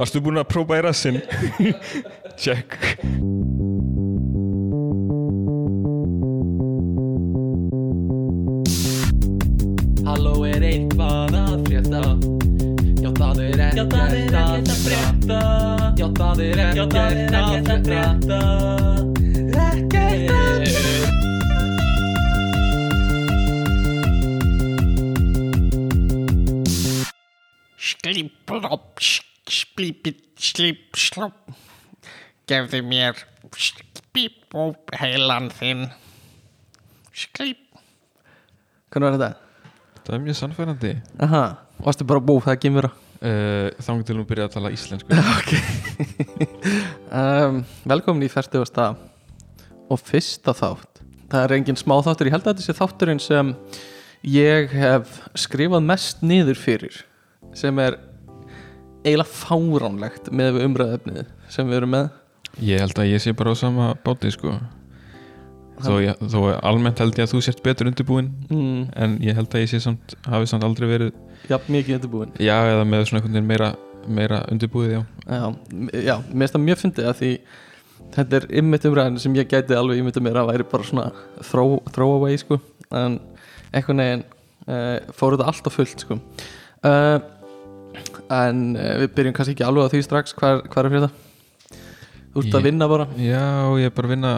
[0.00, 1.18] Varstu búin að prófa í rassin?
[2.40, 2.72] Check.
[10.06, 12.00] Halló er eitthvað að frétta?
[12.96, 15.42] Já það er ekkert að frétta.
[16.00, 18.40] Já það er ekkert að frétta.
[19.66, 20.70] Ekkert að
[27.90, 28.89] Sklíplopp,
[29.80, 31.54] sklípit, slíp, slopp
[32.50, 33.16] Gefðu mér
[33.56, 35.86] spípóp heilan þinn.
[37.16, 37.62] Sklíp
[38.90, 39.30] Hvernig var þetta?
[40.04, 40.90] Það er mjög sannfærandi.
[41.24, 41.42] Aha,
[41.84, 45.16] varstu bara búið það ekki mér uh, Þá til hún byrja að tala íslensku.
[47.10, 48.92] Um, Velkomin í 40.
[49.90, 51.00] og fyrsta þátt.
[51.32, 53.50] Það er engin smá þáttur, ég held að þetta sé þátturinn sem
[54.30, 57.00] ég hef skrifað mest niður fyrir
[57.58, 57.98] sem er
[59.04, 61.22] eiginlega fáránlegt með við umræðefnið
[61.52, 62.12] sem við erum með.
[62.66, 64.56] Ég held að ég sé bara á sama báti sko.
[65.80, 69.54] Þó, ég, þó almennt held ég að þú sért betur undirbúin mm, En ég held
[69.56, 71.14] að ég sé samt Hafi samt aldrei verið
[71.48, 73.70] Jafn mikið undirbúin Já, eða með svona einhvern veginn meira
[74.04, 75.00] Meira undirbúið, já.
[75.24, 75.46] Já,
[76.04, 77.32] já mér finnst það mjög fyndið að því
[78.14, 81.10] þetta er ymmit umræðin sem ég gæti alveg ymmit mér að væri bara svona
[81.46, 82.58] throw, throwaway sko.
[82.96, 83.18] En
[83.76, 86.16] einhvern veginn uh, fóru þetta alltaf fullt sko.
[86.80, 87.18] Uh,
[88.30, 90.34] en uh, við byrjum kannski ekki alveg á því strax.
[90.38, 91.26] Hvað, hvað er fyrir það?
[92.30, 93.44] Þú ert að vinna bara, Já,
[93.82, 94.32] ég er bara að vinna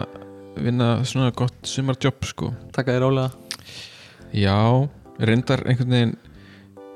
[0.53, 2.51] Vinna svona gott sumarjobb sko.
[2.73, 3.31] Taka þér rólega.
[4.37, 4.57] Já,
[5.17, 6.13] reyndar einhvern veginn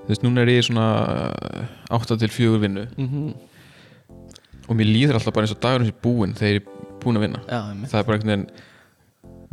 [0.07, 0.85] Þú veist, núna er ég svona
[1.91, 2.85] 8 til 4 vinnu.
[2.97, 3.33] Mm
[4.67, 7.23] Og mér líður alltaf bara eins og dagurinn sér búinn Þegar ég er búinn að
[7.23, 7.41] vinna.
[7.47, 7.59] Já.
[7.87, 8.47] Það er bara einhvern veginn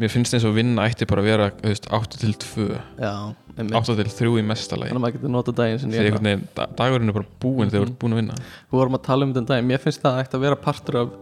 [0.00, 2.64] Mér finnst eins og vinna ætti bara að vera þú veist, 8 til 2
[2.98, 3.12] já,
[3.54, 3.76] einmitt.
[3.78, 7.12] 8 til 3 í mestalagi þannig að maður getur nota daginn sem ég da- dagurinn
[7.12, 8.38] er bara búinn þegar þú ert búinn að vinna.
[8.72, 10.98] Við vorum að tala um þetta um daginn, mér finnst það ætti að vera partur
[11.02, 11.12] af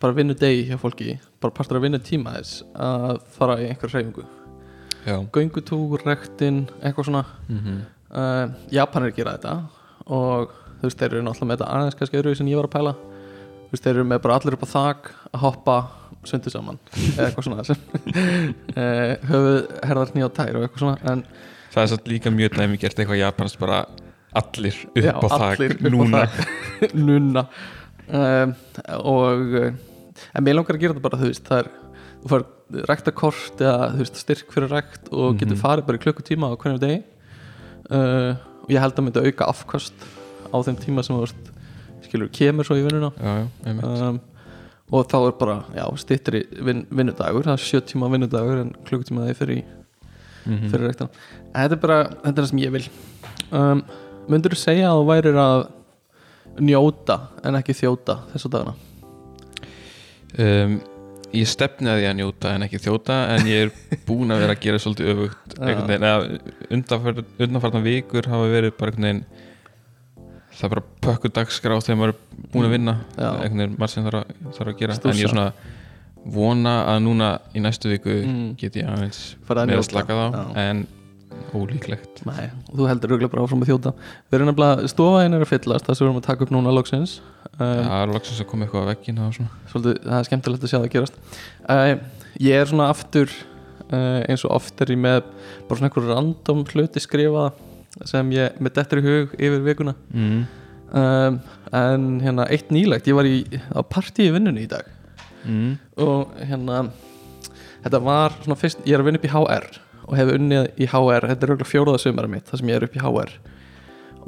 [0.00, 3.90] bara vinnu degi hjá fólki bara partur af vinnu tíma þess að fara í einhver
[3.94, 4.26] hreyfingu.
[5.06, 5.16] Já.
[5.32, 7.24] Göngutúr, rektin, eitthvað svona.
[7.48, 7.78] Mm
[8.14, 9.54] uh, Japanir gera þetta
[10.08, 12.74] og þú veist, þeir eru náttúrulega með þetta aðeins kannski öðru sem ég var að
[12.76, 12.92] pæla.
[13.68, 15.76] Þú veist, þeir eru með bara allir upp á þak að hoppa
[16.26, 16.78] sundu saman
[17.14, 21.24] eða eitthvað svona uh, höfuð, herðar, knýja og tær og eitthvað svona en
[21.68, 23.82] Það er satt líka mjög næmi gert eitthvað japansk bara
[24.38, 26.22] allir upp Já, á allir upp á núna.
[26.26, 26.94] þak.
[27.08, 27.42] núna.
[28.08, 28.54] Um,
[29.04, 29.68] og uh,
[30.32, 31.68] en mér langar að gera þetta bara, þú veist, það er
[32.22, 32.46] þú fær
[32.88, 35.60] ræktakort eða þú veist, styrk fyrir rækt og getur Mhm.
[35.62, 36.98] farið bara í klukkutíma á hvernig degi.
[37.92, 38.32] Uh,
[38.64, 40.08] og ég held að myndi auka afkast
[40.48, 41.52] á þeim tíma sem þú veist
[42.08, 43.12] skilur, kemur svo í vinnuna.
[43.20, 43.76] Já, já,
[44.08, 44.20] um,
[44.90, 49.26] og þá er bara, já, styttri vin, vinnudagur, það er sjö tíma vinnudagur en klukkutíma
[49.36, 49.64] fyrir,
[50.48, 50.68] Mhm.
[50.70, 51.08] fyrir ræktan
[51.54, 52.86] en þetta er bara, þetta er það sem ég vil.
[53.52, 53.82] Um,
[54.28, 55.66] myndur þú segja að þú værir að
[56.60, 58.74] njóta en ekki þjóta þessu dagana?
[60.38, 60.80] Um,
[61.28, 64.54] Ég stefni að ég að njóta en ekki þjóta en ég er búinn að vera
[64.54, 65.58] að gera svolítið öfugt
[67.44, 69.24] undanfarnar vikur hafa verið bara einhvern veginn
[70.58, 72.94] það er bara pökku dagskrá þegar maður er búinn að vinna.
[73.16, 73.28] Já.
[73.38, 74.98] einhvern veginn margt sem þarf að, þarf að gera.
[74.98, 75.14] Stússa.
[75.14, 75.52] en ég er svona
[76.28, 78.56] vona að núna í næstu viku Mm.
[78.58, 80.56] get ég aðeins Farið að slaka þá Já.
[80.68, 80.86] en
[81.54, 82.24] ólíklegt.
[82.26, 83.92] Nei, og þú heldur auðvitað bara áfram að þjóta.
[84.28, 86.72] Við erum nefnilega, stofaðin er að fyllast það sem við erum að taka upp núna
[86.74, 87.20] loksins.
[87.58, 89.20] Það er loksins að koma eitthvað á veggin
[89.68, 91.14] svolítið, það er skemmtilegt að sjá það gerast.
[91.68, 91.94] Uh,
[92.42, 93.32] ég er svona aftur
[93.92, 95.22] uh, eins og oft er ég með
[95.68, 97.52] bara svona einhver random hluti skrifaða
[98.06, 99.94] sem ég með dettur í hug yfir vikuna.
[100.12, 100.46] Mm.
[100.92, 101.40] um,
[101.78, 103.42] en hérna eitt nýlegt, ég var í
[103.74, 104.86] á partí í vinnunni í dag.
[105.48, 105.76] Mm.
[106.02, 106.88] og hérna
[107.84, 109.68] þetta var svona fyrst, ég er að vinna upp í HR
[110.08, 112.86] og hef unnið í HR, þetta er auðvitað fjóraða sömara mitt, það sem ég er
[112.88, 113.34] upp í HR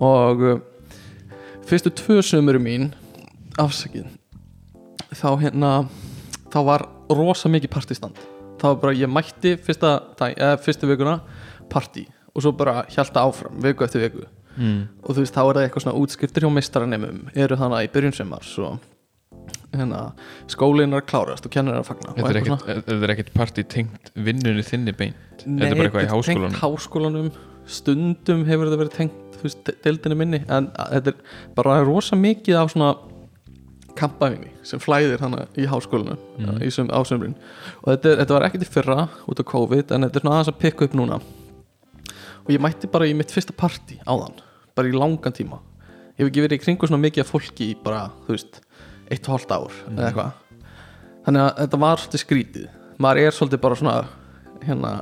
[0.01, 0.61] og uh,
[1.69, 2.91] fyrstu tvö sömuru mín
[3.61, 4.09] afsakið
[5.19, 5.73] þá hérna
[6.53, 8.21] þá var rosa mikið partistand
[8.61, 11.19] þá var bara, ég mætti fyrsta, dag, eða, fyrstu vikuna
[11.73, 14.27] partí og svo bara hjálta áfram, viku eftir viku.
[14.61, 14.89] Mm.
[15.07, 18.17] og þú veist, þá er það eitthvað svona útskriftir hjá meistaranemum eru þannig í byrjun
[18.17, 18.81] sumars og
[19.73, 20.01] hérna,
[20.51, 23.63] skólinn er að klárast og kennir er að fagna Þetta er ekkert, er ekkert partí
[23.65, 25.45] tengt vinnunni þinni beint?
[25.47, 27.31] Nei, Þetta er bara eitthvað í háskólanum tengt háskólanum?
[27.71, 31.23] stundum hefur þetta verið tengt þú veist, deildinni minni en þetta er
[31.55, 32.91] bara rosa mikið af svona
[34.01, 36.59] kampaðinni sem flæðir hana í háskólanum Mhm.
[36.67, 37.35] í sum, á sömrin
[37.85, 40.53] og þetta, þetta var ekkert í fyrra út af COVID en þetta er svona aðeins
[40.55, 41.21] að pikka upp núna
[42.51, 44.35] og ég mætti bara í mitt fyrsta partí áðan,
[44.75, 45.61] bara í langan tíma.
[46.19, 48.59] Ég hef ekki verið í kringu svona mikið af fólki í bara, þú veist,
[49.11, 50.33] eitt og hálft ár eða eitthvað.
[51.27, 52.67] Þannig að þetta var svolítið skrítið.
[53.01, 53.95] Maður er svolítið bara svona
[54.67, 54.93] hérna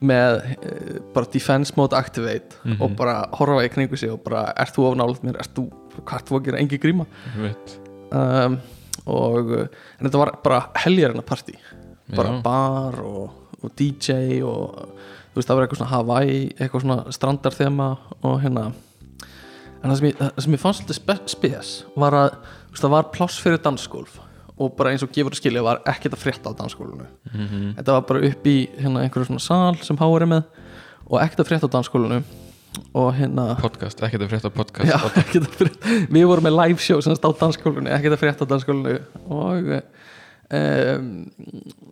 [0.00, 2.80] með eh, bara defense mode activate Mhm.
[2.82, 5.70] og bara horfa í kringu sig og bara ert þú ofnálut mér, ert þú
[6.04, 7.06] hvað þú að gera, engi gríma.
[8.10, 8.58] Um,
[9.06, 11.54] og en þetta var bara heljarina partí.
[12.16, 12.42] Bara Já.
[12.42, 13.30] bar og,
[13.62, 14.96] og DJ og
[15.30, 17.88] þú veist það var eitthvað svona Hawaii eitthvað svona strandarþema
[18.26, 18.64] og hérna.
[19.80, 22.94] En það sem ég, það sem ég fannst spe, spes var að þú veist, það
[22.96, 24.18] var pláss fyrir dansgólf
[24.60, 27.06] og bara eins og gefur að skilja var ekkert að frétta á dansgólfinu.
[27.32, 27.70] Mhm.
[27.78, 30.42] þetta var bara upp í hérna einhverju svona sal sem Háar er með
[31.08, 32.22] og ekkert að frétta á dansgólfinu
[32.94, 34.90] og hérna Podcast, ekkert að frétta podcast.
[34.90, 34.98] Já,
[35.32, 38.98] frétta Við vorum með live show sem stá dansskólinu ekkert að frétta á dansskólinu
[39.30, 39.72] og
[40.50, 41.08] um,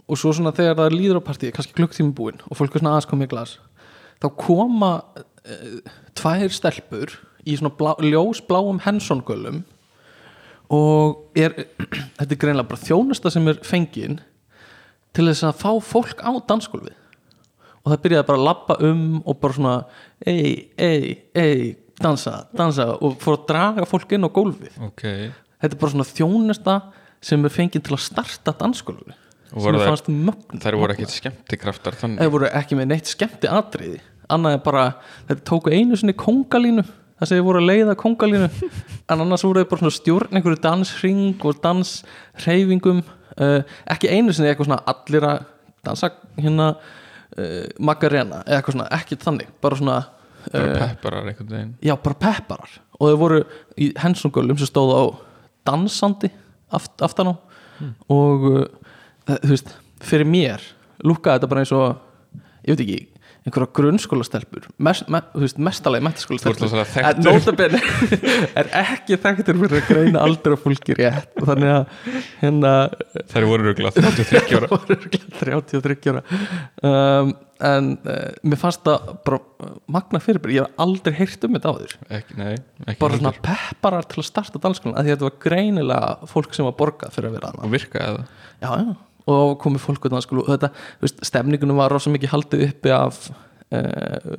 [0.08, 2.82] og svo svona þegar það er líður á partíi kannski klukktími búinn og fólk er
[2.82, 3.56] svona aðeins komið í glas
[4.22, 7.16] þá koma uh, tvær stelpur
[7.48, 9.62] í svona blá, ljósbláum hensongölum
[10.74, 11.54] og er
[12.18, 14.20] þetta er greinlega bara þjónusta sem er fengin
[15.16, 16.96] til þess að fá fólk á dansskólfið
[17.88, 19.74] og það byrjaði bara að labba um og bara svona
[20.26, 24.74] ei, ei, ei, dansa, dansa og fór að draga fólk inn á gólfið.
[24.84, 25.04] Ok.
[25.58, 26.76] Þetta er bara svona þjónusta
[27.24, 29.16] sem er fengið til að starta dansskólfinu
[29.48, 33.08] Og sem er þær- fannst mögn Þær voru ekkert skemmtikraftar þeir voru ekki með neitt
[33.10, 34.82] skemmti atriði annað er bara,
[35.30, 38.48] þeir tóku einu sinni kongalínu þess að þeir voru að leiða kongalínu
[39.10, 44.50] en annars voru þeir bara svona stjórn einhverju dansring og dansreyfingum uh, ekki einu sinni
[44.52, 45.46] eitthvað svona allir að
[45.88, 49.98] dansa hérna uh, magarena eða eitthvað svona, ekki þannig bara svona
[50.48, 51.72] Bara uh, pepparar einhvern veginn.
[51.84, 52.70] já, bara pepparar.
[53.00, 53.38] Og þeir voru
[53.84, 55.04] í hensungölum sem stóðu á
[55.68, 56.30] dansandi
[56.72, 57.34] aft, aftan á.
[58.10, 58.64] Og uh,
[59.28, 60.64] það- þú veist, fyrir mér
[61.04, 62.00] lúkkaði þetta bara eins og
[62.66, 62.98] ég veit ekki,
[63.48, 65.22] einhverja grunnskólastelpur mest, me,
[66.84, 67.26] en þekktur.
[67.26, 67.80] nótabenni
[68.60, 71.34] er ekki þekktur fyrir að greina aldur af fólki rétt.
[71.40, 72.72] Og þannig að hérna
[73.32, 74.70] Þær voru röglega 33 ára.
[74.72, 76.22] Voru örugglega 33 ára.
[76.82, 77.32] Um,
[77.68, 81.74] en uh, mér fannst það bara uh, magna fyrirbæri, ég hef aldrei heyrt um þetta
[81.74, 81.96] áður.
[82.20, 82.54] Ekki, Nei,
[82.86, 86.78] ekki bara svona pepparar til að starta dansskólan að þetta var greinilega fólk sem var
[86.78, 88.32] borgað fyrir að vera Og hana virkaði það?
[88.58, 88.94] Já, já,
[89.28, 90.72] og komið fólk dansskólu og þetta,
[91.02, 94.32] veist, stemningunum var rosa mikið haldið uppi af uh,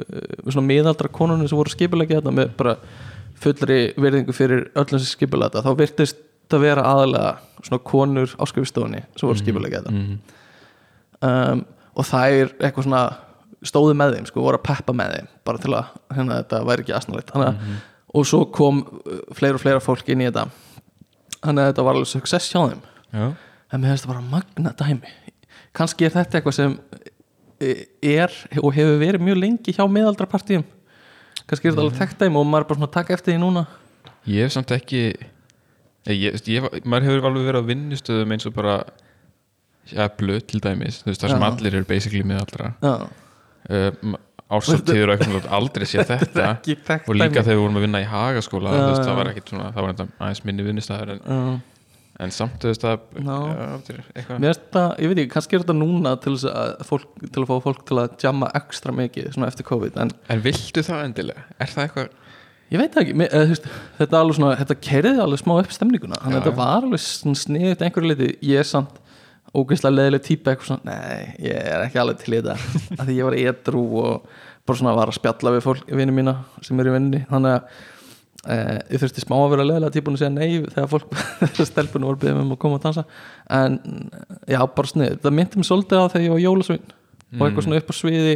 [0.47, 2.75] svona miðaldra konunum sem voru skipulegja þetta með bara
[3.39, 5.65] fullri verðingu fyrir öllum sem skipulegja þetta.
[5.67, 9.95] Þá virtist það vera aðalega konur á skrifstofunni sem voru skipulegja þetta.
[9.95, 10.37] mm.
[11.29, 11.65] um,
[11.99, 13.03] og það er eitthvað svona
[13.65, 16.85] stóðu með þeim, sko, voru að peppa með þeim bara til að hérna, þetta væri
[16.85, 17.33] ekki asnalegt.
[17.35, 17.77] Þannig að,
[18.15, 18.81] og svo kom
[19.35, 20.45] fleira og fleira fólk inn í þetta.
[21.39, 22.81] Þannig að þetta var alveg success hjá þeim.
[23.09, 23.25] Já,
[23.69, 25.13] en mér finnst þetta bara magna dæmi.
[25.77, 26.77] Kannski er þetta eitthvað sem
[27.61, 28.33] eh, er
[28.63, 30.65] og hefur verið mjög lengi hjá miðaldrapartíum
[31.49, 33.41] kannski er þetta alveg þekkt dæmi og maður er bara svona að taka eftir því
[33.43, 33.65] núna.
[34.29, 38.55] Ég hef samt ekki ég, ég, ég, maður hefur alveg verið á vinnustöðum eins og
[38.55, 38.75] bara
[39.91, 41.49] ja, blöð til dæmis, þú veist, það sem Já.
[41.49, 42.93] allir eru basically með allra já,
[43.69, 44.17] uh,
[44.49, 46.47] ásáttíður og eitthvað aldrei sé þetta
[46.99, 49.95] og líka þegar við vorum að vinna í hagaskóla það var ekkit svona, það var
[49.95, 51.68] enda aðeins minni vinnustæður en, Já.
[52.19, 53.99] En samt þú veist að er
[54.39, 56.35] Mér finnst þetta, ég veit ekki, kannski er þetta núna til,
[56.87, 60.43] fólk, til að fá fólk til að jamma ekstra mikið svona eftir COVID en en
[60.43, 61.45] viltu það endilega?
[61.57, 62.09] Er það eitthvað
[62.69, 65.53] ég veit það ekki, mér, eða, veist, þetta er alveg svona þetta kerði alveg smá
[65.57, 66.19] upp stemninguna.
[66.23, 67.05] Þannig að þetta var alveg
[67.43, 68.99] sniðut einhverju liti, ég er samt
[69.49, 72.57] ógeðslega leðileg típa eitthvað svona, nei, ég er ekki alveg til í þetta,
[72.99, 74.27] af því ég var edru og
[74.69, 76.35] bara svona var að spjalla við fólk vinni mína
[76.65, 77.87] sem eru í vinni, þannig að
[78.47, 81.09] Eh, ég þurfti smá að vera leðilega típun að segja nei þegar fólk,
[81.69, 83.03] stelpunum voru byggðum um að koma að dansa.
[83.51, 83.75] En
[84.47, 86.85] já, bara snið, það myndi mér svolítið á þegar ég var jólasvein
[87.29, 88.35] og eitthvað svona upp á sviði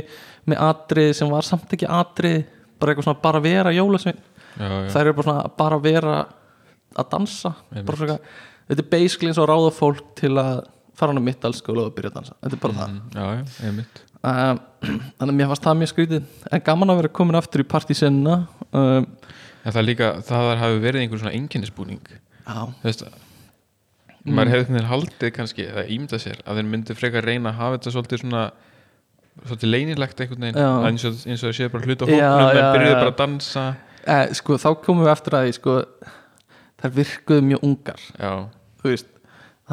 [0.52, 2.36] með atrið sem var samt ekki atrið
[2.82, 4.20] bara eitthvað svona bara vera jólasvein.
[4.54, 6.18] Já, já, þær eru bara svona bara vera
[6.94, 8.18] að dansa svona,
[8.68, 12.12] þetta er basically eins og ráða fólk til að fara hann á mittalskóla og byrja
[12.12, 12.36] að dansa.
[12.44, 13.86] Þetta er bara Mm, já, já,
[14.24, 14.52] það
[14.94, 16.28] um, þannig að mér fannst það mjög skrítið.
[16.52, 18.36] En gaman að vera komin aftur í partísenna
[18.72, 19.08] um,
[19.64, 22.04] en það líka, það hafi verið einhver svona einkennisbúning.
[22.44, 23.06] Já, þú veist
[24.24, 27.78] maður hefði þeir haldið kannski eða ímda sér að þeir myndi frekar reyna að hafa
[27.78, 28.44] þetta svolítið svona
[29.42, 32.70] svolítið leynilegt einhvern veginn eins og, eins og það sé bara hluta á hóknum en
[32.76, 33.00] byrjuðu já.
[33.00, 33.64] bara að dansa.
[34.04, 35.76] Eh, sko þá komum við eftir að sko,
[36.84, 38.06] þær virkuðu mjög ungar.
[38.20, 38.32] Já,
[38.84, 39.10] þú veist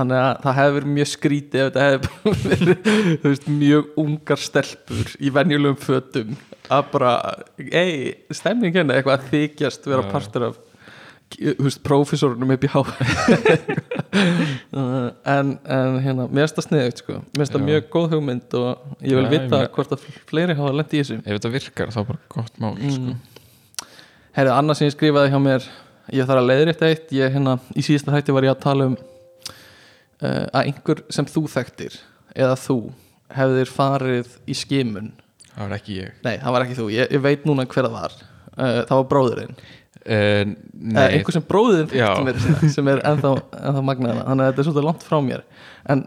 [0.00, 5.12] þannig að það hefði verið mjög skrítið ef þetta hefði verið veist, mjög ungar stelpur
[5.20, 6.34] í venjulegum fötum
[6.70, 7.12] að bara,
[7.58, 10.10] ei, stemning hérna eitthvað að þykjast vera Já.
[10.12, 10.58] partur af
[11.62, 12.80] veist, prófessorunum upp í há
[15.24, 18.86] en, en hérna mér finnst það sniðugt sko, mér finnst það mjög góð hugmynd og
[19.06, 21.92] ég vil ég vita meina- hvort að fleiri hafa lent í þessu ef þetta virkar
[21.94, 22.90] þá bara gott mál Mm.
[22.96, 23.16] sko.
[24.36, 25.64] Herrið, annað sem ég skrifaði hjá mér
[26.14, 28.96] ég þarf að leiðrétta eitt ég, hérna, í síðasta þætti var ég að tala um
[30.22, 31.98] uh, að einhver sem þú þekktir
[32.36, 32.78] eða þú
[33.34, 35.12] hefðir farið í skimun?
[35.50, 36.14] Það var ekki ég.
[36.24, 38.16] Nei, það var ekki þú, ég, ég veit núna hver það var.
[38.50, 41.44] Uh, það var bróðurinn uh, Nei, einhver sem
[41.94, 42.10] Já.
[42.10, 43.34] þekkti mér sinna, sem er ennþá,
[43.70, 45.44] ennþá magnaðina þannig að þetta er svolítið langt frá mér.
[45.94, 46.04] En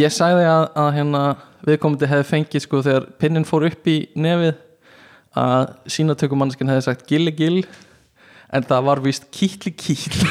[0.00, 1.22] ég sagði að, að hérna
[1.66, 4.54] viðkomandi hefði fengið sko þegar pinnin fór upp í nefið
[5.40, 7.60] að sínatökumannskinn hefði sagt gilli gill
[8.50, 10.24] en það var víst kýtli kýtl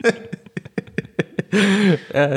[0.00, 0.12] Eh,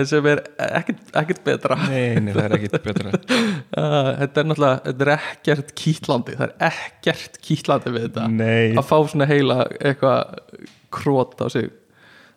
[0.09, 1.77] sem er ekkert, ekkert betra.
[1.85, 3.13] Nei, nei, það er ekkit betra.
[3.13, 8.27] Uh, þetta er náttúrulega þetta er ekkert kýtlandi það er ekkert kýtlandi við þetta.
[8.33, 10.61] Nei, að fá svona heila eitthvað
[10.93, 11.69] krót á sig.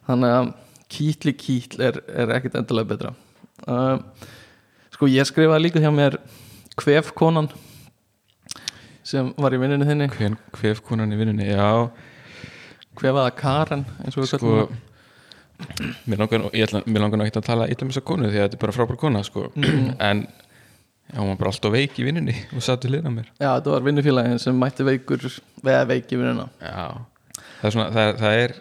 [0.06, 0.50] Þannig að
[0.96, 3.14] kýtli kýtl er, er ekkert endilega betra.
[3.66, 3.96] Uh,
[4.94, 6.20] sko ég skrifaði líka hjá mér
[6.76, 7.48] kvefkonan
[9.06, 10.10] sem var í vinnunni þinni.
[10.16, 11.88] Hven, hvef konan í vinnunni Já,
[12.98, 14.82] kvefaða Karen eins og við sko kallum hana.
[16.06, 18.58] Mér langar, ætla, mér langar ekki að tala illa um þessa konu því að þetta
[18.58, 19.46] er bara frábær kona sko.
[20.10, 20.26] en
[21.12, 23.74] já, hún var bara alltaf veik í vinnunni og satt við liðna mér já þetta
[23.74, 25.26] var vinnufélagin sem mætti veikur
[25.64, 26.86] veða veiki vinnuna Já,
[27.60, 28.54] það er svona það það er,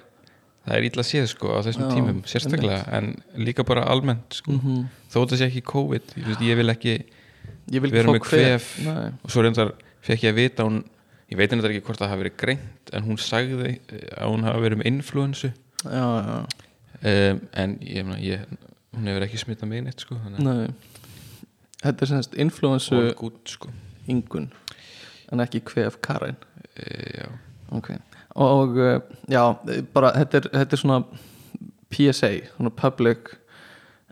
[0.66, 3.12] það er illa séð sko á þessum Já, tímum, sérstaklega en
[3.48, 4.56] líka bara almennt sko.
[4.56, 4.84] Mhm.
[5.12, 6.98] þó þetta sé ekki COVID ég, veist, ég vil ekki,
[7.66, 8.70] fá með kvef.
[8.86, 9.08] Nei.
[9.24, 9.74] og svo reyndar
[10.06, 10.84] fekk ég að vita hún,
[11.34, 13.80] ég veit henni ekki hvort það hafi verið greint en hún sagði
[14.14, 16.38] að hún hafi verið með influensu já, já,
[17.02, 18.46] um, en ég, ég,
[18.96, 20.68] hún hefur ekki smitað mig neitt sko, nei.
[21.84, 23.70] Þetta er semst influensu good sko.
[24.10, 24.50] yngun
[25.34, 26.38] en ekki kvef Karen
[26.76, 26.86] e,
[27.20, 27.30] já,
[27.76, 27.92] ok.
[28.36, 29.00] Og uh,
[29.32, 29.44] já,
[29.96, 31.00] bara þetta er, þetta er svona
[31.94, 33.32] PSA, svona public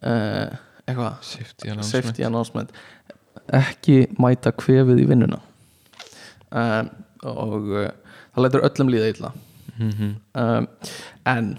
[0.03, 0.53] uh,
[0.87, 1.17] eitthvað.
[1.21, 1.89] Safety announcement.
[1.91, 2.71] Safety announcement.
[3.53, 5.41] Ekki mæta kvefið í vinnuna.
[6.53, 6.91] Um,
[7.27, 7.89] og uh,
[8.35, 9.33] það lætur öllum líða illa.
[9.73, 10.67] Mm um,
[11.25, 11.55] en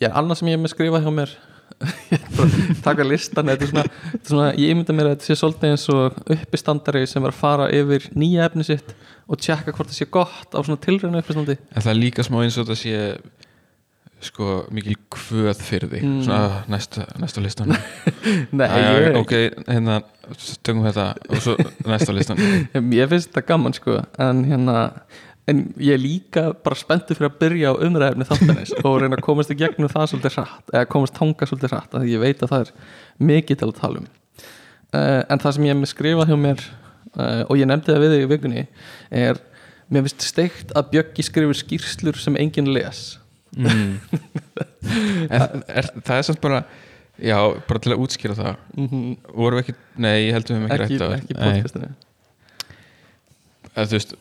[0.00, 1.36] já, annað sem ég hef með skrifað hjá mér.
[2.86, 5.70] Taka listan þetta er svona, þetta er svona, ég mynda mér að þetta sé svolítið
[5.74, 8.94] eins og uppistandari sem er að fara yfir nýja efni sitt
[9.28, 11.58] og tjekka hvort það sé gott á svona tilræðinu uppistandi.
[11.70, 13.20] En það er líka smá eins og þetta sé
[14.26, 16.22] sko mikil kvöð fyrir því Mm.
[16.26, 17.68] svona "Ah, næsta, næsta listan
[18.58, 19.32] Nei, Æ, ok,
[19.68, 20.00] hérna
[20.64, 21.54] tökum þetta og svo
[21.86, 22.36] næsta listan
[22.98, 24.90] ég finnst þetta gaman sko en hérna
[25.48, 29.24] en ég er líka bara spenntur fyrir að byrja á umræðefni þáttanis og reyna að
[29.24, 32.42] komast í gegnum það svolítið hratt eða komast tanga svolítið hratt af því ég veit
[32.42, 32.72] að það er
[33.30, 34.08] mikið til að tala um.
[34.88, 38.04] Uh, en það sem ég hef með skrifað hjá mér uh, og ég nefndi það
[38.04, 38.66] við þig í vikunni
[39.22, 39.40] er,
[39.88, 43.06] mér finnst steikt að Bjöggi skrifur skýrslur sem enginn les.
[43.56, 43.96] Mm.
[45.32, 46.62] er, er, það er samt bara
[47.16, 47.38] já,
[47.68, 48.60] bara til að útskýra það.
[48.76, 49.16] Mm -hmm.
[49.32, 52.07] vorum við ekki, nei, ég heldur við ekki, ekki, ekki
[53.76, 54.14] Þú veist,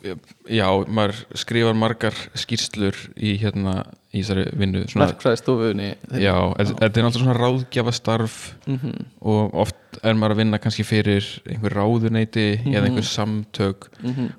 [0.50, 5.90] já, maður skrifar margar skýrslur í hérna í þessari vinnu verkfræðistofunni
[6.22, 8.38] já, þetta er náttúrulega svona ráðgjafastarf
[8.68, 9.06] mm -hmm.
[9.22, 12.74] og oft er maður að vinna kannski fyrir einhver ráðuneyti Mhm.
[12.76, 13.90] eða einhver samtök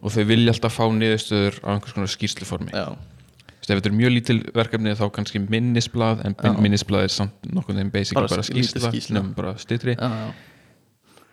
[0.03, 2.71] og þau vilja alltaf fá niðurstöður á einhvers konar skýrsluformi
[3.69, 6.57] ef þetta er mjög lítil verkefni þá kannski minnisblað en Já.
[6.61, 9.35] minnisblað er samt nokkuð þeim basic Bara bara, skýrsla, skýrsla.
[9.37, 10.29] bara stýtri já, já.
[10.29, 10.35] og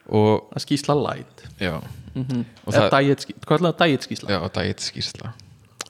[0.09, 1.81] að skýsla light já,
[2.13, 2.45] mm -hmm.
[2.67, 4.29] Eða diet, hvað er það diet skýsla?
[4.29, 5.33] já, dæt skýrsla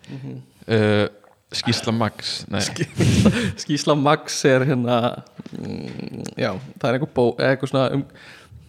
[0.09, 0.41] Mhm.
[0.67, 1.07] uh,
[1.51, 2.61] skýrsla max nei,
[3.57, 8.05] skýsla Max er hérna mm, já, það er einhver bók eitthvað svona um,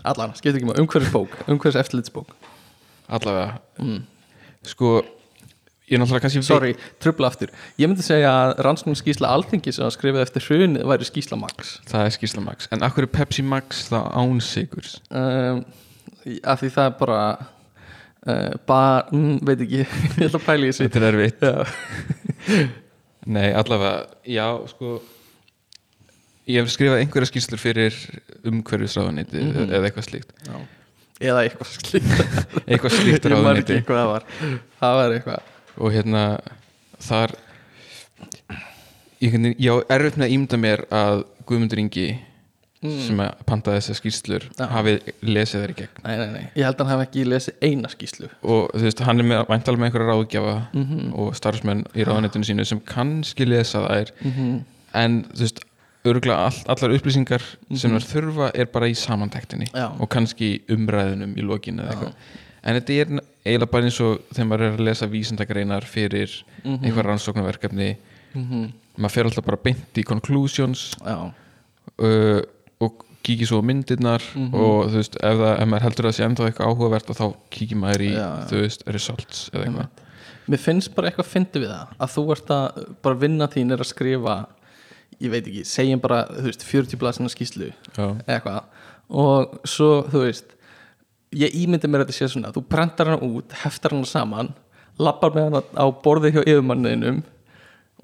[0.05, 2.33] allan, skiptir ekki maður, umhverfisbók umhverfis eftirlitsbók
[3.09, 4.03] allavega mm.
[4.63, 5.03] sko,
[5.87, 7.53] ég er náttúrulega kannski sorry, trubla aftur.
[7.79, 11.77] Ég myndi segja að rannsókn skýsla alþingi sem að skrifið eftir hrunið væri skýsla Max.
[11.91, 14.97] Það er skýrsla max, en akkur er Pepsi Max það án sigurs?
[15.11, 15.63] Um,
[16.43, 17.21] af því það er bara
[18.27, 19.85] uh, bara, mm, veit ekki.
[20.19, 20.89] Ég ætla að pæla í þessu.
[20.89, 21.47] Þetta er erfitt.
[23.37, 24.97] Nei, allavega, já, sko
[26.47, 27.95] ég hef skrifað einhverja skýrslur fyrir
[28.47, 29.71] umhverfisráðuniti Mhm.
[29.75, 30.31] eða eitthvað slíkt.
[30.47, 30.57] Já.
[31.27, 32.11] eða eitthvað slíkt.
[32.71, 34.27] Eitthvað slíkt ég man ráðuniti ekki hvað það var.
[34.83, 36.23] Það var eitthvað og hérna
[37.03, 37.35] þar
[39.23, 42.07] ég, ég á erfitt með að ímda mér að Guðmundur Ingi
[42.87, 44.59] sem að pantaði þessar skýrslur Mm.
[44.61, 44.67] Já.
[44.71, 44.93] hafi
[45.27, 46.45] lesið í gegn nei, nei, nei.
[46.55, 49.41] ég held að hann hef ekki lesið eina skýslu og þú veist, hann er með,
[49.49, 51.13] væntalega með einhverja ráðgjafa Mhm.
[51.15, 54.65] og starfsmenn í ráðunetinu sínu sem kannski lesa þær mm
[54.97, 55.59] en þú veist,
[56.07, 57.43] all, allar upplýsingar
[57.75, 59.91] sem þær þurfa er bara í samantektinni Já.
[59.99, 62.13] og kannski í umræðunum í lokinu eða eitthvað
[62.67, 63.13] en þetta er
[63.47, 66.33] eiginlega bara eins og þegar maður er að lesa vísindagreinar fyrir
[66.65, 66.83] Mhm.
[66.85, 67.97] einhver rannsóknarverkefni.
[68.35, 68.73] -hmm.
[68.99, 70.95] maður fer alltaf bara beint í conclusions.
[71.99, 72.41] Uh,
[72.83, 74.55] og kíkir svo myndirnar Mhm.
[74.55, 77.17] og þú veist, ef, það, ef maður heldur að það sé ennþá eitthvað áhugavert að
[77.21, 79.89] þá kíkir maður í, Já, þú veist, results eða eitthvað.
[80.49, 83.79] Mér finnst bara eitthvað fyndi við það að þú ert að, bara vinna þín er
[83.79, 84.47] að skrifa
[85.21, 87.73] ég veit ekki, segjum bara þú veist, 40 blaðsina skýslu
[88.29, 88.63] eitthvað.
[89.11, 90.45] Og svo, þú veist
[91.35, 94.53] ég ímyndi mér að þetta sé svona þú prentar hana út, heftar hana saman
[94.99, 97.23] lappar með hana á borði hjá yfirmanninum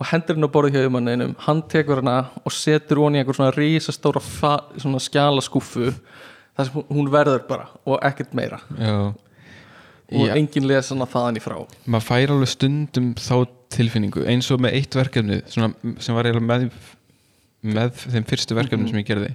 [0.00, 3.54] og hendur henni á borði hjá yfirmanninum hann tekur hana og setur honi einhver svona
[3.54, 4.22] rísastóra
[4.80, 5.92] svona skjala skúfu
[6.56, 8.60] þar sem hún- verður bara og ekkert meira.
[8.78, 9.14] Já.
[10.12, 10.34] Og Já.
[10.36, 11.56] enginn les hana þaðan í frá.
[11.86, 16.70] Maður fær alveg stundum þá tilfinningu eins og með eitt verkefni svona, sem var með,
[17.64, 19.34] með þeim fyrstu verkefni sem ég gerði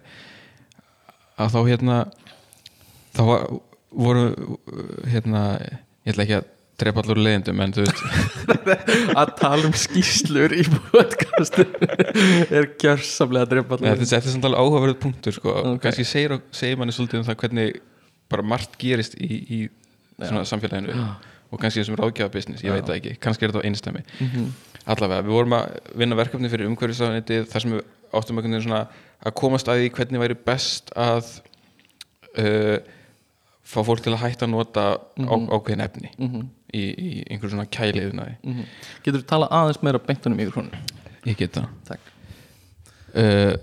[1.40, 1.98] að þá hérna
[3.16, 3.48] þá var,
[3.92, 4.24] voru
[5.08, 5.42] hérna,
[6.06, 8.02] ég ætla ekki að drepa allur leiðindum en þú veist
[9.22, 11.64] að tala um skýslur í podcastu
[12.54, 15.56] er gjörsamlega að drepa Nei, allir þetta er samt alveg áhugaverð punktur sko.
[15.74, 15.80] Ok.
[15.88, 17.80] kannski segir, segir manni svolítið um það hvernig
[18.30, 19.60] bara margt gerist í, í
[20.22, 20.94] svona samfélaginu
[21.48, 24.48] og kannski þessum ráðgjafa business, ég veit það ekki kannski er þetta á einstæmi Mhm.
[24.88, 27.82] allavega, við vorum að vinna verkefni fyrir umhverfisafniti þar sem við
[28.14, 28.44] áttum
[29.18, 31.26] að komast að því hvernig væri best að
[32.38, 32.78] uh,
[33.68, 36.12] fá fólk til að hætta að nota á, ákveðin efni
[36.74, 38.64] í, í einhverjum svona kæliðunaði Mhm.
[39.04, 40.84] getur þú talað aðeins meira beintunum í mikrofónu
[41.28, 41.68] ég get það.
[41.90, 42.14] Takk.
[43.18, 43.54] Uh,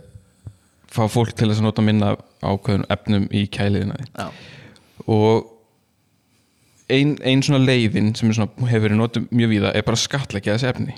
[0.93, 4.29] fá fólk til að nota minna ákveðin efnum í kæliðunaði já,
[5.09, 5.51] og
[6.93, 10.03] ein, ein svona leiðin sem er svona, hefur verið notum mjög víða er bara að
[10.05, 10.97] skatleggja þessi efni.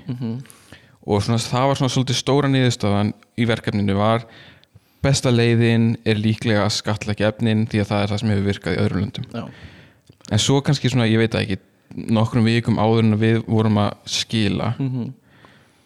[1.06, 4.24] Og svona, það var svona svolítið stóra niðurstaðan í verkefninu var
[5.04, 8.76] besta leiðin er líklega að skatleggja efnin því að það er það sem hefur virkað
[8.76, 9.26] í öðrum löndum.
[9.32, 9.44] Já,
[10.30, 11.58] en svo kannski svona, ég veit ekki
[12.16, 14.72] nokkrum vikum áður en við vorum að skila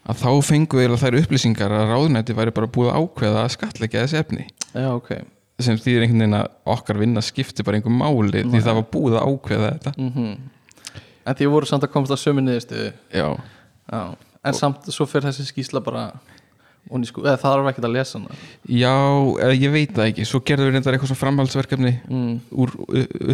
[0.09, 4.07] að þá fengum við þær upplýsingar að ráðunæti væri bara búið að ákveða að skatleggja
[4.07, 4.47] þessi efni.
[4.73, 5.13] Já, ok.
[5.61, 9.19] Sem þýðir einhvern veginn að okkar vinna skipti bara einhver máli því það var búið
[9.21, 9.95] að ákveða þetta.
[9.99, 10.33] Mhm.
[11.27, 12.93] en því voru samt að komast að sömu niðurstu
[14.45, 16.40] en samt svo fyrir þessi skýsla bara og
[17.09, 18.39] sko, eða það er ekki að lesa hana.
[18.67, 18.95] Já
[19.47, 20.27] eða ég veit það ekki.
[20.29, 22.33] Svo gerðum við reyndar eitthvað svona framhaldsverkefni mm.
[22.65, 22.75] úr,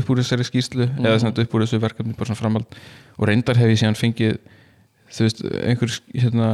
[0.01, 2.79] upp úr þessari skýrslu eða sem sagt upp úr þessu verkefni, bara svona framhald.
[3.17, 4.37] Og reyndar hef ég síðan fengið
[5.13, 6.51] þú veist, einhver hérna,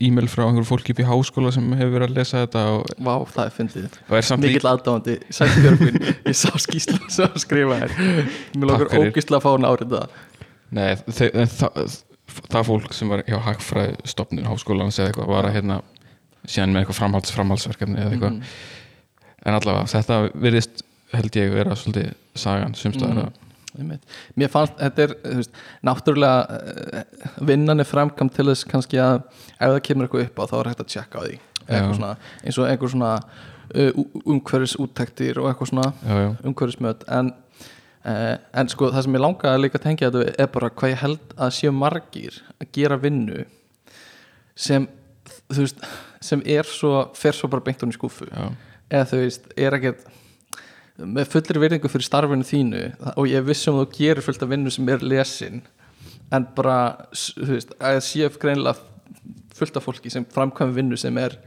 [0.00, 3.14] e-mail frá einhver fólki upp í háskóla sem hefur verið að lesa þetta og, Vá,
[3.34, 3.98] það er fyndið.
[4.08, 5.98] Er Mikill aðdáðandi, Sætti Björgvin
[6.30, 7.96] Ég sá skýsla sem skrifa hér
[8.56, 9.10] Mér fyrir.
[9.10, 10.18] ógislega að fá hann árið það.
[10.70, 10.88] Nei,
[11.28, 11.96] en það,
[12.70, 15.80] fólk sem var hjá Hagfræði stopnun háskólans eða eitthvað var að hérna
[16.46, 18.40] síðan með eitthvað framhalds framhaldsverkefni eða eitthvað.
[19.40, 20.82] En allavega, þetta virðist
[21.14, 23.38] held ég vera svolítið sagan sumstaðar mm.
[24.34, 29.60] Mér fannst, þetta er veist, náttúrulega eh, vinnan er framkvæmt til þess kannski að ef
[29.60, 31.36] það kemur eitthvað upp á þá er hægt að tjekka á því.
[31.70, 32.10] Svona,
[32.42, 37.30] eins og einhver svona uh, umhverfis úttektir og eitthvað svona umhverfismöt en,
[38.02, 41.02] uh, en sko það sem ég langaði líka að tengja þetta er bara hvað ég
[41.04, 43.44] held að séu margir að gera vinnu
[44.58, 44.88] sem
[45.46, 45.86] þú veist,
[46.24, 48.50] sem er svo fer svo bara beint hún í skúfu já,
[48.90, 50.08] eða þú veist, er ekkert
[51.00, 52.82] með fullri virðingu fyrir starfinu þínu
[53.14, 55.62] og ég vissum að þú gerir fullt af vinnu sem er lesin
[56.30, 56.76] en bara,
[57.16, 58.88] þú veist, að það sé greinilega
[59.60, 61.38] fullt af fólki sem framkvæmi vinnu sem er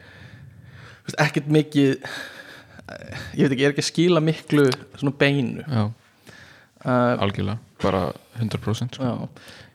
[1.06, 1.94] veist, ekkert mikið
[3.38, 4.66] ég veit ekki, er ekki að skila miklu
[5.00, 5.64] svona beinu.
[6.84, 8.08] Uh, algjörlega bara
[8.40, 9.28] 100% sko.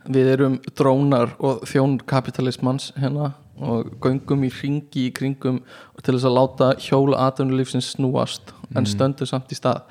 [0.09, 5.61] við erum drónar og þjón kapitalismans hérna og göngum í ringi í kringum
[6.03, 9.83] til þess að láta hjóla atvinnulífsins snúast en stöndum samt í stað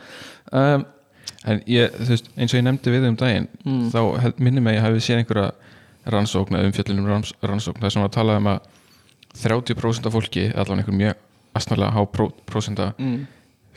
[0.52, 0.86] um,
[1.48, 3.90] en ég, þú veist, eins og ég nefndi við um daginn Mm.
[3.92, 5.52] þá minnir mig að ég hafi séð einhverja
[6.08, 8.60] rannsókn eða umfjöllunum ranns, rannsókn þar sem var að tala um að
[9.38, 11.16] 30% af fólki, allan einhver mjög
[11.58, 13.26] astnarlega há pró, prósenta mm,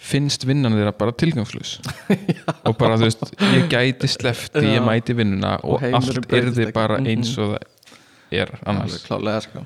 [0.01, 1.75] finnst vinnan þeirra bara tilgangslus
[2.67, 4.09] og bara þú veist ég gæti
[4.65, 4.77] Já.
[4.79, 6.73] ég mæti vinnuna og, Og allt yrði ekki.
[6.77, 7.07] bara Mhm.
[7.13, 7.67] eins og það
[8.33, 8.93] er annars.
[8.95, 9.65] Alveg klálega sko.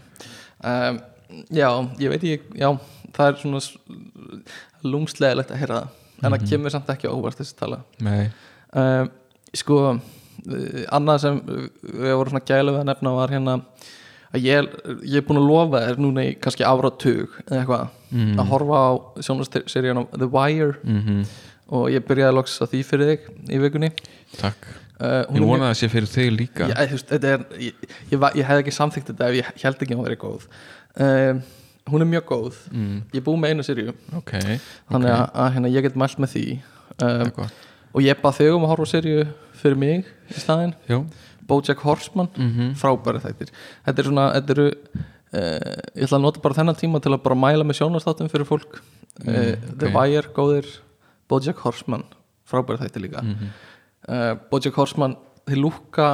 [0.64, 1.00] Um,
[1.52, 1.68] já,
[2.00, 2.68] ég veit ég já,
[3.16, 3.60] það er svona
[4.84, 7.82] lúmslegilegt að heyra það en það kemur samt ekki óvart þessi tala.
[8.74, 9.10] Um,
[9.54, 9.78] sko
[10.94, 13.54] annað sem við vorum svona gælu við að nefna var hérna
[14.34, 14.70] að ég,
[15.06, 18.36] ég er búin að lofa þér núna í kannski áratug eða eitthvað Mhm.
[18.38, 18.90] að horfa á
[19.26, 20.76] sjónaseríun The Wire.
[20.84, 21.24] Mm
[21.74, 23.22] og ég byrjaði loks að því fyrir þig
[23.56, 23.88] í vikunni.
[24.36, 24.66] Takk
[25.04, 26.68] uh, Ég vona að það sé fyrir þig líka.
[26.70, 29.84] Ég, þú veist, er, ég, ég, var- ég hef ekki samþykkt þetta ef ég held
[29.84, 30.48] ekki að hún verið góð.
[31.04, 31.42] Um,
[31.92, 32.58] hún er mjög góð.
[32.72, 33.94] Mm, ég búið með einu seríu.
[34.16, 34.32] Ok,
[34.90, 36.44] þannig ok, að, hérna, ég get mælt með því.
[37.04, 37.32] Um,
[37.94, 39.24] og ég bað þau um að horfa á seríu
[39.60, 40.74] fyrir mig í staðinn.
[40.90, 41.02] Jú,
[41.46, 42.30] Bojack Horseman.
[42.40, 43.50] Mm frábæri þættir.
[43.84, 47.22] Þetta er svona, þetta eru uh, ég ætla að nota bara þennan tíma til að
[47.26, 48.80] bara mæla með sjónastáttum fyrir fólk.
[49.24, 49.78] Mm, ok.
[49.82, 50.70] The Wire, góðir.
[51.28, 52.04] Bojack Horseman,
[52.48, 53.22] frábæri þættir líka.
[53.24, 53.52] Mhm.
[54.08, 55.16] Uh, Bojack Horseman
[55.48, 56.08] þeir lúka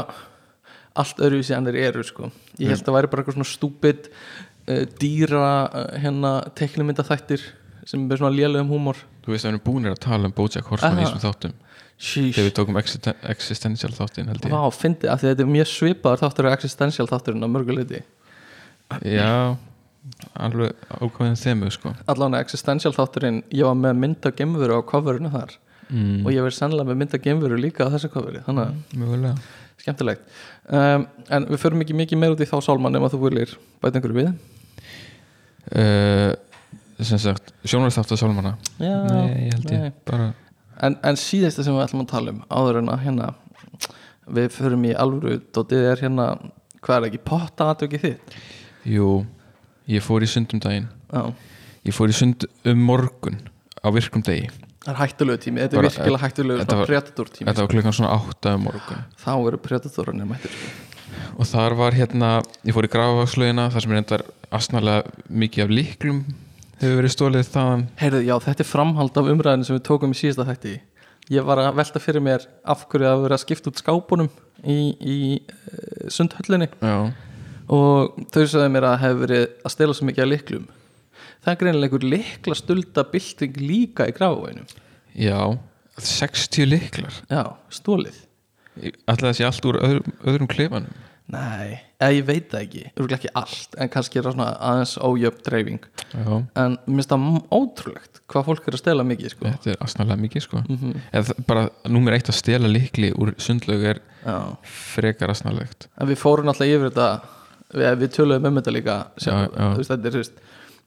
[0.99, 2.31] allt öðruvísi en þeir eru sko.
[2.59, 7.47] ég held að það væri bara eitthvað svona stúpid uh, dýra uh, hérna teknimynda þættir
[7.89, 8.99] sem er svona lélegum húmor.
[9.25, 11.59] Þú veist að við erum búinir að tala um Bojack Horseman í þessum þáttum.
[12.01, 12.33] Sheesh.
[12.33, 14.53] þegar við tókum existen existential þáttin held ég.
[14.55, 18.01] Vá, fyndi að þetta er mjög svipaður þáttur og existential þátturinn á mörguleiti
[19.05, 19.57] Já,
[20.33, 21.93] alveg ákveðin þemu sko.
[22.09, 25.53] Allan existential þátturinn ég var með mynda gemveru á coverinu þar
[25.91, 29.35] mm, og ég verið sannlega með mynda gemveru líka á þessu coveri þannig að Mögulega.
[29.81, 30.25] Skemmtilegt.
[30.69, 33.55] Um, en við förum ekki mikið meir út í þá sálmann ef að þú viljir
[33.81, 34.33] bæta einhverju við.
[35.71, 36.35] Uh,
[37.01, 40.33] Sem sagt, sálmana Já, Nei, ég held ég bara
[40.85, 43.29] en, en síðasta sem við ætlum að tala um áður en að hérna
[44.31, 46.27] við förum í alvöru dótið er hérna
[46.81, 48.35] hvað er ekki potta aðtöki þitt?
[48.89, 49.09] Jú,
[49.91, 50.89] ég fór í sund um daginn.
[51.11, 51.33] Já,
[51.89, 53.39] Ég fór í sund um morgun
[53.81, 54.51] á virkum degi
[54.85, 55.61] það er hættulegu tími.
[55.65, 58.63] Þetta er Bara, virkilega hættulegu þetta var- predator tími Þetta var klukkan svona átta um
[58.65, 59.03] morgun.
[59.21, 60.87] Þá eru predatorunir mættir sko.
[61.41, 62.29] Og þar var hérna,
[62.65, 66.21] ég fór í grafavagslögina þar sem er endar asnalega mikið af líklum
[66.81, 67.83] hefur verið stólið þaðan.
[68.01, 70.81] Heyrðu, já, þetta er framhald af umræðinu sem við tókum í síðasta þætti.
[71.31, 74.31] Ég var að velta fyrir mér af hverju að vera að skipta út skápunum
[74.65, 76.71] í, í uh, sundhöllinni.
[76.81, 77.13] Já,
[77.71, 80.65] og þau sagði mér að hefur verið að stela svo mikið af liklum
[81.41, 84.67] Það er greinilega einhver likla stulda bylting líka í grafavænum
[85.17, 85.39] já
[86.01, 88.19] 60 líklar Já, stólið
[89.11, 90.93] Alltaf sé allt úr öðrum, öðrum klefanum?
[91.31, 92.81] Nei, eða ég veit það ekki.
[92.99, 95.85] Örgulega ekki allt, en kannski er það svona aðeins ójöfn dreifing.
[96.11, 99.47] Já, En mér finnst það ótrúlegt hvað fólk er að stela mikið sko.
[99.53, 100.63] þetta er asnalega mikið sko.
[100.67, 100.97] Mhm.
[101.13, 104.57] Eða það- bara númer eitt að stela líkli úr sundlaug er Já.
[104.65, 105.87] frekar asnalegt.
[106.01, 107.21] En við fórum alltaf yfir þetta
[107.71, 109.47] Við, við töluðum um þetta líka Já,
[109.79, 110.33] þetta er, þú veist,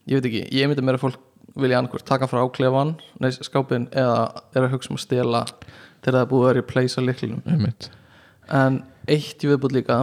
[0.09, 1.21] Ég veit ekki, ég myndi að fólk
[1.59, 5.43] vilja annarkvort taka frá klefan, nei, skápin eða er að hugsa um að stela
[6.03, 7.89] þegar það er búið að vera í place á liklinum einmitt.
[8.51, 9.99] En eitt ég viðbútt líka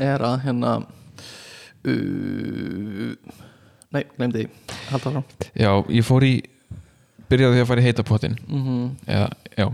[0.00, 0.76] er að hérna
[1.84, 3.12] uh,
[3.92, 4.74] Nei, glemdi því.
[4.88, 5.22] Halda frá
[5.58, 6.32] Já, ég fór í
[7.28, 9.66] byrjaði því að fara í heita pottin mm eða, já.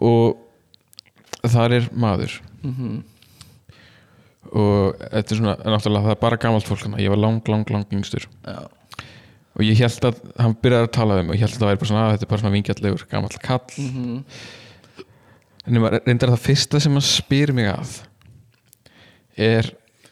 [0.00, 2.38] Og þar er maður.
[2.62, 3.02] -hmm.
[4.52, 7.00] Og þetta er svona, náttúrulega það er bara gamalt fólk hana.
[7.02, 8.26] ég var lang, lang, lang yngstur.
[8.44, 8.58] Já,
[9.52, 11.80] og ég held að, hann byrjaði að tala um og ég held að það væri
[11.82, 13.78] bara svona, að þetta er bara svona vingjallegur gamall kall.
[13.78, 14.20] Mm
[15.62, 18.00] en ég reyndar það fyrsta sem hann spyr mig að
[19.38, 19.68] er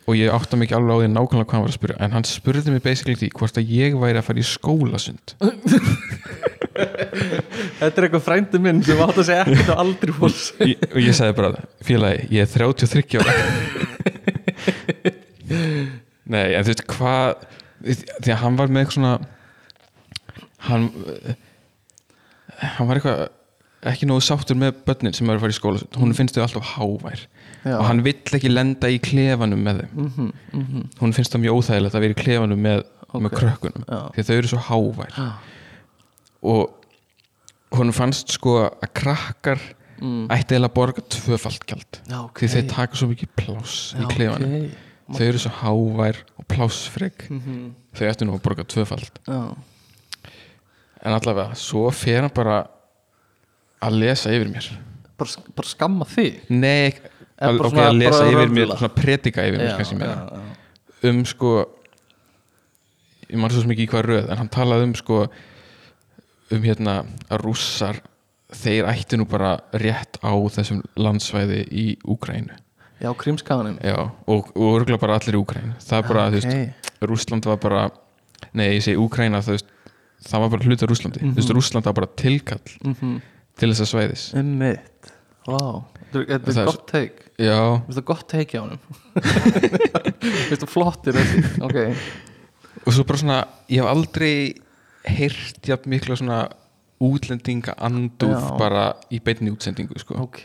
[0.08, 2.14] og ég átta mig ekki alveg á því nákvæmlega hvað hann var að spyrja en
[2.16, 5.34] hann spurði mig basically því hvort að ég væri að fara í skólasund.
[7.80, 10.34] Þetta er eitthvað frændi minn sem átt að segja ekkert og aldrei fór
[10.70, 13.34] Ég- og ég sagði bara, félagi, ég er 33 ára
[16.30, 17.46] Nei, en þú veist hvað
[18.22, 19.14] því að hann var með eitthvað svona
[20.68, 20.88] hann
[22.60, 23.28] hann var eitthvað
[23.90, 26.72] ekki nógu sáttur með börnin sem eru að fara í skóla hún finnst þau alltaf
[26.74, 27.22] hávær
[27.64, 27.76] Já.
[27.78, 30.84] og hann vill ekki lenda í klefanum með þeim mm -hmm, mm -hmm.
[31.00, 33.38] hún finnst það mjög óþægilegt að vera í klefanum með, með Ok.
[33.38, 34.00] krökkunum Já.
[34.12, 35.10] því að þau eru svo hávær
[36.42, 36.62] og
[37.70, 39.60] hún fannst sko að krakkar
[40.00, 40.26] mm.
[40.30, 42.00] ætti eiginlega að borga tvöfalt gjald.
[42.08, 42.38] Já, ok.
[42.42, 45.16] Því þeir taka svo mikið pláss í klefanum ok.
[45.16, 47.74] þau eru svo hávær og plássfreg Mhm.
[47.94, 49.18] þau ættu nú að borga tvöfalt.
[49.26, 49.40] Já,
[51.04, 52.66] en allavega, svo fer hann bara
[53.82, 54.66] að lesa yfir mér.
[55.18, 56.40] Bara, bara skamma þig?
[56.50, 56.90] Nei,
[57.40, 58.78] að, bara ok, svona- að lesa yfir mér röfla.
[58.78, 61.52] svona predika yfir mér Já, já, um sko
[63.30, 65.20] ég man svo ekki í hvað röð en hann talaði um sko
[66.50, 68.00] um hérna að rússar
[68.56, 72.56] þeir ættu nú bara rétt á þessum landsvæði í Úkrænu
[73.00, 73.96] Já, krímskaðanum já,
[74.28, 77.84] og, og örgulega bara allir í Úkrænu það er bara, þú veist, Rússland var bara
[78.52, 79.70] nei, ég segi Úkræna þú veist,
[80.26, 81.22] það var bara hluti af Rússlandi.
[81.24, 83.20] Þú veist, Rússland var bara tilkall mm -hmm.
[83.56, 84.34] til þessa svæðis.
[84.34, 85.12] Einmitt.
[85.46, 88.78] Vá, þetta er- gott teik já, Þetta er gott teik hjá honum?
[90.50, 91.62] Þetta er flottir þessi?
[91.64, 91.96] Ok,
[92.86, 94.54] og svo bara svona ég hef aldrei
[95.06, 96.48] heyrt jafn mikla svona
[97.00, 98.56] útlendinga andúð Já.
[98.60, 100.18] bara í beinni útsendingu sko.
[100.20, 100.44] ok.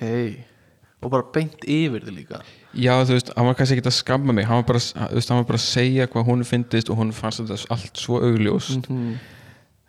[1.03, 2.39] Og bara beint yfir þig líka.
[2.73, 4.47] Já þú veist, hann var kannski ekki að skamma mig.
[4.49, 7.75] Hann var bara, hann var bara að segja hvað hún finnist og hún fannst þetta
[7.75, 8.89] allt svo augljóst.
[8.89, 9.15] Mm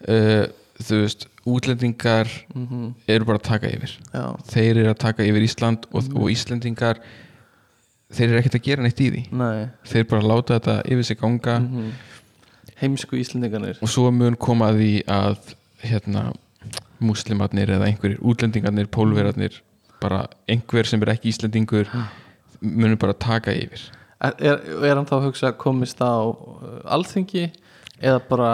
[0.08, 2.94] uh, þú veist, útlendingar -hmm.
[3.08, 3.98] eru bara að taka yfir.
[4.12, 7.00] Já, þeir eru að taka yfir Ísland og, og Íslendingar
[8.12, 9.22] þeir eru ekkert að gera neitt í því.
[9.32, 9.68] Nei.
[9.84, 11.58] Þeir bara láta þetta yfir sig ganga.
[11.58, 11.92] Mm
[12.76, 13.78] Heimsku Íslendingarnir.
[13.80, 16.32] Og svo mun koma að því að hérna
[17.02, 19.60] muslimarnir eða einhverjir útlendingarnir, pólverarnir
[20.00, 21.90] bara einhver sem er ekki Íslendingur
[22.60, 23.88] munur bara taka yfir.
[24.24, 27.50] Er, er, hann þá að hugsa að komist á uh, alþingi
[27.96, 28.50] eða bara,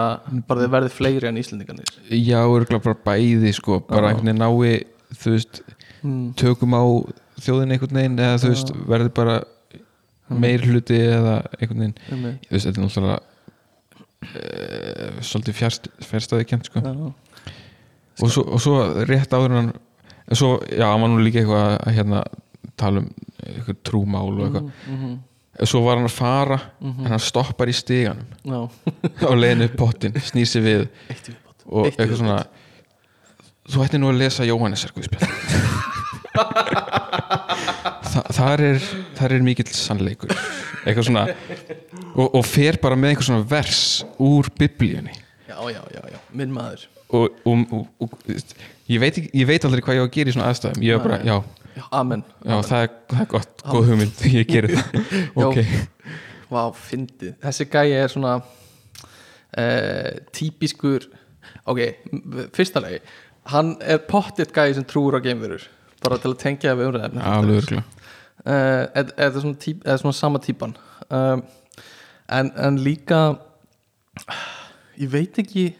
[0.47, 1.87] bara verði fleiri en Íslendingarnir?
[2.11, 4.83] Já, örgulega bara bæði sko, bara einhvern veginn nái
[5.19, 5.61] þú veist,
[6.01, 6.23] mm.
[6.39, 6.83] tökum á
[7.43, 9.37] þjóðin einhvern veginn eða þú veist, verði bara
[10.33, 11.97] meir hluti eða einhvern veginn.
[12.09, 12.47] Einmitt.
[12.47, 13.19] þú veist, þetta er náttúrulega
[14.27, 16.83] uh, svolítið fjärst, fjärstaði kent sko.
[16.83, 17.22] já,
[18.21, 18.77] og, svo, og svo
[19.09, 19.73] rétt áður en
[20.31, 22.23] svo, já, hann var nú líka eitthvað að hérna,
[22.79, 23.11] tala um
[23.43, 24.67] eitthvað trúmál og eitthvað.
[24.87, 25.13] Mhm,
[25.69, 28.29] svo var hann að fara en hann stoppar í stiganum.
[28.43, 28.61] Já.
[29.29, 30.85] Á leiðinu upp pottin, snýr sig við.
[31.11, 32.39] Eitt viðbót og Eitt eitthvað svona
[33.73, 35.29] þú ætti nú að lesa Guðspjall.
[38.13, 40.33] Þa, þar er þar er mikill sannleikur.
[40.83, 41.27] Eitthvað svona
[42.13, 43.83] og, og fer bara með einhver svona vers
[44.21, 45.13] úr biblíunni.
[45.47, 49.83] Já, já, já, já, minn maður og, og, og, og ég, veit, ég veit aldrei
[49.85, 50.85] hvað ég á að gera í svona aðstæðum.
[50.85, 51.37] Ég er bara, já,
[51.73, 52.21] Já, amen.
[52.45, 54.97] Já það, er, það er gott góð hugmynd, ég gerir það.
[55.47, 55.59] Ok,
[56.53, 57.33] Vá, fyndið.
[57.41, 61.07] Þessi gæi er svona uh, típiskur
[61.69, 61.79] Ok,
[62.55, 62.99] fyrsta lagi.
[63.51, 65.63] Hann er pottitt gæi sem trúur á geimverur.
[66.03, 67.73] Bara til að tengja við umræðefni alveg
[68.43, 70.75] uh, er það svona, típ, svona sama típan?
[71.09, 71.43] Um,
[72.27, 73.21] en, en líka
[74.99, 75.71] ég veit ekki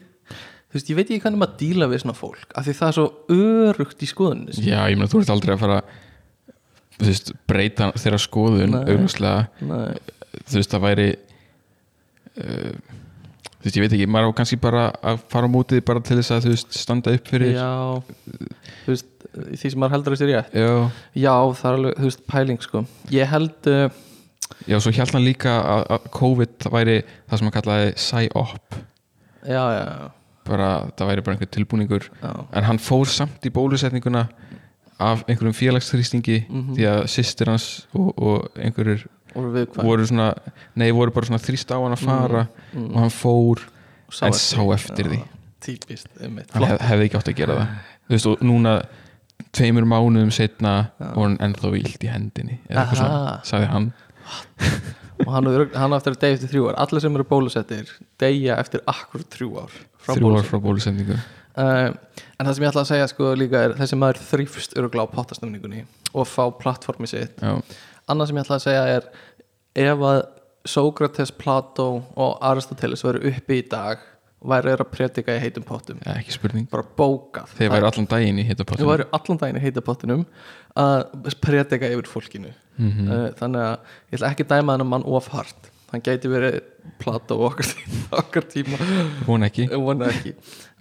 [0.74, 2.96] þú veist, ég veit ekki hvernig maður díla við svona fólk af því það er
[2.96, 5.76] svo örugt í skoðunni já, ég meina, þú ert aldrei að fara
[6.96, 8.74] þú veist, breyta þeirra skoðun
[9.62, 9.94] Nei,
[10.42, 11.06] þú veist það væri
[12.42, 12.74] uh,
[13.54, 16.18] þú veist ég veit ekki maður á kannski bara að fara á mótið bara til
[16.18, 17.70] þess að þú veist standa upp fyrir já
[18.82, 20.58] þú veist, því sem maður heldur að sér rétt.
[20.58, 20.74] Já,
[21.22, 22.82] já, það er alveg, þú veist, pæling sko.
[23.14, 23.86] Ég held uh,
[24.70, 27.88] já svo hjælt hann líka að, að COVID væri það sem hann kallaði
[30.44, 32.08] bara það væri bara einhver tilbúningur.
[32.22, 34.28] Já, en hann fór samt í bólusetninguna
[35.00, 36.74] af einhverjum félagsþrýstingi Mhm.
[36.76, 40.34] því að sýstir hans og, og einhverjur voru svona
[40.76, 42.90] nei, voru bara svona þrýst á hann að fara Mm.
[42.94, 43.58] og hann fór
[44.22, 45.22] en sá eftir því.
[45.60, 47.68] típist, hann hef, hefði ekki átt að gera það.
[48.08, 48.82] Þú veist og núna
[49.52, 53.92] tveimur mánuðum setna og hann ennþá vilt í hendinni eða eitthvað svona, sagði hann.
[55.24, 56.76] Og hann, hann á eftir að deyja eftir þrjú ár.
[56.82, 59.70] Allir sem eru bólusettir deyja eftir akkur þrjú ár
[60.06, 61.18] þrjú ár frá bólusendingu.
[61.54, 61.92] Uh,
[62.34, 65.12] en það sem ég ætla að segja sko líka er þessi maður þrýfst örugla á
[65.12, 67.38] pottastemningunni og fá plattformi sitt.
[67.38, 67.60] Já,
[68.10, 69.06] annað sem ég ætla að segja er
[69.84, 70.24] ef að
[70.64, 74.00] Sókrates, Plató og Aristoteles veru uppi í dag
[74.44, 75.98] væri þeir að predika í heitum pottum.
[76.04, 76.66] Ja, ekki spurning.
[76.72, 77.52] Bara bókað.
[77.58, 80.24] Þeir væri allan daginn í Þau hitapottum væru allan daginn í heitapottinum
[80.80, 82.52] að predika yfir fólkinu.
[82.80, 83.06] Mhm.
[83.06, 83.74] uh, þannig að
[84.10, 86.60] ég ætla ekki dæma hann mann of hart hann gæti verið
[87.00, 87.70] Plató og okkar
[88.20, 88.78] okkar tíma.
[89.28, 89.68] Hún ekki.
[89.70, 90.34] Ég vona ekki.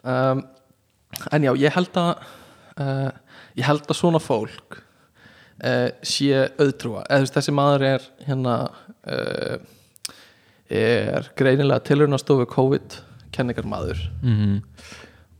[0.03, 0.43] Um,
[1.29, 2.23] En já, ég held að
[2.81, 3.11] uh,
[3.53, 4.79] Ég held að svona fólk
[5.61, 7.03] uh, sé auðtrúa.
[7.05, 8.55] Eða þessi maður er hérna
[9.05, 9.57] uh,
[10.73, 12.97] er greinilega tilhörnastofu COVID
[13.33, 14.59] kenningar maður mm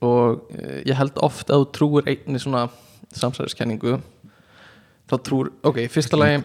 [0.04, 2.66] og uh, ég held oft að þú trúir einni svona
[3.16, 3.94] samsæðiskenningu
[5.08, 6.42] þá trúir, ok, fyrsta lagi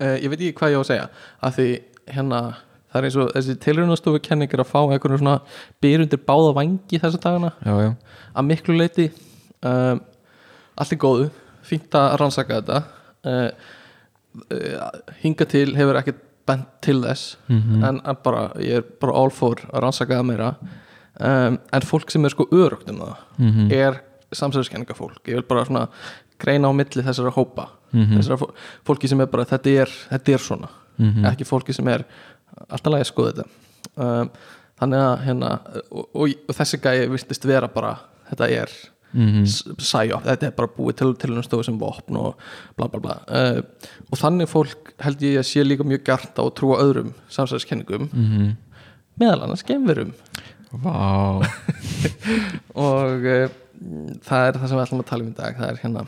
[0.00, 1.08] uh, ég veit ekki hvað ég á að segja
[1.42, 1.68] að því
[2.16, 2.40] hérna
[2.92, 5.40] það er eins og þessi tilhörnastofu kenningar að fá einhvern svona
[5.84, 7.50] byrjundir báða vangi þessa dagana.
[7.66, 7.90] Já, já,
[8.36, 9.08] að miklu leiti
[9.62, 10.00] um,
[10.76, 11.26] allt er góðu
[11.66, 12.82] fínt að rannsaka þetta.
[13.26, 13.50] Uh,
[14.52, 14.90] uh,
[15.22, 17.84] hinga til hefur ekkert bent til þess Mhm.
[17.84, 20.54] en að bara, ég er bara all for að rannsaka það meira.
[21.18, 23.72] Um, en fólk sem er sko örugt um það Mhm.
[23.72, 24.00] er
[24.32, 25.88] samsæðiskenninga fólk ég vil bara svona
[26.38, 28.18] greina á milli þessara hópa Mhm.
[28.18, 28.52] þessara fó-
[28.86, 31.24] fólki sem er bara þetta er, þetta er svona Mhm.
[31.32, 32.04] ekki fólki sem er
[32.70, 33.46] alltaf lagi að skoða þetta
[33.96, 34.30] um,
[34.80, 35.50] þannig að hérna
[35.90, 37.96] og, og, og þessi gæi virtist vera bara
[38.30, 38.70] þetta er
[39.16, 39.44] Mhm.
[39.80, 42.34] sæjop, þetta er bara búið til til stofu sem vopn og
[42.76, 43.60] bla bla bla uh,
[44.12, 48.10] og þannig fólk held ég að sé líka mjög gert á að trúa öðrum samsæðiskenningum
[48.12, 48.56] Mhm.
[49.18, 50.12] meðal annars gemverum
[50.72, 51.40] Vá
[52.74, 53.48] og uh,
[54.26, 56.06] það er það sem við ætlum að tala um í dag það er hérna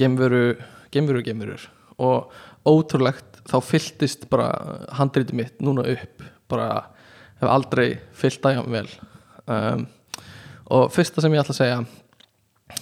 [0.00, 0.56] gemveru,
[0.94, 2.32] gemveru, gemverur og
[2.66, 4.50] ótrúlegt þá fylltist bara
[4.98, 6.24] handriti mitt núna upp.
[6.50, 6.88] Bara
[7.40, 8.88] hef aldrei fyllt það hjá vel.
[9.46, 9.86] Um,
[10.74, 11.78] og fyrsta sem ég ætla að segja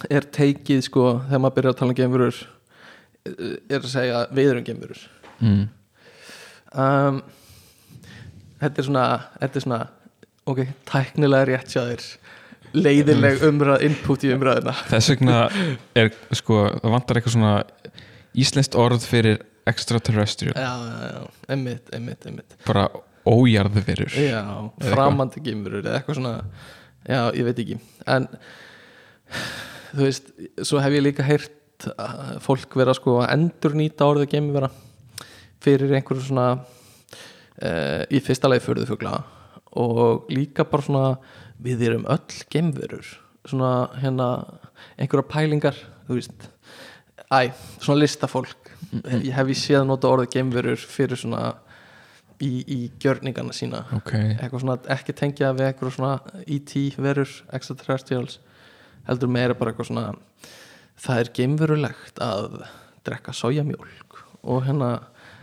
[0.09, 2.39] er teikið sko þegar maður byrjar að tala um gemverur
[3.25, 5.03] er að segja veiður um gemverur
[5.41, 5.65] mm.
[6.85, 7.21] um,
[8.63, 9.05] þetta er svona
[9.43, 9.81] þetta er svona
[10.49, 12.07] ok, tæknilega rétt þér
[12.75, 15.41] leiðileg umræð input í umræðina þess vegna
[15.97, 17.57] er sko, það vantar eitthvað svona
[18.35, 20.55] íslenskt orð fyrir extraterrestrial.
[21.49, 22.57] Einmitt, einmitt, einmitt.
[22.67, 22.89] Bara
[23.25, 24.13] ójarðverur
[24.91, 26.35] framandi gimurur eða eitthvað svona.
[27.05, 27.79] Já, ég veit ekki.
[28.11, 28.29] En
[29.95, 31.89] þú veist, svo hef ég líka heyrt
[32.45, 34.71] fólk vera sko að endur nýta orðið gemivera
[35.65, 39.17] fyrir einhverju svona uh, í fyrsta lagi förðufugla
[39.81, 41.07] og líka bara svona
[41.63, 43.07] við erum öll gemverur
[43.45, 44.29] svona hérna
[44.99, 45.77] einhverja pælingar
[46.09, 46.49] þú veist.
[47.31, 48.73] Æ, svona listafólk.
[49.25, 51.55] Ég hef ég séð nota orðið gemverur fyrir svona
[52.43, 53.85] í, í gjörningana sína?
[53.97, 54.13] Ok.
[54.15, 56.85] Eitthvað svona, ekki tengja við eitthvað svona E.T.
[57.01, 58.39] verur, extraterrestrials.
[59.09, 60.07] Heldur meira bara eitthvað svona
[61.01, 62.61] það er geimverulegt að
[63.05, 64.91] drekka sojamjólk og hérna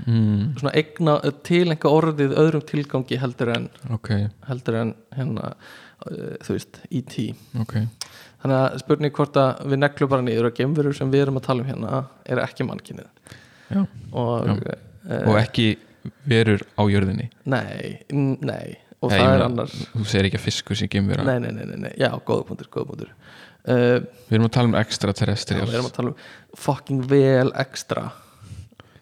[0.08, 1.16] mm, svona eigna
[1.48, 4.12] til einhver orðið öðrum tilgangi heldur en ok,
[4.50, 7.28] heldur en hérna uh, þú veist, E.T.
[7.62, 7.78] ok.
[8.42, 11.48] Þannig að spurning hvort að við neglum bara niður að geimverur sem við erum að
[11.50, 13.36] tala um hérna er ekki mannkynnið
[13.72, 13.84] Já.
[13.84, 15.68] og, uh, og ekki
[16.26, 17.30] verur á jörðinni.
[17.50, 18.02] Nei,
[18.42, 18.80] nei.
[19.02, 21.78] Og Nei, það er annars þú segir ekki að fiskur sé gemvera nei, nei, nei,
[21.88, 23.14] nei, já, góða punktur, góða punktur.
[23.62, 23.98] Uh,
[24.30, 28.04] við erum að tala um já, extraterrestrials við erum að tala um fucking vel extra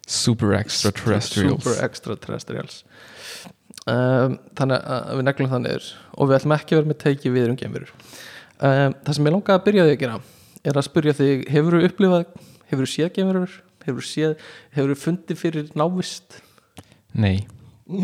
[0.09, 1.63] super extraterrestrials.
[1.63, 2.81] Super extraterrestrials.
[3.89, 5.87] Um, þannig að við neglum það niður.
[6.17, 7.95] Og við ætlum ekki að vera með teiki við um geimverur.
[8.59, 10.19] Um, það sem ég langaði að byrja því að gera
[10.67, 12.25] er að spyrja þig, hefur þú upplifað
[12.69, 13.53] hefur þú séð geimverur?
[13.85, 14.33] Hefur þú séð,
[14.75, 16.39] hefur þú fundið fyrir návist?
[17.19, 17.45] Nei,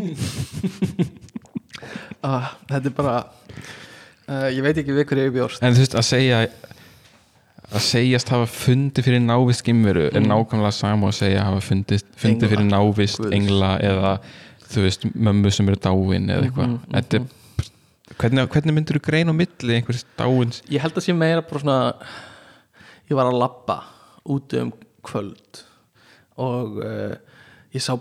[2.26, 5.98] ah, þetta er bara uh, ég veit ekki við hverju ég bjórst en þú veist
[6.00, 6.56] að segja að
[7.82, 9.64] segjast hafa fundið fyrir návist
[10.16, 10.28] er Mm.
[10.32, 13.34] nákvæmlega sama og að segja hafa fundið, fundið fyrir návist Guðs.
[13.34, 14.20] engla eða
[14.70, 16.68] þú veist mömmu sem eru dáin eða eitthvað.
[16.68, 17.26] Mhm, Þetta er
[18.20, 20.62] Hvernig, hvernig myndir þú greina á milli einhvers dáins?
[20.70, 21.94] Ég held að sé meira bara svona
[23.10, 23.84] ég var að labba
[24.30, 24.72] úti um
[25.04, 25.64] kvöld
[26.38, 27.16] og uh,
[27.74, 28.00] ég sá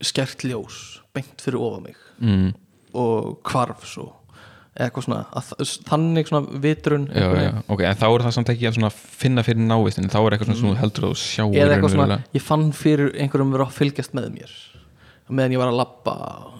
[0.00, 2.52] skert ljós beint fyrir ofa mig mm,
[2.94, 4.12] og hvarf svo
[4.78, 5.52] eitthvað svona, að,
[5.88, 9.64] þannig svona vitrun já, já, ok, en þá er það samt ekki að finna fyrir
[9.66, 11.58] návist en þá er eitthvað svona þú heldur að Mm.
[11.58, 14.56] eða eitthvað svona, ég fann fyrir einhverjum verið að fylgjast með mér
[15.28, 16.14] meðan ég var að labba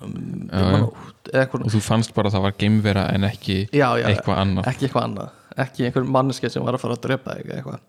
[0.04, 0.16] um,
[0.52, 4.68] um og þú fannst bara að það var geimvera en ekki já, eitthvað annað.
[4.70, 5.32] Ekki eitthvað annað.
[5.64, 7.80] Ekki einhver manneski sem var að fara að drepa eitthvað.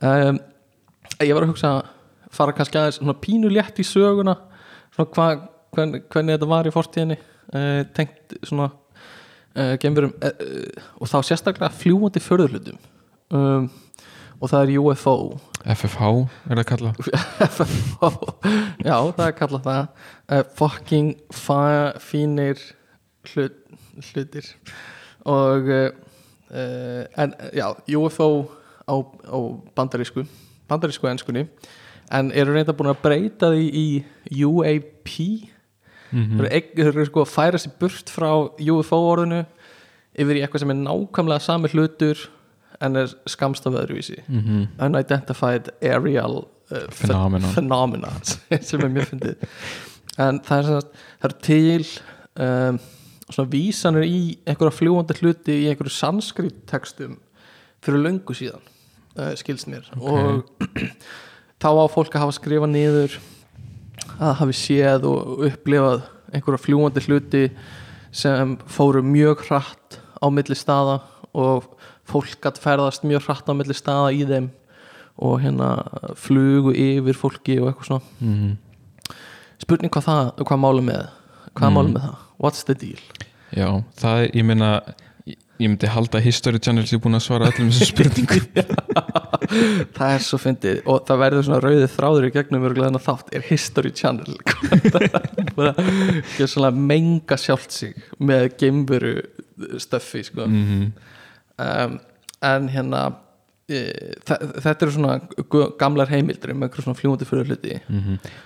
[0.00, 0.40] Um,
[1.22, 1.80] ég var að hugsa að
[2.34, 4.36] fara kannski aðeins svona pínu létt í söguna
[4.94, 5.28] svona hva,
[5.74, 7.18] hvern, hvernig þetta var í fortíðinni.
[7.50, 8.70] Uh, tengt svona
[9.56, 12.78] uh, gemverum uh, uh, og þá sérstaklega fljúandi förðurlutum
[13.34, 13.70] um,
[14.40, 15.16] og það er UFO
[15.60, 16.10] FFH
[16.48, 17.00] er það kallað.
[17.56, 18.10] FFO
[18.80, 20.06] já það er kallað það.
[20.24, 21.10] Uh, fucking
[22.00, 22.62] fínir
[23.28, 23.58] hlut,
[24.08, 24.48] hlutir.
[25.28, 25.68] Og
[26.50, 27.66] en já
[28.00, 28.30] UFO
[28.88, 29.38] á, á
[29.76, 30.24] bandarísku
[30.70, 31.46] bandarísku enskunni.
[32.10, 35.12] En eru reynda búin að breyta því í UAP
[36.12, 38.30] mm þeir eru þeir eru sko að færa sér burt frá
[38.74, 39.44] UFO orðinu
[40.18, 42.28] yfir í eitthvað sem er nákvæmlega sami hlutur
[42.80, 44.22] en er skamst af öðruvísi.
[44.28, 44.66] -hmm.
[44.86, 47.50] unidentified aerial uh, Phenomenon.
[47.52, 48.08] phenomena
[48.60, 49.34] sem er mjög fyndið.
[50.18, 51.86] En það er, sagt- það er til
[52.40, 52.78] um,
[53.30, 57.18] svona vísanir í einhverja fljúandi hluti í einhverju sanskrit textum
[57.84, 58.64] fyrir löngu síðan
[59.18, 59.86] uh, skilst mér.
[60.00, 60.44] Og
[61.62, 63.18] þá á fólk að hafa skrifað niður
[64.20, 66.02] að hafi séð og upplifað
[66.34, 67.44] einhverja fljúandi hluti
[68.12, 71.00] sem fóru mjög hratt á milli staða
[71.34, 71.66] og
[72.10, 74.50] fólk að ferðast mjög hratt á milli staða í þeim
[75.20, 75.70] og hérna
[76.16, 78.56] flugu yfir fólki og eitthvað svona Mhm.
[79.60, 81.08] spurning hvað það, hvað málum með
[81.54, 81.74] hvað Mm.
[81.76, 83.00] málum með það, what's the deal
[83.52, 84.82] Já, það ég meina
[85.60, 88.44] ég ég myndi halda að History Channel sé búin að svara öllum þessum spurningum.
[89.96, 90.80] Það er svo fyndið.
[90.88, 93.32] Og það verður svona rauðið þráður í gegnum örgulega þennan þátt.
[93.36, 94.36] Er History Channel
[96.24, 99.14] ekki svona menga sjálft sig með geimveru
[99.80, 100.48] stöffi sko.
[100.48, 100.92] mm
[101.60, 101.98] um,
[102.40, 103.00] en hérna
[103.68, 103.80] e,
[104.24, 105.18] þetta eru svona
[105.80, 107.74] gamlar heimildur um einhverjum svona fljúandi fyrir hluti.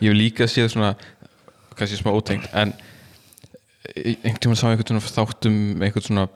[0.02, 0.94] Ég hef líka séð svona
[1.78, 2.74] kannski smá ótengt en
[3.94, 6.26] einhvern tímann sá einhvern svona þáttum einhvern svona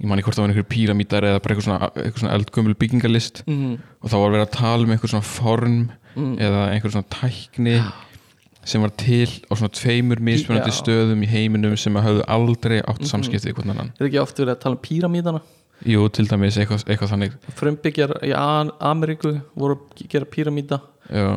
[0.00, 2.74] ég man ekki hvort það var einhver píramítar eða bara einhver svona, einhver svona eldgömmul
[2.80, 3.74] byggingalist mm.
[4.02, 6.34] og þá var verið að tala um einhver svona form Mm.
[6.44, 7.78] eða einhver svona tækni
[8.68, 10.76] sem var til á svona tveimur mismunandi Já.
[10.82, 13.08] stöðum í heiminum sem að höfðu aldrei átt Mhm.
[13.08, 15.40] samskipti við hvernig annan er ekki oft verið að tala um píramídana
[15.88, 18.32] Jú, til dæmis eitthvað, eitthvað þannig frumbyggjar í
[18.78, 20.80] Ameríku voru að gera píramíta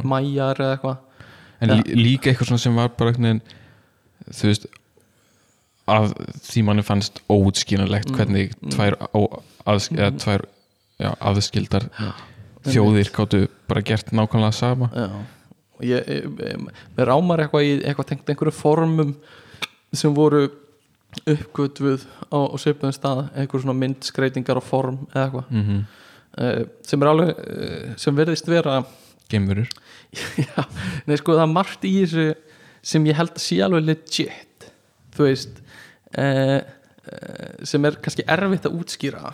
[0.04, 0.98] mæjar eða eitthvað
[1.62, 3.42] en lí, líka eitthvað svona sem var bara veginn
[4.30, 4.68] þú veist
[5.90, 6.12] að
[6.48, 8.74] því manni fannst óutskýranlegt Mm, hvernig mm.
[8.74, 9.20] tvær, á,
[9.70, 10.46] aðs, eða tvær
[10.98, 11.88] já, aðskildar
[12.66, 14.90] þjóðir gáttu bara gert nákvæmlega sama.
[14.96, 15.10] Já,
[15.76, 19.16] og mér rámar eitthvað eitthvað tengt einhverju formum
[19.94, 20.48] sem voru
[21.30, 25.52] uppgötvuð á, á svipuðum stað einhverju svona myndskreitingar á form eða eitthvað.
[25.52, 26.70] Mm -hmm.
[26.84, 28.84] sem er alveg uh, sem verðist vera
[29.30, 29.70] geimurur
[30.46, 30.66] já,
[31.06, 32.36] nei sko það er margt í þessu
[32.86, 34.55] sem ég held að sé alveg legit
[35.16, 35.62] þú veist
[36.20, 36.60] uh,
[37.66, 39.34] sem er kannski erfitt að útskýra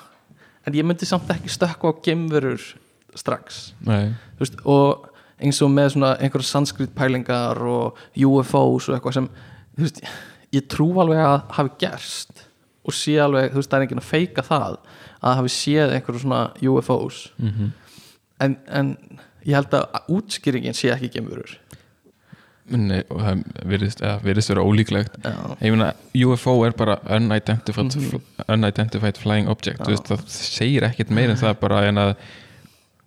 [0.68, 2.62] en ég myndi samt ekki stökkva á gemverur
[3.18, 3.72] strax.
[4.40, 5.08] Veist, og
[5.42, 9.30] eins og með svona einhverja sanskrit pælingar og UFOs og eitthvað sem
[9.80, 10.02] veist,
[10.54, 12.46] ég trú alveg að hafi gerst
[12.86, 14.78] og sé alveg, þú veist, það er enginn að feika það
[15.22, 17.72] að hafi séð einhverju svona UFOs mm
[18.42, 18.96] en, en
[19.46, 21.54] ég held að útskýringin sé ekki gemurur
[22.70, 25.18] Nei, og það virðist, virðist vera ólíklegt.
[25.62, 28.22] Ég meina, UFO er bara unidentified, Mhm.
[28.48, 32.16] unidentified flying object veist, það segir ekkert meira en það bara en að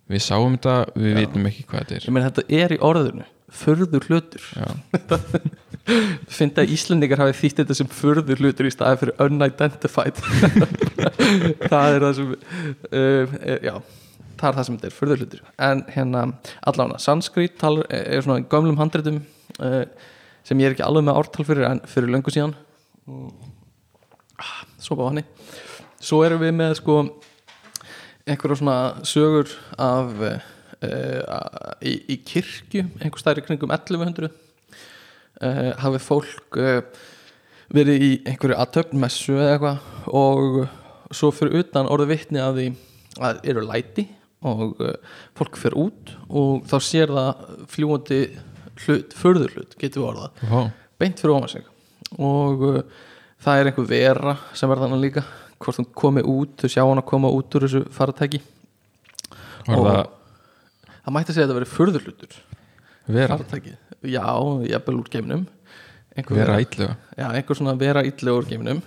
[0.09, 1.19] við sáum þetta, við Já.
[1.21, 1.99] vitum ekki hvað þetta er.
[2.05, 3.25] Ég meina þetta er í orðinu
[3.55, 4.41] furður hlutur.
[6.35, 10.17] Finnst að Íslendingar hafi þýtt þetta sem furður hlutur í staði fyrir unidentified.
[11.69, 13.75] Það er það sem uh, já,
[14.35, 15.43] það er það sem þetta er furður hlutur.
[15.69, 16.23] En hérna
[16.65, 19.21] allavega sanskrit er svona í gömlum handritum.
[19.21, 22.55] uh, sem ég er ekki alveg með ártal fyrir en fyrir löngu síðan.
[24.81, 25.23] Svo bá hann
[26.05, 26.95] svo erum við með sko
[28.25, 28.77] einhverja svona
[29.07, 29.51] sögur
[29.81, 30.39] af uh,
[31.81, 36.81] í, í kirkju einhver stæri kringum 1100 uh, hafi fólk uh,
[37.73, 42.67] verið í einhverju aðtöfnmessu eða eitthvað og svo fyrir utan orðið vitni að því
[43.25, 44.07] að eru læti
[44.45, 44.97] og uh,
[45.37, 48.21] fólk fyrir út og þá sér það fljúandi
[48.83, 50.43] hlut, förður hlut, getur við orðað.
[50.51, 50.61] Vá.
[50.99, 51.65] beint fyrir ofan sig.
[52.19, 52.81] Og uh,
[53.43, 55.23] það er einhver vera sem verða hann líka.
[55.59, 58.41] Hvort hún komi út, þau sjá hann að koma út úr þessu faratæki
[59.65, 60.01] var Og- það
[61.05, 62.35] það mætti segja að það verið furðurlutur
[63.15, 63.71] vera, faratæki,
[64.11, 64.25] já,
[64.69, 65.45] jafnvel úr geiminum
[66.17, 68.81] einhver vera ítluga já, einhver svona vera ítlu úr geiminum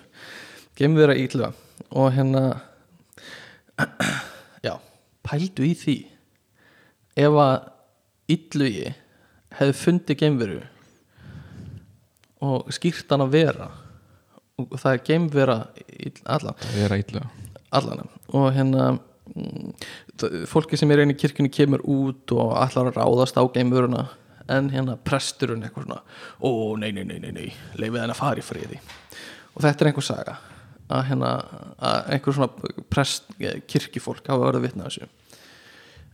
[0.78, 1.48] geim vera ítlu
[1.90, 2.42] og hérna
[4.66, 4.74] já,
[5.26, 5.96] pældu í því.
[7.18, 7.56] Ef að
[8.34, 8.88] ítlugi
[9.56, 10.62] hefði fundið geimveru
[12.44, 13.68] og skýrt hann að vera.
[14.58, 15.58] Og það er geimvera
[16.26, 16.56] allan
[17.70, 19.74] allan og hérna mm,
[20.50, 24.06] fólki sem er einu í kirkjunni kemur út og allar að ráðast á geimuruna
[24.48, 26.00] en hérna presturinn eitthvað svona
[26.40, 28.80] ó nei nei nei nei nei leifið henn að fara í friði.
[29.54, 30.38] Og þetta er einhver saga
[30.88, 31.32] að hérna
[31.84, 35.08] að einhver svona prest, eh, kirkjufólk hafa verið að vitna þessu.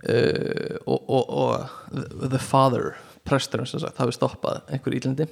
[0.04, 2.90] Uh, og, og, og the father
[3.24, 5.28] presturinn sem sagt hafi stoppað einhver ílindi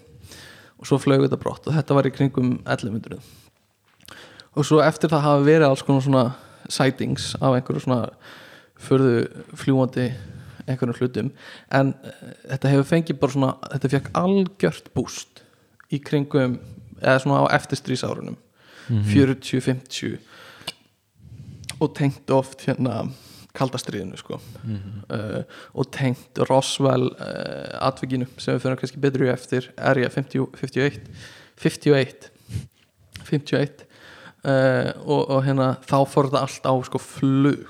[0.79, 3.21] og svo flög þetta brott og þetta var í kringum 1100
[4.53, 6.25] og svo eftir það hafa verið alls konar svona
[6.69, 8.13] sightings af einhverju svona
[8.83, 9.27] förðu
[9.57, 10.11] fljúandi
[10.67, 11.31] einhverjum hlutum.
[11.75, 15.43] En eh, þetta hefur fengið bara svona þetta fekk algjört búst
[15.93, 16.59] í kringum
[17.01, 18.39] eða svona á eftirstrísárunum
[19.09, 20.19] 40-50
[21.83, 23.07] og tengt oft hérna
[23.57, 24.39] kaldastriðinu sko.
[25.13, 25.43] Uh,
[25.77, 30.49] og tengt Roswell uh, atvikinu sem við fyrir kannski betur í eftir er ég 50,
[30.61, 31.11] 51
[31.61, 32.31] 51
[33.29, 37.67] 51 uh, og, og hérna þá fór þetta allt á sko flug.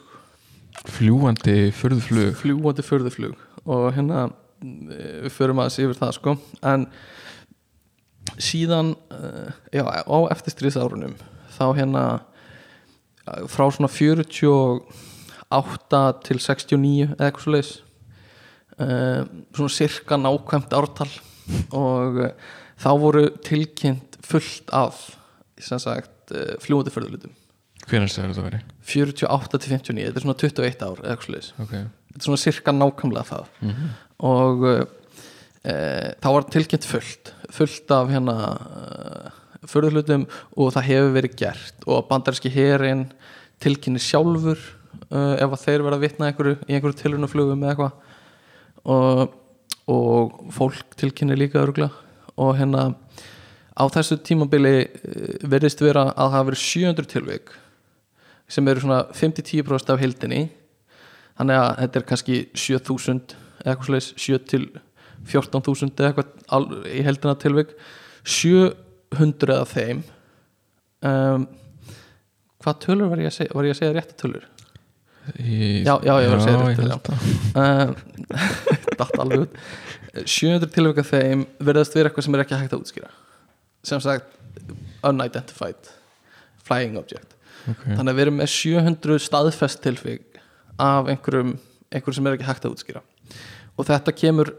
[0.82, 3.34] Fljúandi furðflug fljúandi förðuflug
[3.70, 4.24] og hérna
[4.64, 6.32] eh, við förum aðeins yfir það sko.
[6.66, 6.86] En
[8.42, 8.94] síðan
[9.70, 11.14] já, á eftirstríðsárunum
[11.52, 12.04] þá hérna
[13.52, 13.90] frá svona
[15.58, 17.72] 48 til 69 eða eitthvað svo leis
[18.78, 19.22] uh,
[19.52, 21.10] svona cirka nákvæmt ártal.
[21.76, 22.32] Og uh,
[22.80, 24.98] þá voru tilkynnt fullt af
[25.62, 27.34] sagt uh, fljúandi förðulutum
[27.90, 31.34] hvernig segir þetta veri 48 til 59, þetta er svona 21 ár eða eitthvað svo
[31.34, 33.48] leis ok, þetta er svona cirka nákvæmlega það.
[33.60, 33.88] Mhm.
[34.30, 34.82] og uh,
[35.66, 38.36] uh, þá var tilkynnt fullt fullt af hérna
[39.68, 40.26] förðurlutum
[40.56, 41.84] og það hefur verið gert.
[41.86, 43.06] Og bandaríski herin
[43.62, 44.60] tilkynni sjálfur
[45.12, 48.08] uh, ef þeir verða að vitna einhverju, í einhverju tilrunaflugum eða eitthvað.
[48.92, 49.36] Og,
[49.92, 51.90] og fólk tilkynni líka örgla
[52.40, 52.88] og hérna
[53.76, 57.52] á þessu tímabili uh, verðist vera að hafa verið 700 tilvik
[58.52, 60.42] sem eru svona 5-10% af heildinni.
[61.38, 63.22] Þannig að þetta er kannski 7000
[63.62, 64.66] eða eitthvað slags 7 til
[65.30, 67.72] 14.000 eða eitthvað al- í heldina tilvik.
[68.28, 70.02] 700 af þeim.
[71.02, 71.46] Um,
[72.62, 74.44] hvað tölur var ég að segja ég að segja rétt tölur
[75.38, 76.70] Í- Já, já, ég var að segja að.
[77.62, 77.94] um,
[79.02, 79.58] datt alveg út.
[80.28, 83.10] 700 tilvik af þeim verðast vera eitthvað sem er ekki hægt að útskýra.
[83.86, 84.34] Sem sagt
[85.06, 85.92] unidentified
[86.66, 87.36] flying object.
[87.62, 87.84] Ok.
[87.94, 90.40] þannig að við erum með 700 staðfest tilvik
[90.82, 91.52] af einhverjum
[91.94, 93.02] einhverjum sem er ekki hægt að útskýra.
[93.78, 94.50] Og þetta kemur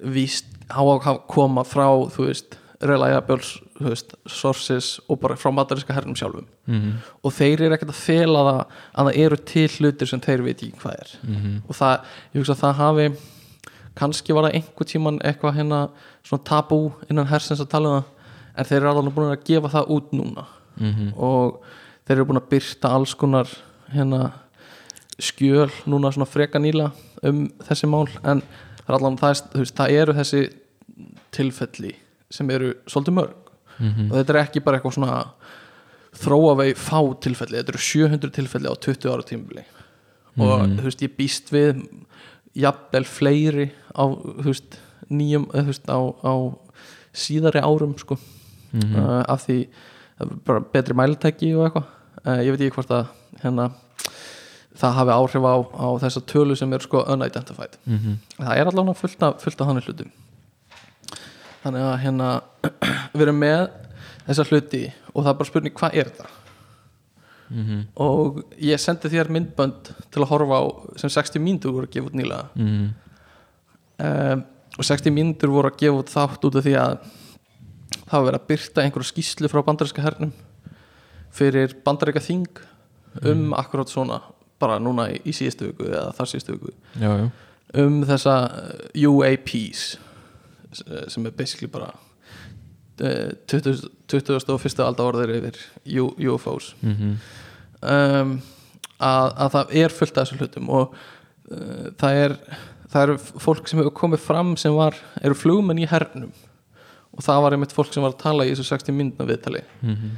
[0.00, 6.14] víst á að koma frá þú veist, reliables veist, sources og bara frá mataríska hernum
[6.14, 6.46] sjálfum.
[6.66, 6.92] Mhm,
[7.24, 8.60] og þeir eru ekkert að fela það
[8.94, 11.14] að það eru til hlutir sem þeir veit ekki hvað er.
[11.22, 11.62] Mhm.
[11.68, 12.04] og það,
[12.34, 13.08] ég hugsa að það hafi
[13.94, 15.80] kannski var það einhver tíman eitthvað hérna
[16.24, 18.10] svona tabú innan hersins að tala um það
[18.56, 20.46] en þeir eru alveg búin að gefa það út núna.
[20.76, 21.12] Mhm.
[21.16, 21.60] og
[22.06, 23.48] þeir eru búin að byrta alls konar
[23.92, 24.32] hérna
[25.18, 29.90] skjöl núna svona freka nýla um þessi mál en það er allan það, er, það
[29.90, 30.42] eru þessi
[31.34, 31.94] tilfelli
[32.30, 33.43] sem eru svolítið mörg
[33.80, 34.10] Mhm.
[34.10, 35.24] og þetta er ekki bara eitthvað svona
[36.14, 39.64] þróavei fá tilfelli þetta eru 700 tilfelli á 20 ára tímabili
[40.38, 40.78] og Mhm.
[40.78, 41.82] þú veist ég býst við
[42.54, 44.78] jafnvel fleiri á þú veist
[45.10, 46.34] nýjum þú veist, á, á
[47.14, 48.16] síðari árum sko
[48.72, 48.96] Mhm.
[48.96, 49.66] uh, af því
[50.20, 51.84] er bara betri mælitæki og eitthvað
[52.26, 53.06] uh, ég veit ekki hvort að
[53.42, 53.72] hérna
[54.76, 58.18] það hafi áhrif á, á þessa tölu sem er sko unidentified Mhm.
[58.38, 60.10] það er allavega fullt af, fullt af þannig hlutum
[61.64, 62.42] þannig að hérna
[63.14, 63.64] við erum með
[64.26, 64.82] þessa hluti
[65.14, 66.30] og það er bara spurning hvað er þetta?
[67.54, 67.80] Mhm.
[68.00, 70.64] og ég sendi þér myndbönd til að horfa á
[70.96, 72.46] sem 60 mínútur voru að gefa út nýlega.
[72.56, 72.94] Mhm.
[74.00, 74.44] um,
[74.78, 76.96] og 60 mínútur voru að gefa út þátt út af því að
[78.04, 80.32] það var verið að byrta einhverja skýslu frá bandaríska hernum
[81.34, 82.48] fyrir bandaríka þing
[83.22, 84.20] um akkurát svona
[84.58, 86.72] bara núna í, í síðustu viku eða þar síðustu viku.
[86.98, 87.30] Já, já.
[87.74, 89.98] Um þessa uh, UAPs
[90.72, 92.13] s- sem er basically bara uh, 20,
[92.98, 94.78] 21.
[94.84, 95.58] aldar orðir yfir
[96.34, 97.16] UFOs Mhm.
[97.82, 98.34] um,
[99.00, 100.94] að, að það er fullt af þessum hlutum og
[101.50, 102.36] uh, það er
[102.94, 106.30] það eru fólk sem hefur komið fram sem var, eru flugmenn í hernum
[107.14, 110.14] og það var einmitt fólk sem var að tala í þessu 60 myndna viðtali Mhm.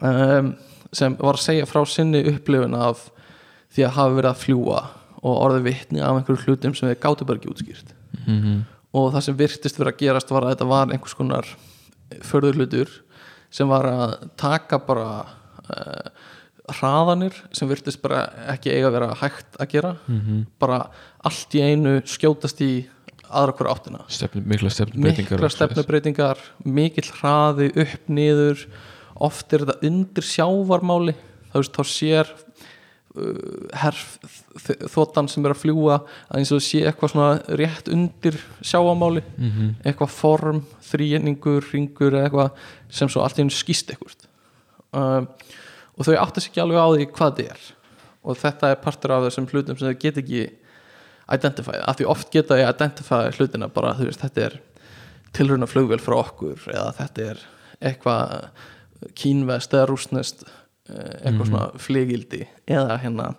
[0.00, 0.52] um,
[0.92, 3.10] sem var að segja frá sinni upplifun af
[3.74, 4.80] því að hafa verið að fljúa
[5.22, 7.92] og orðið vitni af einhverju hlutum sem við gátum bara ekki útskýrt
[8.26, 8.64] Mhm.
[8.92, 11.46] og það sem virtist verið að gerast var að þetta var einhvers konar
[12.26, 12.92] förður hlutur
[13.50, 15.08] sem var að taka bara
[15.70, 16.10] uh,
[16.70, 19.92] hraðanir sem virtist bara ekki eiga að vera hægt að gera.
[20.06, 20.46] Mhm.
[20.58, 20.84] bara
[21.26, 22.72] allt í einu skjótast í
[23.30, 24.04] aðra hverju áttina.
[24.10, 28.64] Stefnu, mikla stefnubreitingar mikill hraði upp niður.
[29.20, 31.14] Oft er þetta undir sjávarmáli.
[31.50, 32.30] Þá, sér
[33.74, 34.18] herf
[34.92, 35.96] þóttan sem er að fljúa
[36.30, 39.72] að eins og sé eitthvað svona rétt undir sjávarmáli Mhm.
[39.84, 42.50] eitthvað form, þrýningur, ringur eða eitthvað
[42.90, 44.14] sem svo allt í einu skýst eitthvað
[44.92, 45.26] um,
[45.98, 47.60] og þau átta sig ekki alveg á því hvað þetta er
[48.24, 50.42] og þetta er partur af þessum hlutum sem þau get ekki
[51.32, 54.60] identifæði, af því oft geta ég identifæði hlutina bara, þú veist, þetta er
[55.32, 57.42] tilruna flugvél frá okkur eða þetta er
[57.80, 58.48] eitthvað
[59.16, 60.42] kínvest eða rúsnest
[60.90, 63.32] eitthvað svona flygildi eða hérna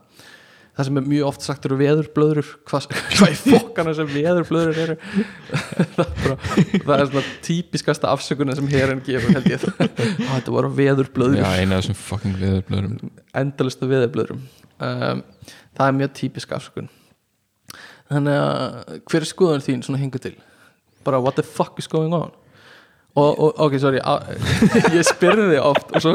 [0.82, 2.88] það sem er mjög oft sagt eru veðurblöður hvað,
[3.18, 4.96] hvað í fokkana sem veðurblöður eru.
[5.92, 9.66] Það er, er svona típiskasta afsökunin sem herin gefur held ég.
[10.32, 14.42] Þetta voru veðurblöður Já, eina af þessum fucking viðurblöðurum endalistu veðurblöðurum
[14.88, 15.24] um,
[15.78, 16.92] það er mjög típisk afsökun.
[18.12, 20.36] Þannig að hver er skoðan þín svona hinga til?
[21.06, 22.32] Bara what the fuck is going on
[23.16, 24.24] og, og ok, sorry á,
[24.98, 26.14] ég spyrði þig oft og svo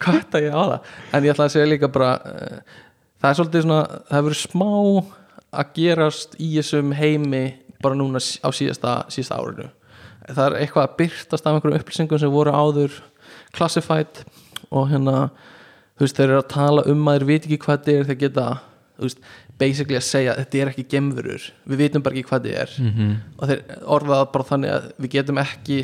[0.00, 0.92] kvæta ég á það.
[1.12, 2.76] En ég ætla að segja líka bara uh,
[3.20, 4.70] það er svolítið svona, það hefur verið smá
[5.48, 7.44] að gerast í þessum heimi
[7.82, 9.68] bara núna á síðasta, síðasta árinu.
[10.28, 12.98] Það er eitthvað að byrtast af einhverjum upplýsingum sem voru áður
[13.56, 14.24] classified
[14.68, 15.28] og hérna
[15.98, 18.48] þú veist, þeir eru að tala um að þeir veit ekki hvað er þeir geta,
[18.98, 19.22] þú veist,
[19.58, 22.74] basically að segja að þetta er ekki gemverur, við vitum bara ekki hvað þetta er.
[22.84, 23.16] Mhm.
[23.38, 25.78] og þeir orðaða bara þannig að við getum ekki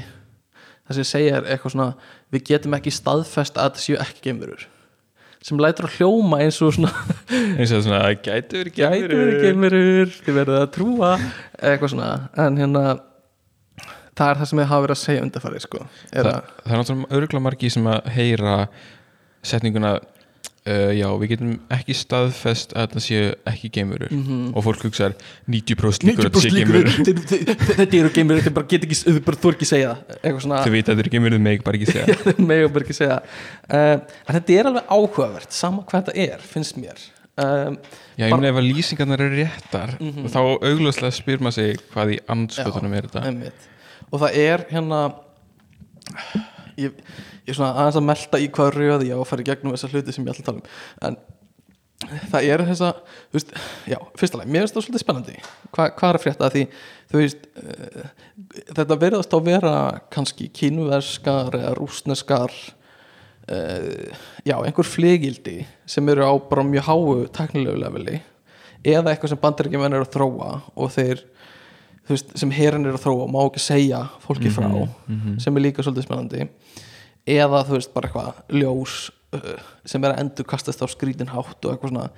[0.84, 1.90] það sem segja er eitthvað svona
[2.34, 4.66] við getum ekki staðfest að þetta séu ekki gemverur
[5.44, 6.92] sem lætur að hljóma eins og svona
[7.58, 11.10] eins og svona, það verið gemverur, þið verðið að trúa
[11.60, 12.12] eitthvað svona,
[12.46, 12.84] en hérna
[14.14, 16.74] það er það sem ég hafa verið að segja undarfæri sko, er það, að það
[16.74, 18.56] er náttúrulega örgulega margi sem að heyra
[19.44, 19.94] setninguna
[20.68, 25.16] uh, já, við getum ekki staðfest að það séu ekki geimurur og fólk hugsaðar
[25.50, 26.92] 90% líkur að það séu geimurur
[27.80, 30.94] þetta eru geimverur, þið bara get ekki þið bara þú ekki segja þau veit að
[30.94, 32.16] þetta eru geimurur, þau meg bara ekki segja.
[32.24, 33.18] Þið mega bara ekki segja
[33.76, 37.04] uh, þetta er alveg áhugavert sama hvað þetta er, finnst mér.
[37.34, 37.76] Um,
[38.14, 42.12] já, ég meina ef að lýsingarnar eru réttar og þá augljóslega spyr maður sig hvað
[42.14, 43.22] í anskotunum er þetta.
[43.26, 43.64] einmitt.
[44.06, 45.00] og það er hérna
[46.78, 46.94] ég,
[47.44, 49.74] ég er svona aðeins að melta í hvað röði ég á að fara í gegnum
[49.76, 50.68] þessa hluti sem ég ætla að tala um.
[51.08, 51.18] En
[52.32, 53.52] það er þessa þú veist,
[53.88, 55.36] já, fyrsta leið, mér finnst það svolítið spennandi.
[55.70, 56.64] Hva, hvað er að frétta því?
[57.12, 58.08] Þú veist, uh,
[58.78, 59.74] þetta verðast á að vera
[60.14, 62.56] kannski kínverskar eða rúsneskar
[63.52, 68.20] uh, já, einhver flygildi sem eru á bara mjög háu teknilegu leveli
[68.84, 71.22] eða eitthvað sem bandaríkjumenn eru að þróa og þeir
[72.04, 74.68] þú veist, sem herin er að þróa má ekki segja fólki frá
[75.40, 76.48] sem er líka svolítið spennandi
[77.26, 78.96] eða þú veist bara eitthvað ljós
[79.36, 82.08] uh, sem er að endur kastast á skrítin hátt og eitthvað svona.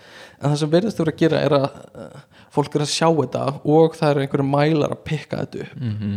[0.41, 2.25] En það sem verðist þú að gera er að uh,
[2.57, 5.77] fólk er að sjá þetta og það eru einhverju mælar að pikka þetta upp.
[5.83, 6.17] Mhm.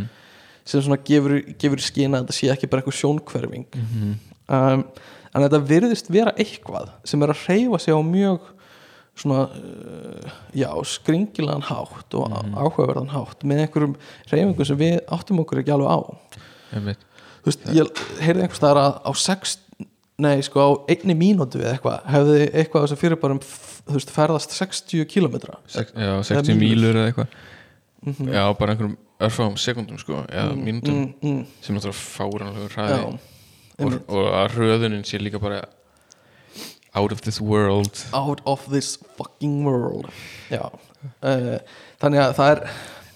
[0.70, 4.82] sem svona gefur, gefur skina að þetta sé ekki bara einhver sjónkverfing um,
[5.34, 8.44] en þetta virðist vera eitthvað sem er að reyfa sig á mjög
[9.20, 13.96] svona uh, já, skringilegan hátt og áhugaverðan hátt með einhverjum
[14.30, 15.98] reyfingum sem við áttum okkur ekki alveg á.
[16.76, 17.02] Einmitt.
[17.40, 19.58] Þú veist, ég heyrði einhvers staðar að á sex
[20.20, 24.12] nei, sko á einni mínútu við eitthvað hefði eitthvað þessu fyrir bara um þú veist,
[24.14, 26.60] ferðast 60 kilometra Sex, já, 60 mínútur.
[26.60, 27.38] mílur eða eitthvað.
[28.30, 33.18] Já, bara einhverjum örfáum sekundum sko, eða mínútum mm, mm, sem náttúrulega fáranlega hraði.
[33.80, 35.64] Og, og að röðunin sé líka bara
[36.96, 38.04] out of this world.
[38.16, 40.08] Out of this fucking world.
[40.52, 40.64] Já,
[41.20, 41.60] uh,
[42.00, 42.64] þannig að það er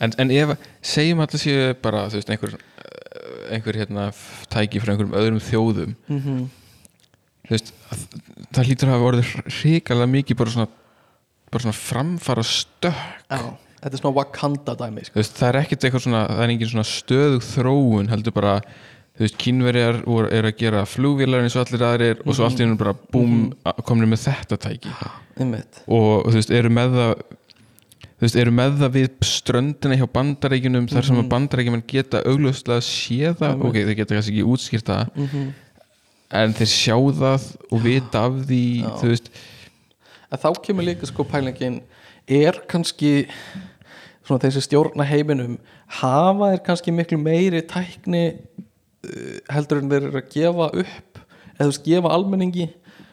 [0.05, 0.55] en, en ef,
[0.85, 2.57] segjum allir séu bara þú veist, einhver
[3.55, 4.11] einhver hérna
[4.53, 5.97] tæki frá einhverjum öðrum þjóðum.
[6.11, 6.45] Mm
[7.45, 8.07] þú veist, að,
[8.57, 10.71] það hlýtur að hafa orðið hrikalega mikið bara svona
[11.53, 13.45] bara svona framfara stökk já,
[13.83, 15.19] þetta er svona Wakanda dæmi sko.
[15.21, 18.57] veist, það er ekkert eitthvað svona það er engin svona stöðug þróun heldur bara
[19.15, 22.65] þú veist, kínverjar eru að gera flugvélar eins og allir aðrir og svo allt í
[22.65, 23.53] hennu bara búm,
[23.87, 24.91] komnir með þetta tæki.
[25.39, 25.85] Einmitt.
[25.87, 27.13] Og þú veist, eru með það
[28.15, 32.85] þú veist, eru með það við ströndina hjá bandarækjunum þar sem að bandarækjumenn geta augljóslega
[32.87, 35.53] séð það, ok, þeir geta kannski ekki útskýrt það mm
[36.35, 38.65] en þeir sjá það og vita af því
[39.01, 39.31] þú veist,
[40.31, 41.81] en þá kemur líka sko pælingin.
[42.25, 43.27] Er kannski
[44.25, 45.59] svona þessi stjórna heiminum
[46.01, 51.67] hafa er kannski miklu meiri tækni uh, heldur en þeir eru að gefa upp eða
[51.67, 52.71] þú veist gefa almenningi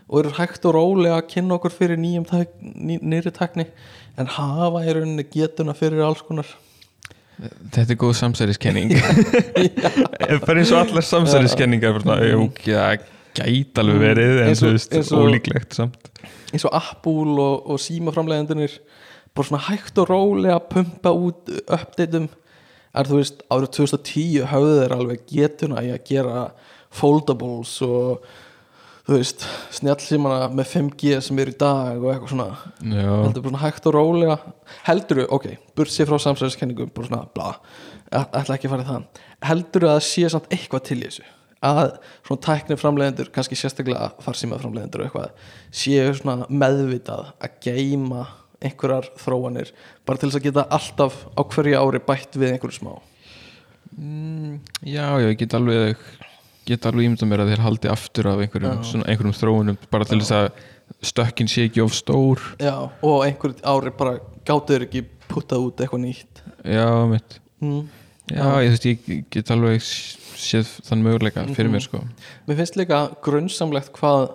[0.08, 3.68] og eru hægt og rólega að kynna okkur fyrir nýjum tæk, ný, nýri tækni
[4.20, 6.50] en hafa í rauninni getuna fyrir alls konar.
[7.42, 8.92] Þetta er góð samsæriskenning.
[10.46, 13.08] Bara eins og allar samsæriskenningar það
[13.38, 14.56] gæti alveg verið en
[15.16, 16.12] og- ólíklegt samt.
[16.52, 18.78] eins og Apple og, og símaframlegandunir
[19.34, 22.28] bara svona hægt og rólega að pumpa út uppdateum
[22.92, 26.42] en þú veist, árið 2010 höfðu þeir alveg getuna í að gera
[26.92, 28.26] foldables og
[29.12, 29.44] þú veist,
[29.76, 32.48] snjallsímana með 5G sem er í dag og eitthvað svona.
[32.80, 34.38] Já, heldur bara svona hægt og rólega.
[34.88, 35.48] Heldur þú, ok,
[35.78, 37.52] burt sér frá samsæðiskenningum bara svona, bla,
[38.22, 39.22] ætla ekki að fara í það.
[39.50, 41.28] Heldur þú að sé samt eitthvað til þessu?
[41.62, 41.82] Að
[42.26, 45.52] svona tækni framleiðendur kannski sérstaklega farsíma framleiðendur og eitthvað
[45.84, 48.26] séu svona meðvitað að geima
[48.62, 49.70] einhverjar þróanir
[50.06, 52.92] bara til þess að geta alltaf á hverju ári bætt við einhverju smá?
[53.92, 56.02] Mm, já, já, ég get alveg
[56.68, 58.84] get alveg ímynda mér að þeir haldi aftur af einhverjum, Já.
[58.92, 60.52] svona, einhverjum þróunum bara til þess að
[61.08, 62.42] stökkin sé ekki of stór.
[62.62, 66.44] Já, og einhverju ári bara gátur ekki puttað út eitthvað nýtt.
[66.68, 67.88] Já, mitt mm.
[68.30, 69.82] já, ég, þú veist, ég get alveg
[70.42, 71.76] séð þann möguleika fyrir Mhm.
[71.78, 72.04] mér sko.
[72.48, 74.32] Mér finnst líka grunnsamlegt hvað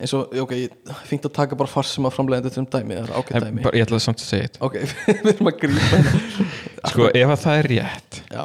[0.00, 0.72] eins og, ok, ég
[1.06, 3.62] fengt að taka bara farsima framleiðendur til um dæmi, það er en, dæmi.
[3.78, 4.58] ég ætla samt að segja eitt.
[4.60, 4.74] Ok,
[5.24, 6.00] við erum að grípa.
[6.90, 8.44] Sko, ef að það er rétt Já,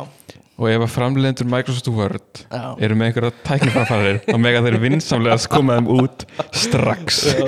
[0.60, 5.38] og ef að framleiðendur Microsoft Word já eru með einhverja tækniframfarir þá mega þeir vinsamlega
[5.39, 6.26] að koma þeim út
[6.66, 7.47] strax Já.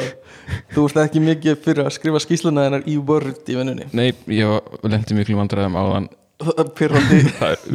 [0.73, 4.73] Þú veist ekki mikið fyrir að skrifa skýsluna hennar í Word í vinnunni nei, ég
[4.87, 6.09] lendi miklu vandræðum á þann
[6.79, 7.67] Pyrrandi hvað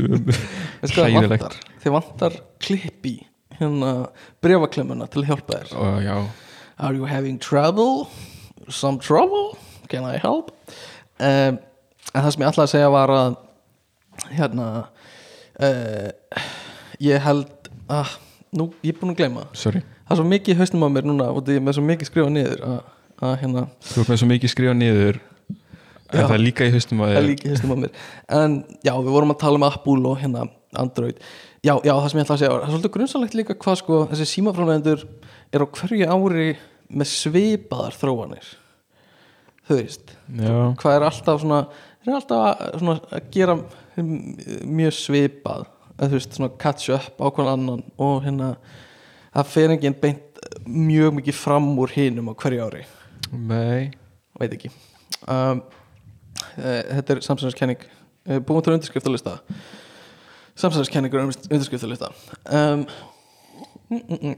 [0.91, 1.57] hræðilegt vantar?
[1.85, 3.15] Þið vantar klipp í
[3.61, 3.93] hérna
[4.45, 6.17] brefaklemmuna til að hjálpa þér og já,
[6.77, 8.09] Are you having trouble?
[8.69, 9.57] Some trouble?
[9.89, 10.51] Can I help?
[11.17, 11.57] Um,
[12.13, 13.37] en það sem ég ætlaði að segja var að
[14.37, 14.67] hérna
[15.63, 16.43] uh,
[17.03, 18.17] ég held að
[18.57, 19.47] nú, ég er búin að gleyma.
[19.57, 19.83] Sorry.
[20.07, 22.35] Það er svo mikið hausnum á mér núna og ég er með svo mikið skrifað
[22.37, 22.77] niður að,
[23.27, 25.19] að hérna, þú ert með svo mikið skrifa niður
[26.07, 26.27] en Já.
[26.29, 26.77] það er líka í það
[27.17, 28.05] er hausnum á mér.
[28.39, 30.47] En já, við vorum að tala um Apple og hérna
[30.79, 31.19] Android.
[31.65, 33.99] Já, já, það sem ég ætla að segja það er svolítið grunnsalegt líka hvað sko,
[34.13, 35.03] þessi símaframlegendur
[35.57, 36.47] er á hverju ári
[36.87, 38.53] með svipaðar þróanir.
[39.67, 41.61] Þú veist hvað er alltaf svona
[42.07, 43.57] er alltaf svona, að gera
[44.03, 45.67] mjög svipað.
[45.97, 48.51] Að þú veist, svona catch up á hvern annan og hérna
[49.33, 52.83] það fer enginn beint mjög mikið fram úr hinum á hverju ári.
[53.33, 53.93] Nei.
[54.37, 54.71] Veit ekki.
[55.25, 55.63] Um,
[56.61, 59.39] e, þetta er samsæðiskenning e, búin til undirskriftalista.
[60.61, 62.11] Samsæðiskenningur undirskriftalista.
[62.45, 62.85] Um,
[63.89, 64.37] mm, mm, mm.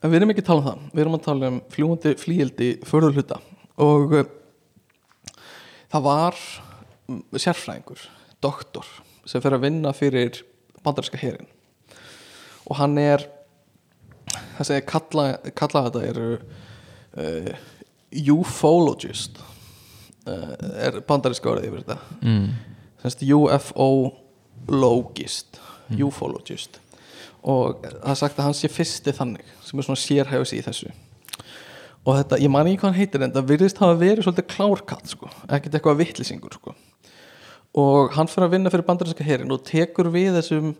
[0.00, 0.84] Við erum ekki að tala um það.
[0.92, 3.40] Við erum að tala um fljúandi flíildi förðurhluta
[3.80, 4.28] og uh,
[5.92, 6.40] það var
[7.08, 8.04] mm, sérfræðingur,
[8.42, 8.86] doktor
[9.28, 10.42] sem fer að vinna fyrir
[10.84, 11.48] bandarinska herin
[12.70, 13.26] og hann er
[14.60, 15.24] það segir kalla,
[15.56, 16.28] kalla þetta eru
[17.18, 17.52] uh,
[18.36, 19.34] ufologist.
[20.28, 20.52] Uh,
[20.84, 21.98] er bandarinska orðið yfir þetta?
[22.20, 22.48] Mm.
[23.40, 25.50] UFO-logist.
[25.96, 26.72] Ufologist.
[27.40, 30.90] Og það er sagt að hann sé fyrsti þannig sem er svona sérhæfis í þessu.
[32.04, 35.06] Og þetta, ég man ekki hvað hann heitir en það virðist hafa verið svolítið klárkatt
[35.12, 36.70] sko, ekkert eitthvað vittlisingur sko.
[37.78, 40.72] Og hann fyrir að vinna fyrir bandarinska herin og tekur við þessum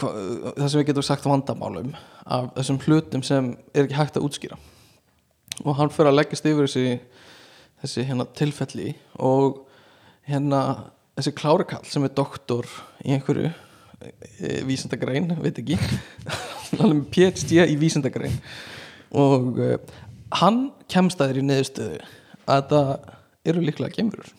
[0.00, 1.92] það sem við getum sagt vandamálum
[2.24, 4.56] af þessum hlutum sem er ekki hægt að útskýra.
[5.64, 7.00] Og hann fyrir að leggjast yfir þessi
[7.82, 9.64] þessi hérna tilfelli og
[10.28, 10.62] hérna
[11.16, 12.68] þessi klárikall sem er doktor
[13.02, 15.78] í einhverju e, vísindagrein, veit ekki.
[16.78, 18.38] Með PhD í vísindagrein.
[19.18, 19.74] Og e,
[20.40, 21.98] hann kemst að þér í neðustöðu
[22.46, 22.84] að þetta
[23.50, 24.30] eru líklega gemurur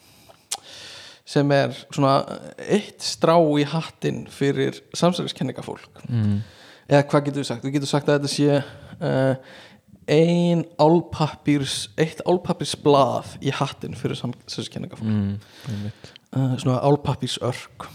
[1.26, 2.18] sem er svona
[2.60, 6.40] eitt strá í hattin fyrir samsæriskenningafólk mm.
[6.90, 7.68] eða hvað getur við sagt?
[7.68, 8.58] Við getum sagt að þetta sé
[9.00, 9.54] uh,
[10.12, 15.38] ein álpapírs eitt álpapírsblað í hattin fyrir samsæriskenningafólk Mm.
[16.36, 17.88] uh, svona álpapírsörk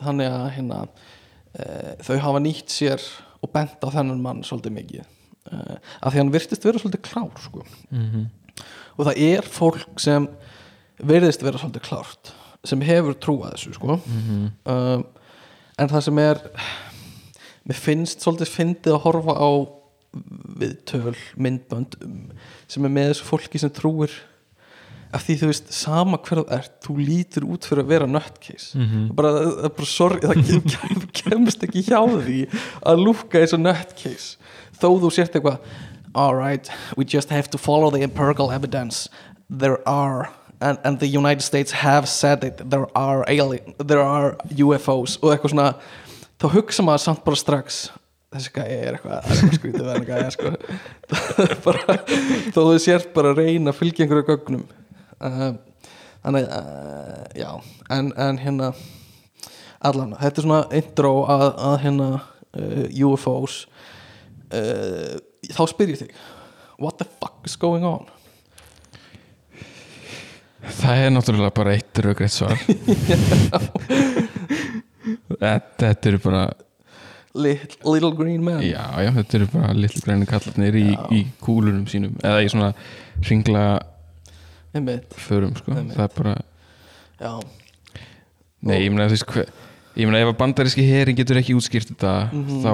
[0.00, 3.04] þannig að hérna uh, þau hafa nýtt sér
[3.44, 5.12] og bent á þennan mann svolítið mikið
[5.46, 7.62] af því hann virtist vera svolítið klár sko.
[7.90, 8.24] Mhm.
[8.96, 10.24] og það er fólk sem
[10.98, 12.32] virðist vera svolítið klárt
[12.66, 13.98] sem hefur trúað þessu sko.
[14.06, 14.50] Mhm.
[14.66, 15.04] um,
[15.78, 16.40] en það sem er
[17.66, 19.50] mér finnst svolítið fyndið að horfa á
[20.60, 22.14] viðtöl, myndbönd um,
[22.70, 24.14] sem er með þessu fólki sem trúir
[25.14, 28.76] af því þú veist, sama hver þú ert þú lítur út fyrir að vera nutcase
[28.78, 29.10] Mhm.
[29.16, 30.40] bara, það er bara sorry það
[30.72, 32.40] kem, kemst ekki hjá því
[32.82, 34.36] að lúka eins og nutcase
[34.80, 35.58] þó þú sért eitthvað
[36.16, 39.08] alright, we just have to follow the empirical evidence
[39.50, 40.30] there are
[40.60, 45.32] and, and the United States have said it there are alien, there are UFOs og
[45.32, 45.68] eitthvað svona
[46.40, 47.86] þá hugsa maður samt bara strax
[48.34, 50.52] þessi gæði er eitthvað, eitthvað skrítið við hann gæði sko.
[51.66, 51.96] Bara,
[52.52, 54.64] þó þú sért bara að reyna að fylgja einhverju gögnum.
[55.22, 55.52] Uh,
[56.24, 57.50] þannig uh, já,
[57.94, 58.72] en, en hérna
[59.86, 63.62] allan, þetta er svona intro að, að hérna uh, UFOs
[64.50, 65.14] uh,
[65.46, 66.18] þá spyr ég þig
[66.82, 68.10] what the fuck is going on
[70.66, 72.56] Það er náttúrulega bara eitt raugrætt svar.
[75.36, 76.40] Þetta, þetta eru bara
[77.36, 78.62] little, little green man.
[78.64, 82.16] Já, já, þetta eru bara litlu græni kallarnir í, í kúlunum sínum.
[82.24, 82.72] Eða í svona
[83.28, 83.64] ringla
[85.26, 85.72] förum sko.
[85.76, 86.34] Það er bara,
[87.22, 87.32] já,
[88.66, 89.30] nei, ég meina þú veist
[89.96, 92.58] ég meina ef að bandaríski herin getur ekki útskýrt þetta Mhm.
[92.66, 92.72] þá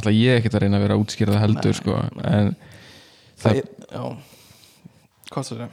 [0.00, 0.96] ætla ég ekkert að reyna að vera
[1.36, 1.92] það heldur Nei, sko.
[2.24, 2.56] en
[3.36, 4.04] það það, er já,
[5.30, 5.70] hvað það er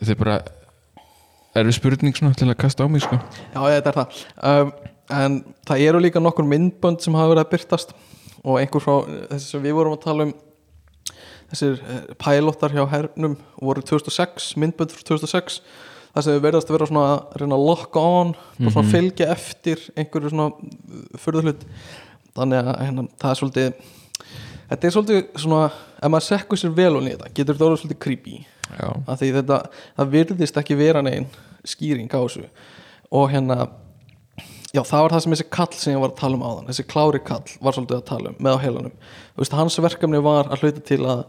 [0.00, 0.36] þetta er bara
[1.54, 3.18] erfið spurning svona til að kasta á mig sko.
[3.54, 4.72] Já, þetta er það um,
[5.14, 5.34] En
[5.68, 7.90] það eru líka nokkur myndbönd sem hafa verið að byrtast
[8.44, 8.94] og einhver frá
[9.34, 10.32] þessi sem við vorum að tala um
[11.50, 15.58] þessir uh, pælóttar hjá hernum voru 2006, myndbönd frá 2006
[16.14, 18.92] það sem verðast að vera svona að reyna að lock on og svona Mhm.
[18.94, 20.48] fylgja eftir einhverju svona
[21.20, 21.64] fyrðuhlut
[22.34, 23.68] þannig að hérna, það er svolítið
[24.70, 25.62] þetta er svolítið svona
[26.00, 28.36] ef maður sekkur sér vel og þetta getur þetta orðið svolítið creepy
[28.72, 29.60] af því þetta,
[29.98, 31.28] það virðist ekki vera negin
[31.64, 32.46] skýring á þessu.
[33.14, 33.68] Og hérna
[34.74, 36.86] já það var það sem þessi kall sem ég var að tala um áðan þessi
[36.90, 38.96] klári kall var svolítið að tala um með á heilanum,
[39.34, 41.22] þú veist, hans verkefni var að hluta til að,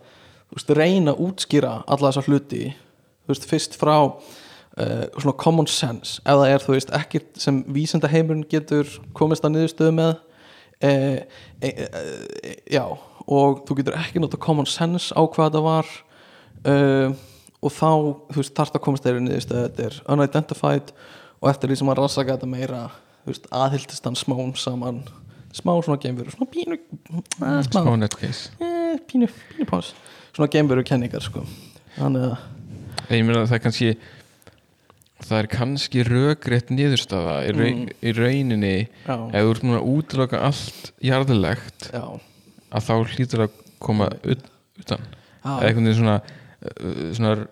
[0.56, 2.64] veist, reyna að útskýra alla þessa hluti
[3.30, 8.10] veist, fyrst frá uh, svona common sense, ef það er, þú veist, ekkert sem vísenda
[8.10, 11.22] heimurinn getur komist að niðurstöðu með uh,
[11.62, 12.86] e, e, já,
[13.26, 15.96] og þú getur ekki nota common sense á hvað það var
[16.64, 17.14] uh,
[17.66, 17.89] og þá,
[18.32, 20.91] þú veist, þarft að komast þeirri niðurstöðu, þetta er unidentified
[21.41, 22.82] og eftir því sem að rannsaka þetta meira
[23.26, 24.99] þú veist, aðhyldist hann smán saman.
[25.56, 29.93] Smá svona geimveru, svona pínu að, smá, smá netcase eh, pínu, pínu pás.
[30.36, 31.45] Svona geimveru kenningar sko.
[31.95, 32.36] Þannig að,
[33.16, 33.89] ég meina það er kannski
[35.26, 37.93] það er kannski rökrétt niðurstaða í, raun, Mm.
[38.03, 38.74] í rauninni.
[39.08, 42.03] Já, ef þú ert núna að útiloka allt jarðilegt já,
[42.76, 44.43] að þá hlýtur að koma ut,
[44.84, 45.08] utan.
[45.45, 46.18] Eða einhvern veginn svona,
[46.66, 47.47] uh, svona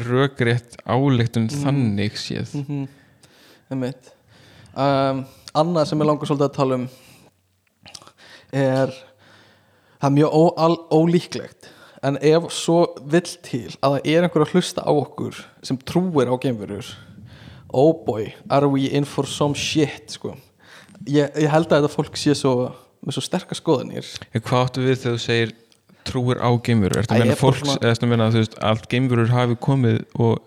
[0.00, 1.62] rökrétt áleiktun Mm.
[1.64, 2.54] þannig séð.
[2.60, 2.84] Mhm,
[3.70, 4.12] einmitt.
[4.74, 6.88] Um, annað sem ég langar svolítið að tala um
[8.52, 8.92] er
[10.00, 10.42] það er mjög ó,
[10.94, 11.68] ólíklegt
[12.06, 12.78] en ef svo
[13.12, 16.86] vill til að það er einhver að hlusta á okkur sem trúir á geimverur
[17.72, 20.32] oh boy, are we in for some shit sko.
[21.06, 22.70] Ég, ég held að þetta fólk sé svo
[23.06, 24.08] með svo sterkar skoðanir.
[24.34, 25.52] Hvað áttu við þegar þú segir
[26.04, 27.00] trúir á geimverur?
[27.02, 29.98] Ertu Æ, að meina fólks, svona- eða ertu að meina að allt geimverur hafi komið
[30.18, 30.38] og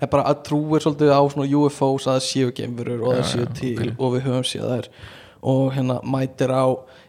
[0.00, 1.20] er bara að trúir svolítið á
[1.58, 3.94] UFOs að það séu geimverur og Já, það séu já, til ok.
[3.98, 4.88] og við höfum séð þær.
[5.42, 6.66] Og hérna mætir á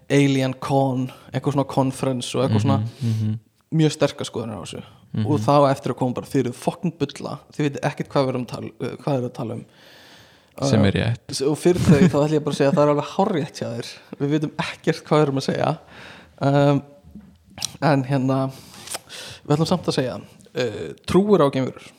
[0.09, 3.39] Alien Con, eitthvað svona conference og eitthvað svona Mhm,
[3.73, 4.83] mjög sterkar skoðanir á þessu.
[5.25, 8.45] Og þá eftir að koma bara fyrir fokkin bulla þið veitir ekkert hvað við erum
[8.45, 9.65] tala, uh, hvað er að tala um.
[10.61, 11.41] Sem er rétt.
[11.47, 13.67] og fyrir þau þá ætlum ég bara að segja að það er alveg hárrétt hjá
[13.77, 13.89] þér.
[14.19, 15.77] Við veitum ekkert hvað við erum að segja.
[16.41, 16.81] Um,
[17.81, 18.39] en hérna
[19.45, 21.89] við ætlum samt að segja uh, trúur á geimverur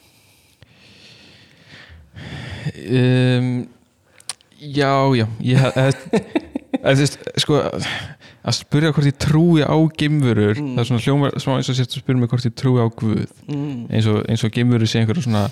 [3.01, 3.53] um,
[4.61, 5.63] Já, já ég,
[6.85, 7.07] að,
[7.41, 7.63] sko
[8.41, 10.75] að spyrja hvort ég trúi á geimverur Mm.
[10.75, 12.87] það er svona hljómar smá eins og sért að spyrja mig hvort ég trúi á
[12.89, 13.87] Guð mm.
[13.89, 15.47] eins og, og geimverur sé einhverju svona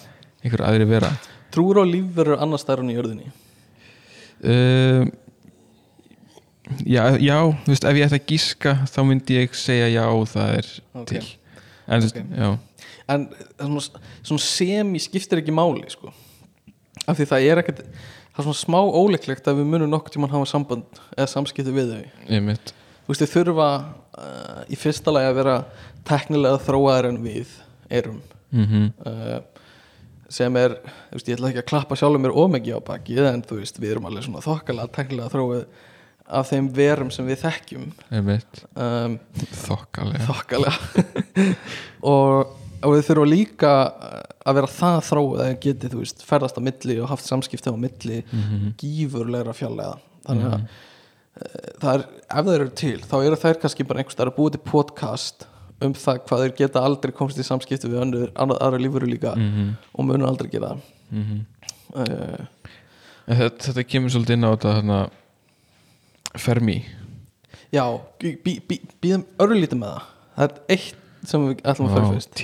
[0.45, 1.11] einhverju aðri vera
[1.55, 3.33] trúur á lífverur annars stærun í jörðinni
[4.45, 5.11] um,
[6.87, 10.55] já, já þú veist, ef ég ætti að gíska þá myndi ég segja já, það
[10.59, 11.11] er Ok.
[11.12, 11.25] til.
[11.89, 12.19] En þú veist,
[13.09, 16.12] en svona, svona semi skiptir ekki máli sko.
[17.09, 20.35] af því það er ekkert það er svona smá óleiklegt að við munum nokkuð tímann
[20.35, 22.03] hafa samband eða samskipti við þau.
[22.29, 22.75] Ég mitt
[23.07, 23.69] þú veist, þau þurfa
[24.19, 25.55] uh, í fyrsta lagi að vera
[26.09, 27.55] teknilega þróaðar en við
[27.89, 28.21] erum.
[28.53, 29.39] Mm uh,
[30.29, 30.75] sem er,
[31.09, 33.79] þú veist, ég ætla ekki að klappa sjálfur mér ómegi á baki en þú veist,
[33.81, 35.62] við erum alveg svona þokkalega teknilega þróið
[36.29, 37.85] af þeim verum sem við þekkjum
[38.76, 39.18] um,
[39.64, 41.05] þokkalega þokkalega
[42.12, 43.72] og, og við þurfum líka
[44.49, 47.76] að vera það þróið að geti, þú veist, ferðast á milli og haft samskipti á
[47.76, 48.74] milli Mhm.
[48.81, 49.99] gífurlegra fjallega
[50.29, 50.68] þannig að mm.
[51.83, 54.57] það er, ef þeir eru til þá eru þær kannski bara einhvers staðar að búið
[54.57, 55.47] til podcast
[55.85, 59.35] um það hvað þeir geta aldrei komst í samskipti við önnur, annað, aðra lífuru líka
[59.39, 59.68] Mhm.
[59.95, 61.45] og munur aldrei gera það Mhm.
[61.95, 62.45] uh,
[63.29, 64.99] En þetta, þetta kemur svolítið inn á þetta þarna
[66.37, 66.83] Fermi.
[67.72, 67.85] Já,
[68.20, 70.09] býðum örlítið með það.
[70.39, 72.43] Það er eitt sem við ætlum að fara fyrst.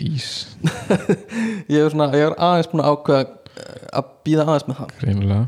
[1.73, 4.97] ég er, svona, ég er aðeins búin að ákveða eh, að býða aðeins með það.
[5.01, 5.45] Greinilega.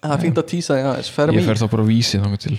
[0.00, 1.10] Það fínt að tísa því aðeins.
[1.16, 2.54] Fer Ég fer þá bara á vísi þannig til.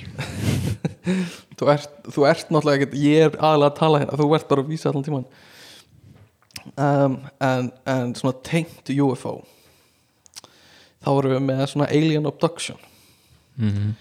[1.62, 4.64] Þú ert, þú ert náttúrulega ekkert ég er aðalega að tala hérna, þú ert bara
[4.64, 5.26] að vísa allan tíman
[6.74, 9.34] um, en, en svona tengt UFO
[11.02, 12.82] þá erum við með svona alien abduction.
[13.62, 13.94] Mm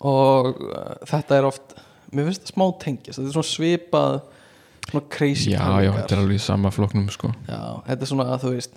[0.00, 1.76] og uh, þetta er oft
[2.12, 4.18] mér finnst það smá tengist, þetta er svona svipað
[4.90, 8.28] svona crazy Já, já, þetta er alveg í sama flokknum sko Já, þetta er svona
[8.34, 8.76] að þú veist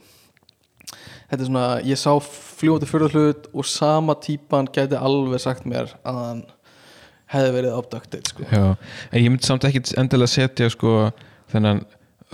[1.30, 5.92] Þetta er svona, ég sá fljóti fyrir hlut og sama típan gæti alveg sagt mér
[6.02, 6.40] að hann
[7.30, 8.48] hefði verið abducted sko.
[8.50, 8.64] Já,
[9.14, 11.12] en ég myndi samt ekki endilega setja sko
[11.54, 11.84] þennan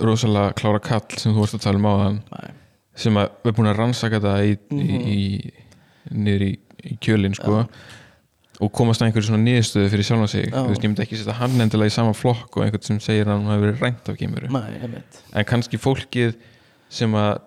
[0.00, 2.54] rosalega klára kall sem þú vorst að tala um áðan Nei.
[2.96, 4.80] sem að við erum búin að rannsaka Mhm.
[4.80, 6.50] í, í niður í,
[6.88, 7.66] í kjölinn sko
[8.60, 10.56] og komast að einhverju svona niðurstöðu fyrir sjálfan sig Já.
[10.62, 13.26] þú veist, ég myndi ekki setja hann endilega í sama flokk og einhvern sem segir
[13.28, 16.34] að hann hafi verið rænt af einmitt en kannski fólkið
[16.88, 17.40] sem að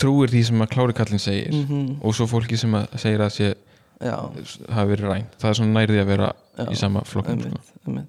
[0.00, 1.98] trúir því sem að klári kallin segir Mhm.
[2.02, 3.54] og svo fólkið sem að segir að sé
[4.00, 8.06] hafi verið rænt það er svona nærði að vera Já, í sama flokknum sko.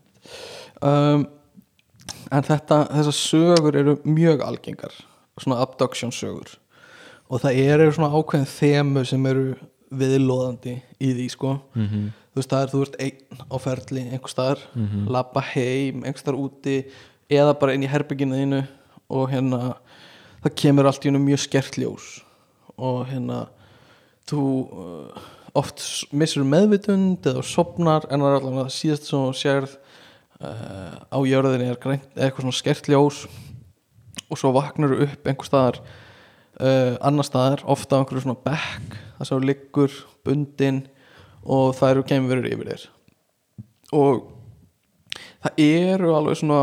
[0.82, 1.28] Um,
[2.32, 4.92] En þetta, þessar sögur eru mjög algengar
[5.40, 6.58] svona abduction sögur
[7.30, 9.46] og það eru svona ákveðin þemu sem eru
[9.96, 12.10] viðlóðandi í því sko mm -hmm.
[12.38, 15.08] Þú veist það er þú ert einn á ferli einhver staðar, Mhm.
[15.10, 16.76] labba heim einhver staðar úti
[17.34, 18.60] eða bara inn í herbygginu þínu
[19.10, 19.62] og hérna
[20.44, 22.22] það kemur allt í hennu mjög skert ljós
[22.78, 23.48] og hérna
[24.30, 25.22] þú uh,
[25.58, 25.82] oft
[26.14, 29.78] missur meðvitund eða sopnar en það er allavega það síðast sem þú sérð
[30.44, 33.24] uh, á jörðinni er grænt eitthvað svona skert ljós
[34.30, 35.80] og svo vaknar þú upp einhver staðar
[36.60, 40.84] uh, annar staðar, ofta á einhverju svona bekk það sem þú liggur bundin
[41.48, 42.86] og það eru geimverur yfir þér.
[43.96, 44.24] Og
[45.46, 46.62] það eru alveg svona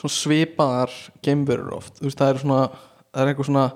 [0.00, 0.94] svona svipaðar
[1.24, 2.00] geimverur oft.
[2.00, 2.62] Veist það eru svona
[3.10, 3.66] það er einhver svona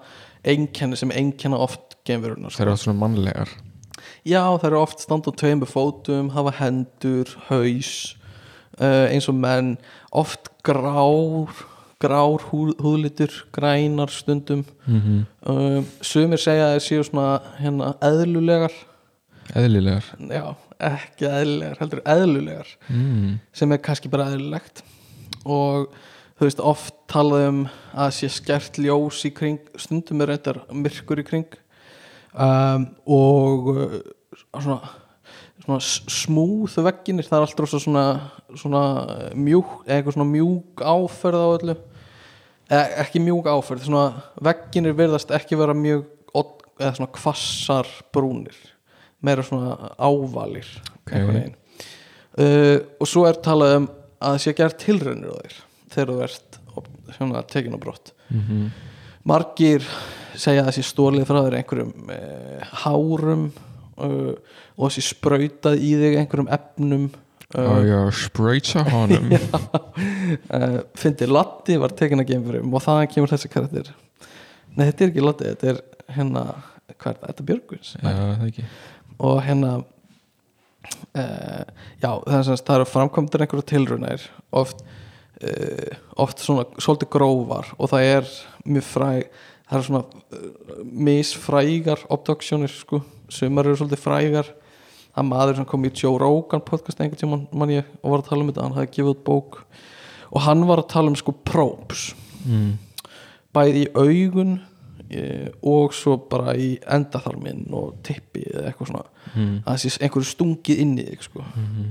[0.44, 3.54] einkenni sem einkenna oft geimverunar það eru allt svona mannlegar.
[4.24, 7.92] Já, það eru oft standa á tveimur fótum, hafa hendur, haus,
[8.80, 9.74] uh, eins og menn,
[10.16, 11.52] oft grár,
[12.00, 14.64] grár húð, húðlitur, grænar stundum.
[14.86, 15.24] mm -hmm.
[15.44, 18.72] Uh, sumir segja að þeir séu svona hérna eðlulegar,
[19.58, 20.44] eðlilegar já,
[20.90, 23.38] ekki eðlulegar, heldur eðlulegar, mm.
[23.54, 24.82] sem er kannski bara eðlulegt.
[25.44, 25.88] Og
[26.34, 31.22] þú veist, oft talað um að sé skert ljós í kring, stundum er reyndar myrkur
[31.22, 31.56] í kring
[32.32, 33.96] um, og uh,
[34.58, 34.80] svona,
[35.64, 38.06] svona smúð vegginir, það er alltaf svo svona,
[38.58, 38.84] svona
[39.38, 41.78] mjúk eitthvað svona mjúk áferð á öllu
[42.72, 44.08] e ekki mjúk áferð svona
[44.42, 46.08] vegginir virðast ekki vera mjög
[46.80, 48.56] eða svona kvassar brúnir
[49.24, 50.68] meira svona ávalir
[51.10, 51.54] veginn.
[52.34, 53.92] Uh, og svo er talað um
[54.24, 55.60] að sé að gera tilraunir á þér
[55.94, 56.60] þegar þú ert
[57.14, 58.10] svona, tekin á brott.
[58.32, 58.72] Mm
[59.28, 59.84] margir
[60.36, 62.18] segja að sé stólið frá þér einhverjum e,
[62.84, 63.44] hárum
[64.02, 64.32] uh,
[64.76, 67.06] og sé sprautað í þig einhverjum efnum
[67.54, 69.32] og uh, ég spröytsa honum.
[70.24, 73.90] Uh, fyndi Latti var tekin að geimfyrum og þaðan kemur þessi karakter.
[74.72, 75.80] Nei þetta er ekki Latti, þetta er
[76.16, 76.44] hérna
[76.96, 77.90] hvað er það, þetta er Björgvins?
[77.98, 78.64] Já, það ekki
[79.18, 79.72] og hérna
[81.14, 81.64] uh,
[82.02, 84.84] já, það er, eru framkvæmdur einhverju tilraunir oft
[85.42, 88.30] uh, oft svona svolítið grófar og það er
[88.64, 89.28] mjög fræg
[89.68, 93.00] það eru svona uh, misfrægar obductionir sko,
[93.32, 94.52] sumar eru svolítið frægar.
[95.14, 98.30] Það maður sem kom í Joe Rogan podcast einhvern tímann mann ég og var að
[98.30, 99.60] tala um þetta, hann hafði gefið út bók.
[100.34, 102.08] Og hann var að tala um sko probes
[102.42, 102.72] mm.
[103.54, 104.56] bæði í augun
[105.62, 109.04] og svo bara í endaþarminn og tippi eða eitthvað svona
[109.34, 109.56] mm.
[109.64, 111.44] að það sé einhverju stungið inn í þig sko.
[111.54, 111.90] Mhm.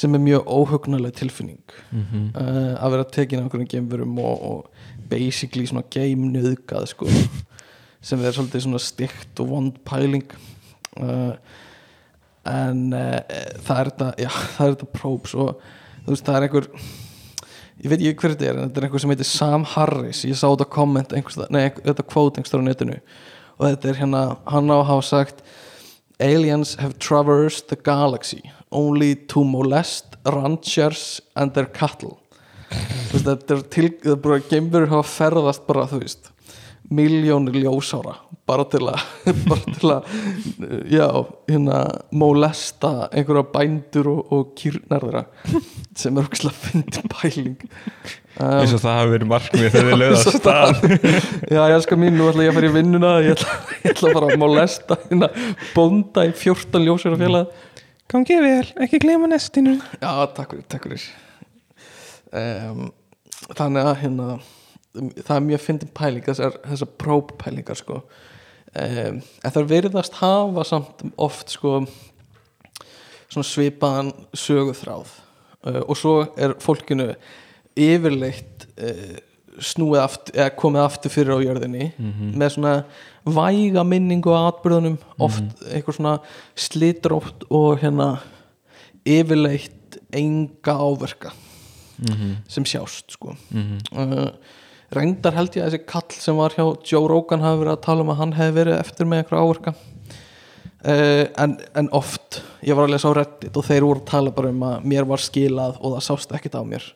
[0.00, 2.30] sem er mjög óhugnuleg tilfinning Mhm.
[2.34, 4.70] uh, að vera tekin af einhverjum geimverum og, og
[5.10, 7.06] basically svona game nöðgað sko,
[8.00, 10.24] sem er svolítið svona stygt og vond pæling
[11.00, 11.34] uh,
[12.46, 13.20] en uh,
[13.60, 15.60] það er þetta já, það er þetta probes og
[16.06, 16.70] þú veist það er einhver
[17.80, 20.22] ég veit ekki hver þetta er en þetta er einhver sem heitir Sam Harris.
[20.28, 21.12] Ég sá þetta komment
[21.50, 23.00] nei, þetta quote einhverstað á netinu.
[23.58, 25.44] Og þetta er hérna, hann á að hafa sagt
[26.20, 28.42] aliens have traversed the galaxy.
[28.70, 32.18] Only to molest ranchers and their cattle.
[33.10, 36.30] Þetta er til það er bara geimverur hafa ferðast bara þú veist
[36.90, 38.16] miljónir ljósára
[38.50, 39.04] bara til að
[39.50, 40.08] bara til að
[40.90, 41.06] já,
[41.50, 41.78] hérna
[42.22, 45.22] molesta einhverja bændur og, og kýrnar þeirra
[45.98, 47.56] sem er okkur fyndi pæling.
[48.40, 50.84] Um, eins og það hafi verið markmið þegar þið lögða Svo stað.
[51.50, 54.14] Já, ég skal mín, nú ætla ég að fara í vinnuna ég ætla, ég ætla
[54.16, 55.32] bara að molesta hérna
[55.74, 57.58] bónda í 14 ljósir af félag
[58.10, 61.04] gangi vel, ekki gleyma nestinu Já, takk fyrir, takk fyrir.
[62.30, 62.88] Um,
[63.50, 64.26] Þannig að hérna
[64.94, 68.00] það er mjög fyndin pæling þessar, þessar próppælingar sko
[68.74, 71.80] um, en það veriðast hafa samt oft sko
[73.30, 75.10] svipaðan söguþráð.
[75.60, 77.12] Uh, og svo er fólkinu
[77.78, 79.18] yfirleitt uh,
[79.60, 81.90] snúið aftur, eða komið aftur fyrir á jörðinni
[82.38, 82.74] með svona
[83.26, 86.14] væga minningu á atbyrðunum oft eitthvað svona
[86.56, 88.22] slitrótt og hérna
[89.04, 91.34] yfirleitt enga áverka
[92.48, 93.34] sem sjást sko.
[93.92, 94.30] Uh,
[94.94, 98.04] reyndar held ég að þessi kall sem var hjá Joe Rogan hafi verið að tala
[98.04, 99.74] um að hann hefði verið eftir með einhverja áverka.
[100.80, 104.30] Uh, en, en oft ég var að lesa á Reddit og þeir voru að tala
[104.32, 106.86] bara um að mér var skilað og það sást ekkert á mér.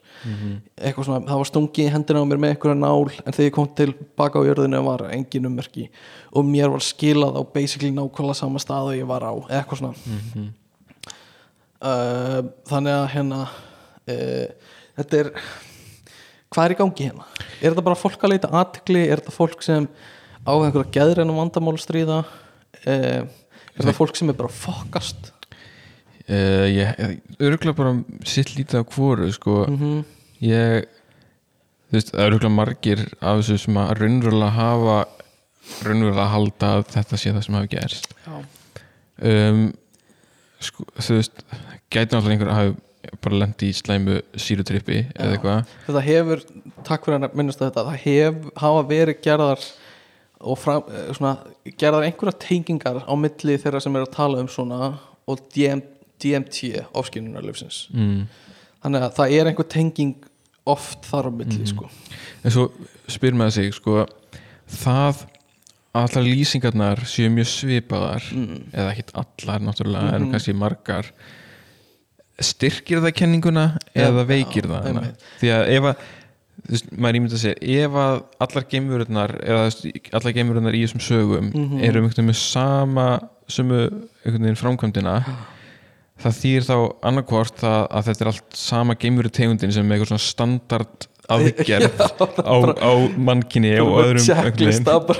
[0.80, 3.54] Eitthvað svona, það var stungi í hendina á mér með einhverja nál en þegar ég
[3.58, 5.84] kom til baka á jörðinu var engin ummerki.
[6.32, 10.48] Og mér var skilað á basically nákvæmlega sama stað og ég var á eitthvað svona.
[11.84, 12.40] Uh,
[12.72, 15.32] þannig að hérna uh, þetta er
[16.54, 17.28] hvað er í gangi hérna?
[17.58, 19.04] Er þetta bara fólk að leita aðtikli?
[19.04, 19.88] Er þetta fólk sem
[20.46, 22.22] á einhverja geðrænum vandamál að stríða?
[22.84, 25.34] Uh, er þetta fólk sem er bara fokast?
[26.28, 26.94] uh, ég
[27.38, 27.94] örgulega bara
[28.28, 30.04] sitt lítið af hvoru sko Mm
[30.44, 30.88] ég
[31.88, 34.96] þú veist, örgulega margir af þessu sem að raunverulega hafa
[35.86, 38.08] raunverulega halda að þetta sé það sem hafi gerst
[39.22, 39.62] um,
[40.58, 41.44] sko, þú veist
[41.94, 42.74] gæti náttúrulega einhver að hafi
[43.24, 46.44] bara lendi í slæmu sírutrippi eða eitthvað Þetta hefur,
[46.86, 49.66] takk fyrir að minnast þetta það hef, hafa verið gerðar
[50.44, 51.34] og fram, eh, svona,
[51.80, 54.94] gerðar einhverja tengingar á milli þeirra sem er að tala um svona
[55.26, 55.82] og DM,
[56.20, 58.24] DMT ofskynunarlöfsins mm.
[58.84, 60.16] þannig að það er einhver tenging
[60.68, 61.88] oft þar á milli sko.
[62.44, 62.68] en svo
[63.08, 64.04] spyr maður sig sko,
[64.82, 65.24] það
[65.94, 68.60] að allar lýsingarnar séu mjög svipaðar mm.
[68.72, 70.30] eða ekkit allar náttúrulega en Mhm.
[70.32, 71.12] kannski margar
[72.42, 73.64] styrkir það kenninguna
[73.94, 75.08] Já, eða veikir já, það
[75.40, 76.04] því að ef að
[76.70, 79.64] veist, maður ímynda að segja ef að allar geimururnar eða
[80.18, 81.82] allar geimururnar í þessum sögum Mhm.
[81.84, 83.06] eru um einhvern veginn með sama
[83.48, 83.80] sömu
[84.24, 85.16] einhvern veginn framkvæmdina
[86.24, 86.76] það þýr þá
[87.10, 92.00] annarkvort að, að þetta er allt sama geimuru tegundin sem er eitthvað svona standard aðgerð
[92.44, 95.12] á, á mannkinni og öðrum að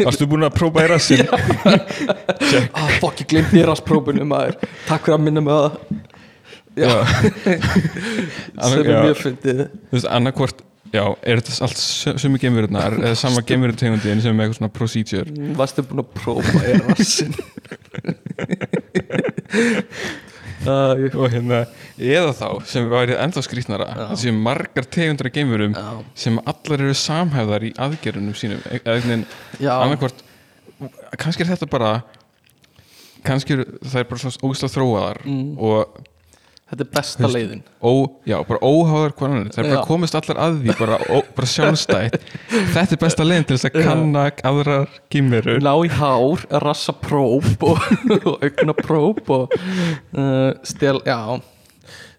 [0.06, 1.26] Varstu búin að prófa í rassin?
[2.78, 4.58] ah, fokk, ég glemt ég raspróbunum maður.
[4.88, 5.72] Takk fyrir að minna með það.
[6.80, 6.92] Já,
[8.64, 9.62] sem er mjög fyndið.
[9.90, 14.48] Þú veist, annarkvort Já, er þetta allt sö- sömu geimururnar eða sama geimururtegundin sem er
[14.48, 15.52] eitthvað svona procedure?
[15.58, 17.32] Varstu búin að prófa í rassin
[20.68, 21.62] og hérna,
[21.96, 24.00] eða þá sem væri ennþá skrýtnara Já.
[24.10, 25.76] það séu margar tegundra geimurum
[26.14, 29.24] sem allar eru samhæfðar í aðgerðunum sínum
[29.64, 30.20] annarkvort
[31.20, 31.92] kannski er þetta bara
[33.24, 35.58] kannski er það er bara svona ógæslega þróaðar Mm.
[35.58, 36.00] og
[36.70, 37.62] þetta er besta Veist- leiðin.
[37.82, 37.92] ó,
[38.30, 42.18] já, bara óháðar annar það er bara komist allar að því bara, ó, bara sjálfstætt.
[42.74, 47.44] Þetta er besta leiðin til þess að kanna aðrar gimmerur ná í hár, rassa prób
[47.70, 47.80] og,
[48.40, 49.56] augna prób og
[50.14, 51.40] uh, stel, já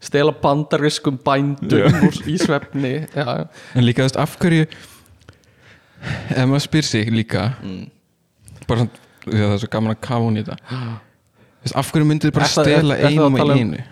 [0.02, 3.48] stela bandariskum bændum í svefni já,
[3.78, 4.66] en líka þú veist af hverju
[6.34, 7.86] ef maður spyr sig líka Mm.
[8.68, 8.92] bara svona,
[9.30, 10.58] það er svo gaman að kafa hún í þetta.
[10.72, 13.84] Þú veist, af hverju myndir þið bara stela tala og um- einu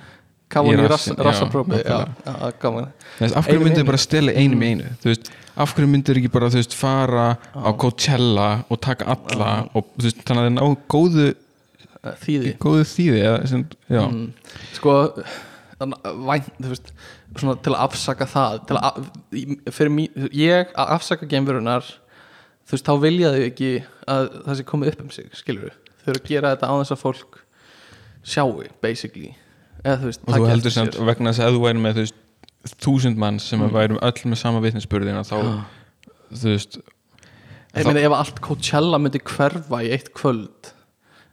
[0.49, 2.39] Kafun Í í rassinn, rass, rassapróbi já, já, nákvæmlega.
[2.41, 2.87] já, gaman.
[3.17, 4.87] Þú veist, af hverju myndir bara stela einum í einu?
[5.03, 5.29] Þú veist,
[5.65, 10.23] af hverju myndir þið ekki bara veist, fara á Coachella og taka alla og veist,
[10.25, 11.27] þannig að það er ná góðu,
[12.23, 12.53] þýði.
[12.63, 14.23] góðu þýði eða, sem, mm,
[14.79, 14.95] sko
[15.79, 16.49] vænt,
[17.37, 19.03] svona til að afsaka það til að,
[19.75, 21.85] fyrir mér, ég að afsaka geimverunar
[22.67, 23.69] þú veist, þá vilja þau ekki
[24.09, 26.95] að það sé komið upp um sig, skilur þau eru að gera þetta á þess
[26.95, 27.39] að fólk
[28.25, 29.35] sjáu, basically
[29.83, 32.01] eða þú veist, og þú heldur samt vegna þess að þú væri með
[32.83, 33.71] þúsund mann sem Mm.
[33.73, 35.63] værum öll með sama vitnisspurðina þá,
[36.33, 36.79] þú veist
[37.77, 40.73] ég meina ef allt Coachella myndi hverfa í eitt kvöld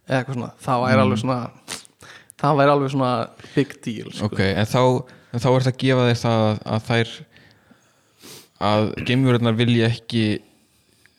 [0.07, 1.03] eða eitthvað svona, það væri Mm.
[1.07, 1.51] alveg svona
[2.37, 3.13] það væri alveg svona
[3.55, 4.27] big deal sko.
[4.31, 4.83] ok, en þá,
[5.33, 7.09] en þá er þetta að gefa þér það að, að þær
[8.67, 10.25] að geimverðarnar vilja ekki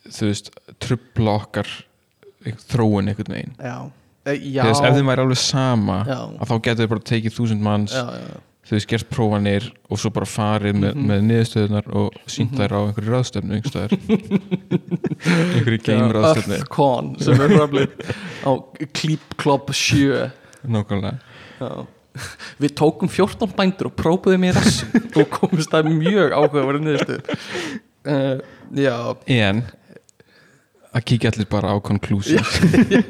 [0.07, 0.49] þú veist,
[0.79, 1.67] trubla okkar
[2.71, 3.91] þróun einhvern veginn já,
[4.27, 6.19] Þess, ef þeim væri alveg sama Já.
[6.41, 8.39] að þá getur þau bara tekið þúsund manns já, já,
[8.71, 11.05] veist, gert prófanir og svo bara farið með, Mhm.
[11.07, 13.55] með niðurstöðunar og sínt þær á einhverju ráðstöfnu
[15.55, 18.03] einhverju geimráðstöfnu Earthcon sem er framleitt
[18.43, 18.51] á
[19.39, 20.31] Club 7
[20.67, 21.17] nákvæmlega.
[22.57, 24.89] Við tókum 14 bændur og prófuðum í rassin
[25.21, 27.21] og komumst það mjög áhugaverið niðurstöð
[28.09, 28.39] uh,
[28.75, 28.95] Já,
[29.31, 29.61] en
[30.95, 32.57] að kíkja allir bara á conclusions.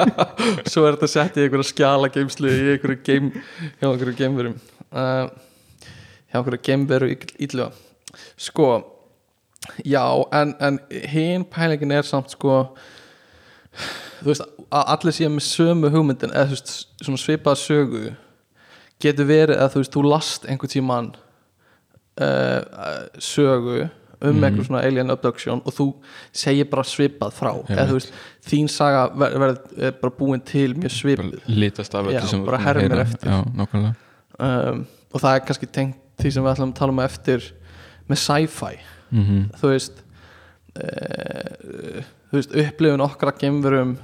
[0.71, 3.31] Svo er þetta sett í einhverja skjala geimslu í einhverju geim
[3.79, 4.57] hjá einhverju geimverum.
[4.91, 5.27] Uh,
[6.31, 7.71] hjá einhverju geimveru ílluga
[8.37, 8.69] Sko
[9.85, 12.61] Já, en, en hinn pælingin er samt sko
[14.21, 16.73] þú veist, að allir séu með sömu hugmyndin eða þú veist,
[17.03, 18.03] svona svipað sögu
[19.03, 21.09] getur verið að þú veist, þú last einhvern tímann
[22.23, 22.61] uh,
[23.19, 23.89] sögu
[24.21, 24.43] um Mhm.
[24.43, 25.93] einhver svona alien abduction og þú
[26.33, 28.11] segir bara svipað frá eða veist,
[28.45, 32.45] þín saga ver, ver, er bara búin til mjög svipið litast af öllu sem þú
[33.57, 33.95] nákvæmlega.
[34.39, 37.51] Um, og það er kannski tengt því sem við ætlum að tala um eftir
[38.09, 38.77] með sci-fi.
[39.11, 40.03] Mm þú veist
[40.77, 42.01] uh,
[42.31, 43.97] þú veist upplifun okkar að gemverum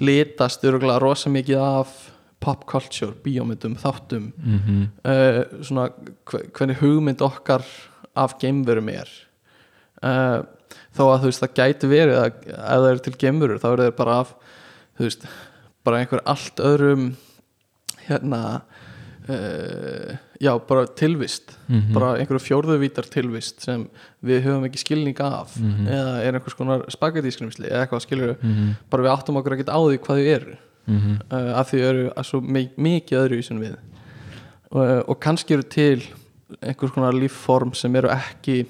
[0.00, 1.94] litast öruglega rosa mikið af
[2.40, 4.32] pop culture, bíómyndum, þáttum.
[4.36, 4.88] -hmm.
[5.04, 5.88] uh, svona
[6.26, 7.64] hve- hvernig hugmynd okkar
[8.16, 9.08] af geimverum er
[10.02, 10.42] uh,
[10.96, 13.82] þó að þú veist það gæti verið að ef það eru til geimverur þá eru
[13.86, 14.34] þeir bara af
[14.98, 15.26] þú veist,
[15.84, 17.04] bara einhver allt öðrum
[18.08, 18.42] hérna
[19.28, 21.92] uh, já, bara tilvist Mhm.
[21.94, 23.88] bara einhverju fjórðuvítar tilvist sem
[24.24, 25.86] við höfum ekki skilning af Mhm.
[25.88, 28.76] eða er einhvers konar spagetískrimsli eða eitthvað skilur Mhm.
[28.90, 30.56] bara við áttum okkur ekki á því hvað þau eru
[31.32, 33.76] uh, af því þau eru að svo mi mikið öðru sem við
[35.08, 36.02] og kannski eru til
[36.62, 38.66] einhvers konar lífform sem eru ekki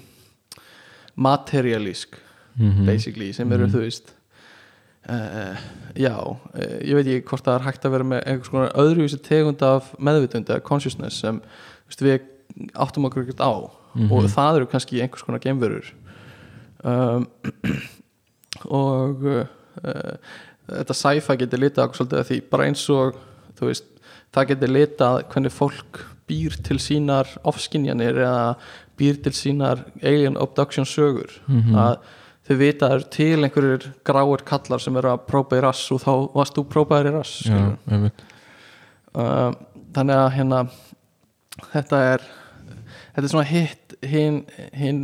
[1.16, 2.16] materialísk
[2.58, 2.86] Mhm.
[2.86, 3.72] basically, sem eru Mhm.
[3.74, 4.12] þú veist
[5.08, 5.56] uh,
[5.94, 9.18] já uh, ég veit ekki hvort það er hægt að vera með einhvers konar öðruvísi
[9.22, 11.40] tegund af meðvitund eða consciousness sem
[11.88, 12.20] veist, við
[12.74, 14.12] áttum okkur ekkert á Mhm.
[14.12, 15.84] og það eru kannski einhvers konar geimverur
[16.84, 17.26] um,
[18.66, 20.16] og uh,
[20.68, 23.16] þetta sci-fi getur litað svolítið að því bara eins og
[23.60, 23.84] veist,
[24.34, 28.56] það getur litað hvernig fólk býr til sínar ofskinjanir eða
[28.96, 31.30] býr til sínar alien abduction sögur.
[31.48, 31.74] Mhm.
[31.74, 31.98] að
[32.46, 35.92] þau vita að það eru til einhverjir gráir kallar sem eru að prófa í rass
[35.92, 37.56] og þá varst þú prófaðir í rass já,
[39.14, 39.52] uh,
[39.96, 40.60] þannig að hérna
[41.72, 42.26] þetta er
[43.16, 44.44] þetta er svona hitt hinn
[44.76, 45.00] hin,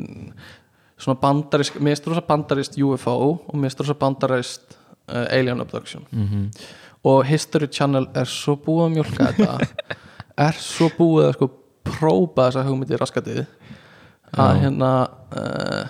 [1.00, 4.78] svona bandarisk mér finnst rosa bandarist UFO og mér finnst rosa bandarist
[5.08, 6.06] uh, Alien Abduction.
[6.12, 6.50] Mhm.
[7.04, 9.98] og History Channel er svo búið að mjólka þetta.
[10.42, 11.46] Er svo búið að sko
[11.84, 13.40] prófa þessa hugmyndi raskatið
[14.32, 14.60] að Já.
[14.64, 14.90] hérna
[15.36, 15.84] uh,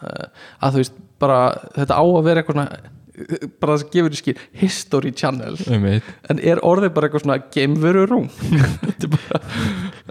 [0.00, 0.26] uh,
[0.64, 1.40] að þú veist bara
[1.76, 2.92] þetta á að vera eitthvað svona
[3.62, 6.06] bara það gefur í skil History Channel einmitt.
[6.30, 8.30] en er orðið bara eitthvað svona geimveru rúm
[8.82, 9.42] þetta er bara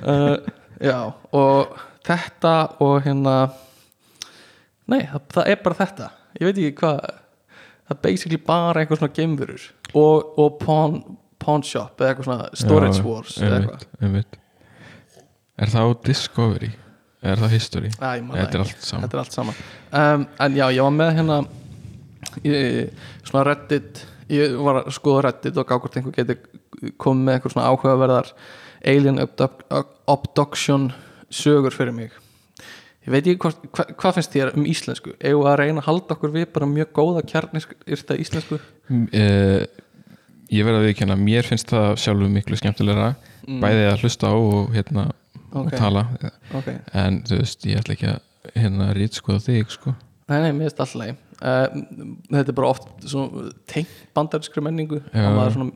[0.04, 1.00] uh, já
[1.36, 1.74] og
[2.08, 3.36] þetta og hérna
[4.92, 6.10] nei það, það er bara þetta
[6.40, 7.02] ég veit ekki hvað
[7.84, 10.96] það er basically bara eitthvað svona geimverur og, og pawn,
[11.44, 14.40] pawn shop eða eitthvað svona storage Já, wars eða eitthvað einmitt, einmitt.
[15.60, 16.72] er það á Discovery
[17.24, 17.92] er það History?
[18.00, 19.10] Æ, þetta er allt saman.
[19.10, 19.60] Er allt saman.
[19.94, 21.38] Um, en já, ég var með hérna
[22.44, 22.90] ég,
[23.28, 26.38] svona reddit ég var að skoða reddit og gá hvort einhver geti
[27.02, 28.32] komið með eitthvað svona áhugaverðar
[28.94, 29.64] alien abduct,
[30.12, 30.90] abduction
[31.34, 32.16] sögur fyrir mig.
[33.04, 35.14] Ég veit ekki hvort, hva, hvað finnst þér um íslensku?
[35.20, 38.60] Við að reyna að halda okkur við bara mjög góða kjarnirta íslensku?
[38.90, 39.64] Uh,
[40.54, 43.14] ég verð að viðkjanna mér finnst það sjálfur miklu skemmtilegra
[43.44, 43.60] Mm.
[43.60, 45.02] bæði að hlusta á og hérna
[45.54, 45.68] Ok.
[45.68, 46.08] og tala.
[46.58, 49.94] Ok, en þú veist, ég ætla ekki að hérna rít skoða þig sko.
[50.28, 51.82] Nei, nei, mér finnst alltaf leið uh,
[52.32, 53.08] þetta er bara oft
[53.70, 55.74] tengt bandarinskri menningu allan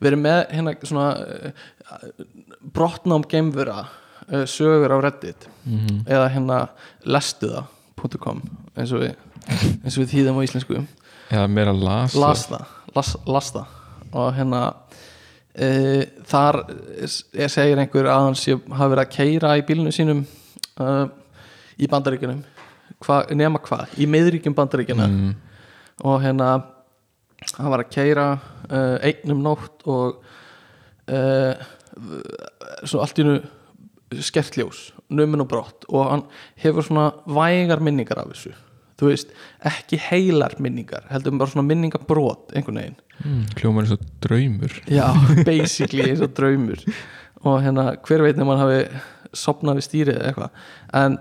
[0.00, 2.08] við erum með hérna svona uh,
[2.74, 6.58] brotnám geimvera uh, sögur á reddit mm eða hérna
[7.04, 8.42] lestuða.com
[8.76, 9.14] eins og við
[9.82, 10.82] eins og við þýðum á íslensku.
[11.32, 12.64] Eða meira las lasta,
[12.94, 13.66] las, lasta
[14.12, 14.64] og hérna
[15.54, 15.68] e,
[16.28, 16.62] þar
[17.08, 20.24] segir einhver að hann sé hafa verið að keira í bílunum sínum
[20.80, 21.06] uh,
[21.76, 22.42] í bandaríkjunum.
[23.02, 23.96] Hva, nema hvað?
[23.98, 25.32] Í miðríkjum bandaríkjana mm,
[26.08, 26.52] og hérna
[27.56, 30.22] hann var að keira uh, einnum nótt og
[31.10, 31.70] uh,
[32.86, 33.40] svo allt í nú
[34.22, 35.88] skert ljós, numin og brott.
[35.88, 36.26] Og hann
[36.62, 38.52] hefur svona vægar minningar af þessu.
[39.00, 39.32] Þú veist,
[39.66, 44.78] ekki heilar minningar heldur bara svona minningabrot einhvern veginn mm, hljómar eins og draumur.
[44.90, 45.06] Já,
[45.48, 46.82] basically eins og draumur.
[47.42, 50.66] Og hérna, hver veit nefnum hann hafi sopnað við stýrið eða eitthvað.
[51.00, 51.16] En,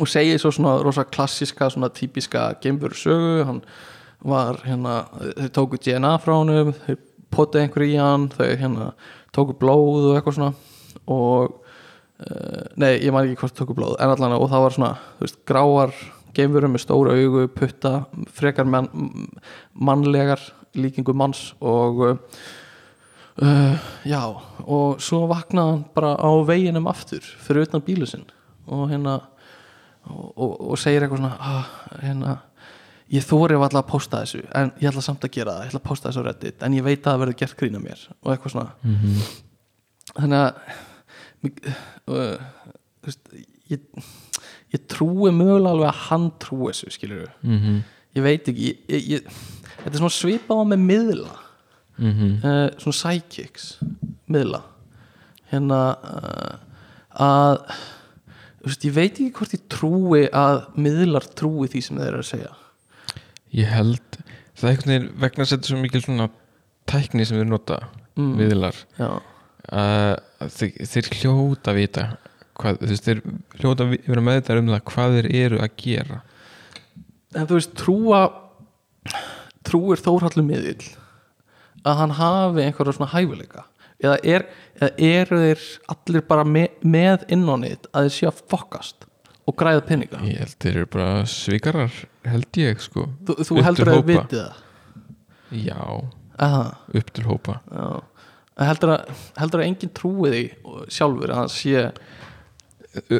[0.00, 3.62] og segir svo svona rosa klassiska, svona típiska geimveru sögu, hann
[4.20, 5.04] var hérna,
[5.38, 6.98] þau tóku DNA frá honum þau
[7.32, 8.92] potið einhverju í hann þau hérna
[9.34, 10.52] tóku blóð og eitthvað svona.
[11.10, 14.94] Og uh, nei, ég man ekki hvort tóku blóð en allan og það var svona,
[15.18, 15.94] þú veist, gráar
[16.36, 17.94] geimverum með stóra augu, putta
[18.36, 18.88] frekar man,
[19.74, 20.42] mannlegar
[20.74, 22.18] líkingu manns og uh,
[23.42, 24.22] uh, já
[24.66, 28.26] og svo vaknaði hann bara á veginum aftur fyrir utan bílu sinn
[28.66, 29.18] og hérna
[30.06, 32.38] og, og, og segir eitthvað svona ah, hérna
[33.10, 35.82] ég þóri alltaf að posta þessu en ég ætla samt að gera það, ég ætla
[35.82, 38.34] að posta þessu á reddit en ég veit að það verður gert grína mér og
[38.34, 38.74] eitthvað svona.
[38.82, 39.22] Mm
[40.16, 40.52] þannig að
[42.10, 42.74] uh,
[43.06, 43.32] veist,
[43.70, 43.86] ég,
[44.74, 47.80] ég trúi mögulega alveg að hann trúi þessu skilur -hmm.
[48.18, 49.40] ég veit ekki ég, ég,
[49.84, 51.36] þetta er svona svipað á með miðla.
[52.00, 53.66] Mm uh, svona psychics
[54.30, 54.62] miðla.
[55.50, 56.54] Hérna uh,
[57.20, 57.56] að
[58.64, 62.30] veist, ég veit ekki hvort ég trúi að miðlar trúi því sem þeir eru að
[62.30, 62.52] segja.
[63.56, 64.20] Ég held
[64.60, 66.28] það er einhvern veginn vegna að setja svo mikil svona
[66.90, 67.80] tækni sem við nota
[68.18, 68.34] Mm.
[68.36, 69.08] viðlar já,
[69.70, 72.04] að þeir, þeir hljóta að vita
[72.58, 73.20] hvað, veist, þeir
[73.60, 76.18] hljóta að vera með þetta um það hvað þeir eru að gera.
[77.30, 78.20] En þú veist, trúa
[79.66, 80.88] trúir Þórhallur miðill
[81.84, 83.66] að hann hafi einhverja svona hæfileika?
[84.00, 84.46] Eða, er,
[84.80, 89.04] eða eru þeir allir bara me, með innónið að þeir sé að fokkast
[89.48, 93.08] og græða pinninga ég held þeir eru bara svikarar held ég sko.
[93.28, 94.08] Þú, þú heldur að hópa.
[94.14, 94.64] vitið það?
[95.60, 95.82] Já,
[96.40, 96.64] Aha,
[96.96, 97.58] upp til hópa.
[97.68, 97.88] Já.
[98.60, 100.42] Heldur að, heldur að enginn trúi því
[100.92, 101.84] sjálfur að hann sé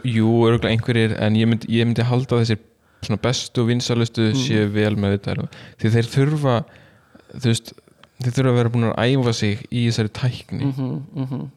[0.04, 2.60] jú, örgulega einhverjir en ég myndi, ég myndi halda þessir
[3.02, 4.40] svona bestu og vinsalustu Mm.
[4.40, 5.48] séu vel með þetta
[5.80, 6.56] því þeir þurfa
[7.44, 7.72] veist,
[8.22, 11.48] þeir þurfa að vera búin að æfa sig í þessari tækni mm -hmm, mm -hmm.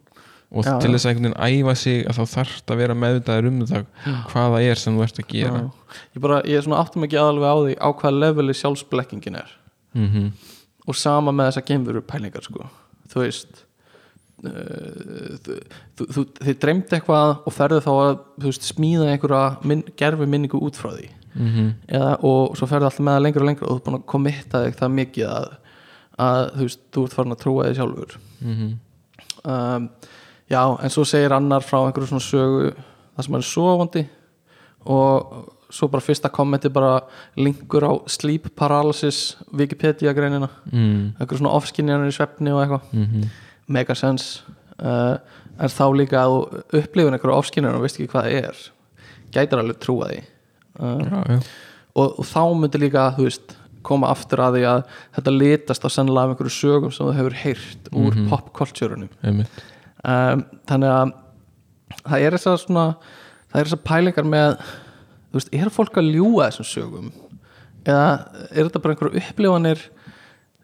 [0.54, 3.48] og Já, til þess að einhvern veginn æfa sig að þá þarft að vera meðvitaður
[3.48, 3.86] um það
[4.30, 5.72] hvað það er sem þú ert að gera Já.
[6.16, 9.60] ég, bara, ég er svona áttum ekki aðalveg á því á hvaða leveli sjálfsblekkingin er
[9.94, 10.32] mm
[10.88, 12.66] og sama með þessa geimveru pælingar sko.
[13.08, 13.64] þú veist
[14.44, 20.80] þú, þið dreymdi eitthvað og ferðu þá að veist, smíða einhverja minn, gerfi minningu út
[20.80, 21.74] frá því -hmm.
[21.88, 24.06] Eða, og svo ferðu alltaf með það lengur og lengur og þú er búin að
[24.14, 25.48] komitta þig það mikið að,
[26.26, 28.18] að þú veist, þú ert farin að trúa þig sjálfur.
[28.42, 28.74] Mm
[29.44, 29.90] um,
[30.50, 32.74] já, en svo segir annar frá einhverju svona sögu
[33.16, 34.04] það sem er sofandi
[34.86, 37.02] og svo bara fyrsta kommenti bara
[37.36, 42.82] linkur á sleep paralysis Wikipedia greinina mm einhverju svona ofskinjanir í svefni og eitthvað.
[42.94, 43.30] -hmm.
[43.68, 44.44] mega sense.
[44.80, 45.18] Uh,
[45.60, 48.72] en þá líka að þú upplifin einhverju ofskinjanir og veist ekki hvað það er
[49.34, 50.22] gætir alveg trúa því
[50.80, 51.40] já, já.
[51.96, 54.84] og, og þá myndi líka þú veist koma aftur að því að
[55.18, 58.30] þetta litast á sennilega af einhverju sögum sem þú hefur heyrt úr Mhm.
[58.32, 59.10] popkultúrunum.
[59.24, 59.64] Einmitt.
[60.04, 61.12] Um, þannig að
[62.08, 62.86] það er þess að svona
[63.52, 64.56] það er þess að pælingar með
[65.34, 67.12] veist, er fólk að ljúga þessum sögum?
[67.84, 68.08] Eða
[68.52, 69.82] er þetta bara einhverju upplifanir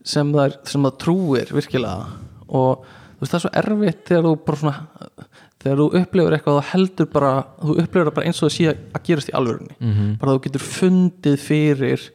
[0.04, 2.08] sem það, sem það trúir virkilega?
[2.50, 2.86] Og
[3.20, 5.29] veist, það er svo erfitt þegar þú bara svona
[5.60, 8.76] þegar þú upplifir eitthvað og heldur bara þú upplifir það bara eins og það sé
[8.96, 9.76] að gerast í alvörunni.
[9.80, 12.10] Mm bara þú getur fundið fyrir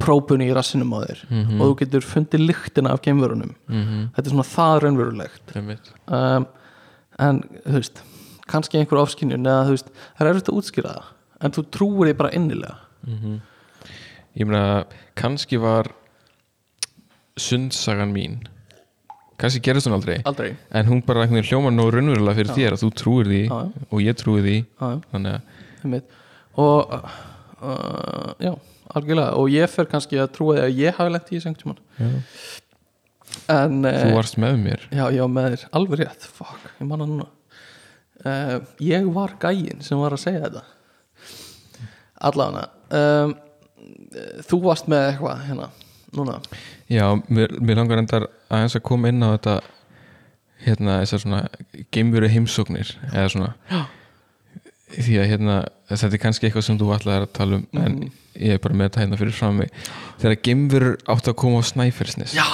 [0.00, 1.20] própunni í rassinum á þér.
[1.28, 1.60] Mhm.
[1.60, 3.54] og þú getur fundið lyktina af geimverunum.
[3.68, 4.10] -hmm.
[4.14, 5.56] þetta er svona það raunverulegt.
[6.08, 6.46] Um,
[7.18, 8.02] en þú veist
[8.46, 11.04] kannski einhver ofskynjun eða þú veist það er erfitt að útskýra það
[11.40, 12.76] en þú trúir því bara innilega.
[13.06, 13.40] Mhm.
[14.36, 14.84] Ég meina,
[15.16, 15.90] kannski var
[17.36, 18.46] sundsagan mín
[19.40, 20.18] kannski gerist hún aldrei.
[20.28, 20.52] Aldrei.
[20.76, 22.56] En hún bara hljómar nú raunverulega fyrir Já.
[22.58, 23.84] þér að þú trúir því Já, já.
[23.90, 24.56] og ég trúi því.
[24.60, 26.16] Já, já, þannig að einmitt.
[26.60, 28.52] og uh, já,
[28.94, 29.34] algjörlega.
[29.40, 32.10] Og ég fer kannski að trúa því að ég hafi lent í þessu já.
[33.56, 34.88] en þú uh, varst með mér.
[34.92, 36.28] Já, já, með þér, alveg rétt.
[36.38, 37.28] Fuck, ég manna núna.
[38.20, 40.66] Uh, ég var gæinn sem var að segja þetta.
[42.28, 42.68] Allavega.
[42.92, 43.32] Um,
[44.44, 45.70] þú varst með eitthvað hérna,
[46.18, 46.40] núna
[46.90, 49.54] já, mér, mér langar endar aðeins að koma inn á þetta
[50.66, 51.42] hérna þessar svona
[51.94, 53.80] geimveru heimsóknir eða svona Já.
[54.98, 55.54] því að hérna
[55.88, 58.10] þetta er kannski eitthvað sem þú ætlaðir að tala um en Mhm.
[58.40, 59.70] ég er bara með þetta hérna fyrir fram mig.
[60.20, 62.34] Þegar geimverur áttu að koma á Snæfellsnes.
[62.34, 62.46] Já,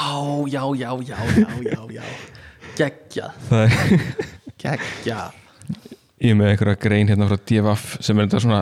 [0.49, 2.03] já, já, já, já, já, já
[2.77, 2.93] er
[4.63, 5.33] geggjað
[6.17, 8.61] ég er með einhverja grein hérna frá DFF sem er þetta svona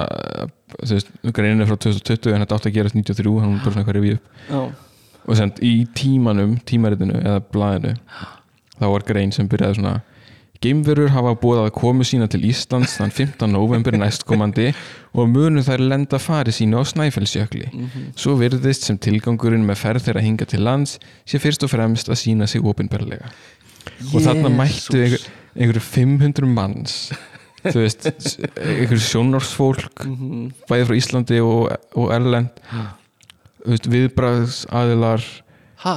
[0.75, 3.75] þú veist, greinin er frá 2020 en þetta átti að gerast 93 hann er bara
[3.75, 4.19] svona eitthvað review
[4.51, 4.61] já,
[5.27, 7.95] og sem í tímanum, tímaritinu eða blaðinu
[8.81, 10.01] þá var grein sem byrjaði svona
[10.65, 13.51] Geimverur hafa búið að komu sína til Íslands þann 15.
[13.53, 14.71] november næstkomandi
[15.13, 17.67] og munu þær lenda fari sínu á Snæfellsjökli.
[18.17, 20.97] Svo virðist sem tilgangurinn með ferð þeirra hinga til lands
[21.29, 23.29] sé fyrst og fremst að sína sig opinberlega.
[24.15, 25.27] Og þarna mættu einhver,
[25.59, 26.97] einhverju 500 manns
[27.67, 28.09] þú veist,
[28.57, 30.49] einhverju sjónarsfólk Mhm.
[30.71, 32.87] bæði frá Íslandi og, og Erlend þú
[33.69, 35.25] veist, viðbræðs aðilar
[35.85, 35.95] ha,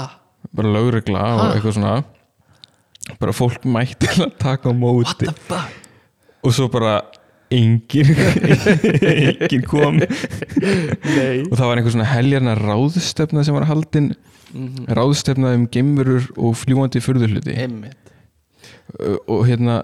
[0.56, 1.50] bara lögregla og Ha?
[1.56, 1.96] eitthvað svona.
[3.22, 5.30] Bara fólk mætti til að taka á móti.
[5.48, 5.76] Fuck?
[6.44, 6.98] Og svo bara
[7.52, 8.10] engin
[9.16, 10.00] engin kom.
[10.02, 11.46] Nei.
[11.48, 14.14] Og það var einhver svona heljarna ráðstefna sem var haldin.
[14.48, 14.86] Mhm.
[14.96, 17.52] ráðstefna um geimverur og fljúandi furðuhluti.
[17.60, 18.14] Einmitt.
[19.28, 19.82] Og hérna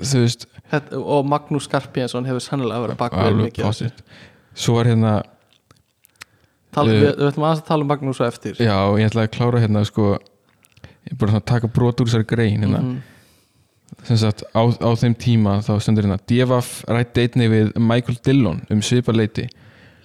[0.00, 3.90] þú veist Þetta, og Magnús Skarpjensson hefur sannlega verið bakveð alveg mikið af þessu.
[3.90, 4.04] pottet.
[4.56, 5.10] svo var hérna
[6.72, 8.54] Tala, Eh, við, við ætlum aðeins að tala um Magnús á eftir.
[8.56, 10.06] Já, ég ætlaði að klára hérna sko
[11.10, 12.80] ég bara svona taka brot úr þessari grein hérna.
[12.82, 13.02] Mhm.
[14.08, 18.62] sem sagt á, á þeim tíma þá stendur hérna Devaf rætti einni við Michael Dillon
[18.72, 19.44] um svipa leiti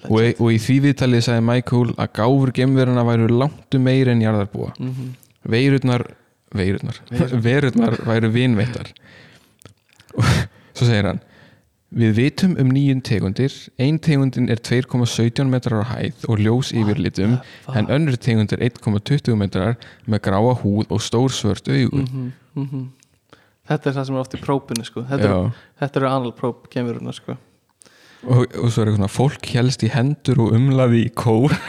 [0.10, 4.74] og, og í því viðtalið sagði Michael að gáfur gemveruna væru langtu meiri en jarðarbúa.
[4.78, 5.16] Mhm.
[5.48, 6.04] veirurnar
[6.54, 7.00] veirurnar,
[7.42, 8.92] verurnar væru vinveittar.
[10.18, 10.24] Og
[10.78, 11.20] svo segir hann
[11.88, 17.38] Við vitum um nýjum tegundir ein tegundin er 2,17 metrar á hæð og ljós yfirlitum
[17.72, 22.86] en önnur tegund er 1,20 metrar með gráa húð og stór svört augu Mhm, mhm.
[23.68, 25.02] Þetta er það sem er oft í própinu sko.
[25.04, 25.40] þetta, Já.
[25.46, 27.38] er, þetta er anal próp kemuruna sko.
[28.28, 31.56] og, og svo er eitthvað svona fólk helst í hendur og umlaði í kór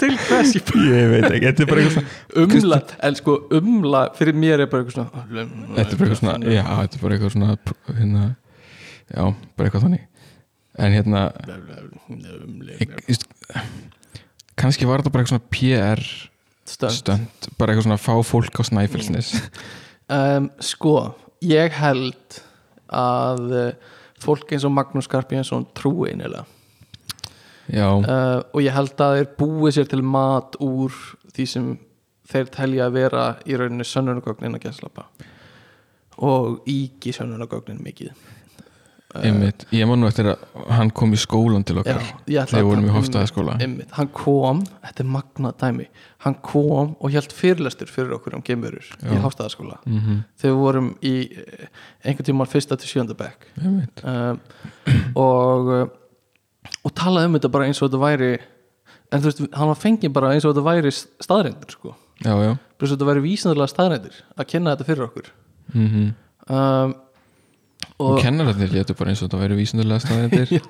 [0.00, 0.54] Til hvers?
[0.56, 2.78] Ég ég veit ekki, þetta er bara eitthvað svona umla
[3.08, 5.10] En sko umla fyrir mér er bara eitthvað svona
[5.76, 7.50] þetta er bara eitthvað svona, já, þetta er bara eitthvað svona
[8.00, 8.24] hérna,
[9.12, 9.22] já,
[9.56, 10.04] bara eitthvað þannig.
[10.82, 11.24] En hérna
[14.62, 16.04] kannski var þetta bara eitthvað svona PR
[16.72, 17.50] Stönd.
[17.58, 19.34] bara eitthvað svona fá fólk á Snæfellsnes.
[20.12, 20.96] Um, Sko,
[21.44, 22.40] ég held
[22.92, 23.72] að
[24.22, 26.44] fólk eins og Magnús Skarpjensson trúi einilega
[27.70, 30.92] uh, og ég held að þeir búið sér til mat úr
[31.32, 31.70] því sem
[32.32, 35.06] þeir telja að vera í rauninni sönnunagögnin að gæslappa
[36.22, 38.12] og íki sönnunagögnin mikið.
[39.12, 39.66] Einmitt.
[39.76, 42.62] Ég man nú eftir að hann kom í skólan til Já, okkar ætla þegar að
[42.62, 45.86] við vorum í tala- Hofstæðaskóla einmitt, hann kom, þetta er magnað dæmi.
[46.24, 50.88] Hann kom og held fyrirlestur fyrir okkur um geimverur í Hástaðaskóla mm þegar við vorum
[51.02, 51.66] í eh,
[52.06, 53.44] einhvern tímann fyrsta til sjönda bekk.
[54.02, 54.40] Um,
[55.14, 55.92] og
[56.82, 58.32] og talaði um þetta bara eins og þetta væri
[59.12, 62.52] en þú veist, hann var fengið bara eins og þetta væri staðreindir sko, já, já,
[62.56, 65.32] bara eins og þetta væri vísindarlega staðreindir að kenna þetta fyrir okkur.
[65.72, 66.12] Mm
[66.50, 66.94] um,
[68.02, 70.64] og og kennararnir létu bara eins og þetta væri vísindulega staðindir já,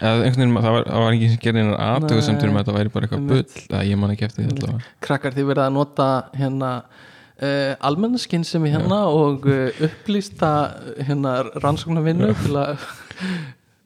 [0.00, 2.54] eða einhvern veginn, það var, það var ekki sem gerði einar aðtöku sem til Nei.
[2.54, 3.62] að þetta væri bara eitthvað bull.
[3.68, 4.90] Eða ég man ekki eftir því allavega.
[5.06, 6.08] Krakkar þið verða að nota
[6.38, 12.86] hérna uh, almennskinn sem er hérna og uh, upplýsta uh, hérna rannsóknarvinnu til að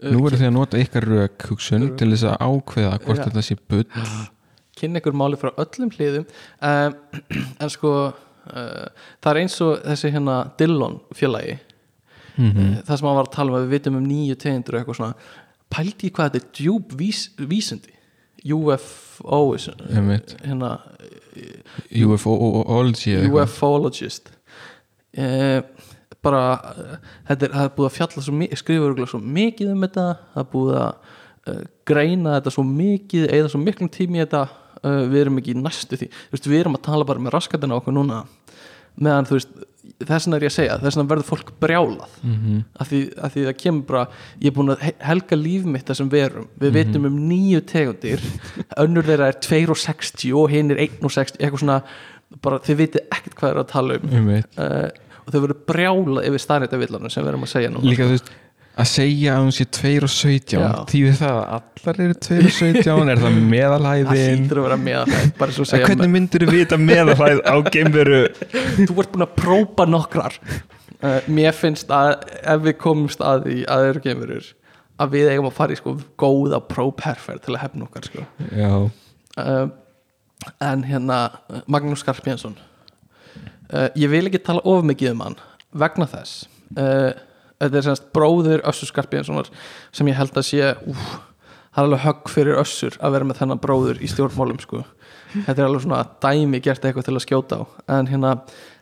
[0.03, 3.25] Nú eru þið að nota ykkar rök hugsun til þess að ákveða hvort Já.
[3.29, 3.87] þetta sé bull.
[4.79, 6.27] Kynna ykkur máli frá öllum hliðum.
[6.59, 6.97] Um,
[7.63, 11.59] en sko uh, það er eins og þessi hérna Dillon félagi.
[12.33, 12.77] Mm mm.
[12.89, 15.33] það sem hann var að tala um að við vitum um nýju tegundur eitthvað svona.
[15.73, 17.93] Pældi í hvað þetta er djúb vís, vísindi?
[18.43, 19.55] UFO
[20.43, 20.73] hérna
[21.95, 23.43] UFO-ology eða eitthvað.
[26.23, 26.43] Bara
[26.77, 26.97] eh,
[27.31, 30.05] þetta er, það er búið að fjalla svo mikið skrifa örugglega svo mikið um þetta
[30.35, 30.93] það er búið að
[31.53, 34.45] uh, greina þetta svo mikið eða svo miklum tími þetta
[34.85, 36.09] uh, við erum ekki næstu því.
[36.31, 38.23] Veist, við erum að tala bara með raskatina okkur núna
[39.03, 39.53] meðan þú veist
[40.03, 42.13] þess vegna er ég að segja, þess vegna verður fólk brjálað.
[42.23, 42.59] Mhm.
[42.79, 44.03] af, því, af því það kemur bara
[44.39, 46.47] ég er búin að he- helga líf mitt þessum verum.
[46.61, 46.77] Við Mhm.
[46.79, 48.21] vitum um nýju tegundir
[48.79, 51.83] önnur þeirra er 2,60 og hinn er 1,60 eitthvað svona
[52.43, 54.29] bara þið vitið ekkert hvað er að tala um.
[54.57, 54.89] Uh,
[55.23, 57.89] og þau verður brjálað yfir starrið sem við erum að segja núna.
[57.89, 58.33] Líka þú veist
[58.73, 60.69] að segja að hún sé 2 og 17 Já.
[60.89, 64.79] þýðir það að allar eru 2 og 17 er það það meðalhæðin hlýtur að vera
[64.81, 68.23] með það bara svo að hvernig myndir þú vita meðalhæð á geimveru?
[68.79, 70.39] Þú ert búin að prófa nokkrar.
[71.03, 74.51] Uh, mér finnst að ef við komumst að því að eru geimurur
[75.03, 78.27] að við eigum að fara í sko góða prófherferð til að hefna okkar sko.
[78.55, 78.73] Já,
[79.43, 79.65] uh,
[80.63, 81.25] en hérna
[81.67, 82.57] Magnús Skarpjensson
[83.71, 85.39] uh, ég vil ekki tala of mikið um hann
[85.73, 87.13] vegna þess uh,
[87.63, 89.51] þetta er semst bróðir Össur Skarpjenssonar
[89.95, 91.05] sem ég held að sé úf,
[91.73, 94.83] það er alveg högg fyrir Össur að vera með þennan bróður í stjórnmálum sko.
[95.35, 97.63] þetta er alveg svona dæmi gert eitthvað til að skjóta á
[97.99, 98.35] en hérna,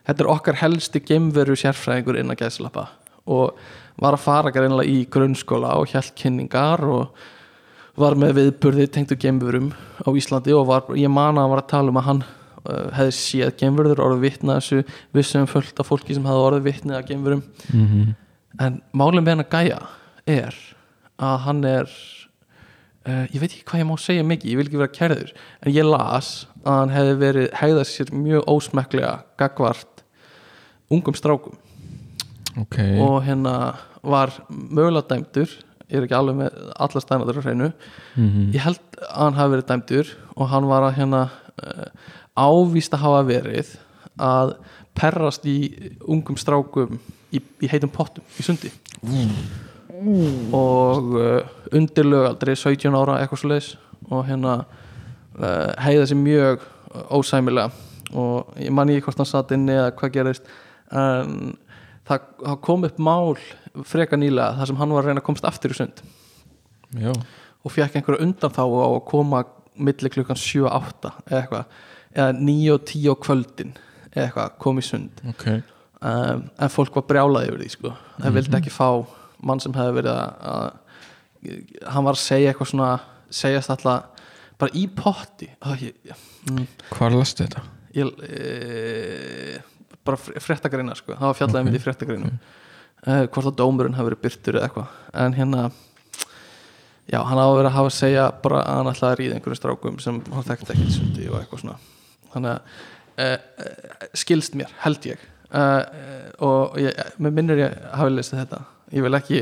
[0.09, 2.89] þetta er okkar helsti gemveru sérfræðingur innan gæðslappa
[3.31, 3.55] og
[4.01, 7.15] var að fara greinlega í grunnskóla og hjælt kynningar og
[7.99, 9.71] var með viðburði tengdu gemverum
[10.01, 12.21] á Íslandi og var, ég man að var að tala um að hann
[12.67, 14.83] hefði séð gemverður orðið vitna þessu
[15.15, 17.43] vissum fullt af fólki sem hefði orðið vitni að gemverum
[17.73, 18.15] mm -hmm.
[18.59, 19.79] en málum við hann að gæja
[20.25, 20.55] er
[21.21, 21.89] að hann er
[23.07, 25.73] uh, ég veit ekki hvað ég má segja mikið ég vil ekki vera kærður en
[25.73, 26.31] ég las
[26.63, 30.03] að hann hefði verið hegðað sér mjög ósmekklega gagvart
[30.91, 31.57] ungum strákum.
[32.59, 32.77] Ok.
[32.99, 35.49] Og hérna var mögulega dæmdur
[35.91, 37.69] ég er ekki alveg með alla stænaður á hreinu.
[38.15, 41.21] Mm ég held að hann hafi verið dæmdur og hann var að hérna
[41.63, 41.87] uh,
[42.41, 43.73] ávíst að hafa verið
[44.21, 44.55] að
[44.97, 45.57] perrast í
[46.03, 46.97] ungum strákum
[47.31, 48.71] í, í heitum pottum í sundi.
[50.57, 51.39] Og uh,
[51.77, 53.71] undir lögaldri 17 ára eitthvað svo leis
[54.09, 56.65] og hérna uh, heiða sér mjög
[57.13, 57.71] ósæmilega.
[58.11, 60.49] Og ég man ekki hvort hann satt inni eða hvað gerist
[60.91, 61.53] en
[62.07, 63.37] það, það kom upp mál
[63.87, 66.01] freka nýlega þar sem hann var að reyna að komast aftur í sund.
[66.99, 67.13] Já,
[67.63, 69.45] og fekk einhverju undan þá á að koma
[69.79, 71.79] milli klukkan 7-8 eða eitthvað
[72.13, 73.73] eða 9 og 10 á kvöldin
[74.11, 75.23] eða eitthvað kom í sund.
[75.31, 75.47] Ok.
[76.01, 77.93] Um, en fólk var brjálaði yfir því sko.
[78.17, 78.87] Það vildi ekki fá
[79.41, 82.89] mann sem hefði verið að, að hann var að segja eitthvað svona
[83.31, 84.25] segjast alltaf
[84.61, 85.49] bara í potti.
[85.61, 87.63] Mm, hvar lastu þetta?
[87.95, 89.61] ég, e,
[90.05, 91.15] bara fréttagreina sko.
[91.15, 91.69] Það var fjallaði Ok.
[91.71, 91.79] okay.
[91.79, 94.99] í fréttagreinu uh, hvort að dómurinn hafi verið byrtur eða eitthvað.
[95.23, 95.63] En hérna
[97.11, 99.61] já, hann hafa verið að hafa að segja bara að hann ætlaði að ríða einhverjum
[99.61, 101.79] strákum sem hann þekkti ekki sundi og eitthvað svona
[102.33, 102.59] þannig að
[103.25, 105.25] uh, skilst mér, held ég.
[105.51, 105.81] Uh,
[106.47, 108.61] og ég, mér minnur ég hafi lesið þetta.
[108.91, 109.41] Ég vil ekki,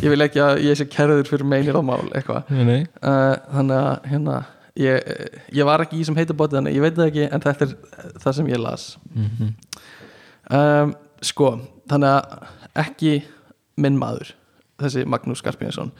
[0.00, 2.48] ég vil ekki að ég sé kærður fyrir meinir á mál eitthvað.
[2.48, 4.36] Uh, þannig að hérna
[4.80, 5.10] ég,
[5.56, 7.74] ég var ekki í sem heitabóti þannig ég veit það ekki en þetta er
[8.24, 8.88] það sem ég las.
[9.12, 9.54] Mm
[10.50, 10.94] um,
[11.24, 11.52] sko,
[11.90, 13.12] þannig að ekki
[13.80, 14.34] minn maður
[14.80, 15.92] þessi Magnús Skarpínsson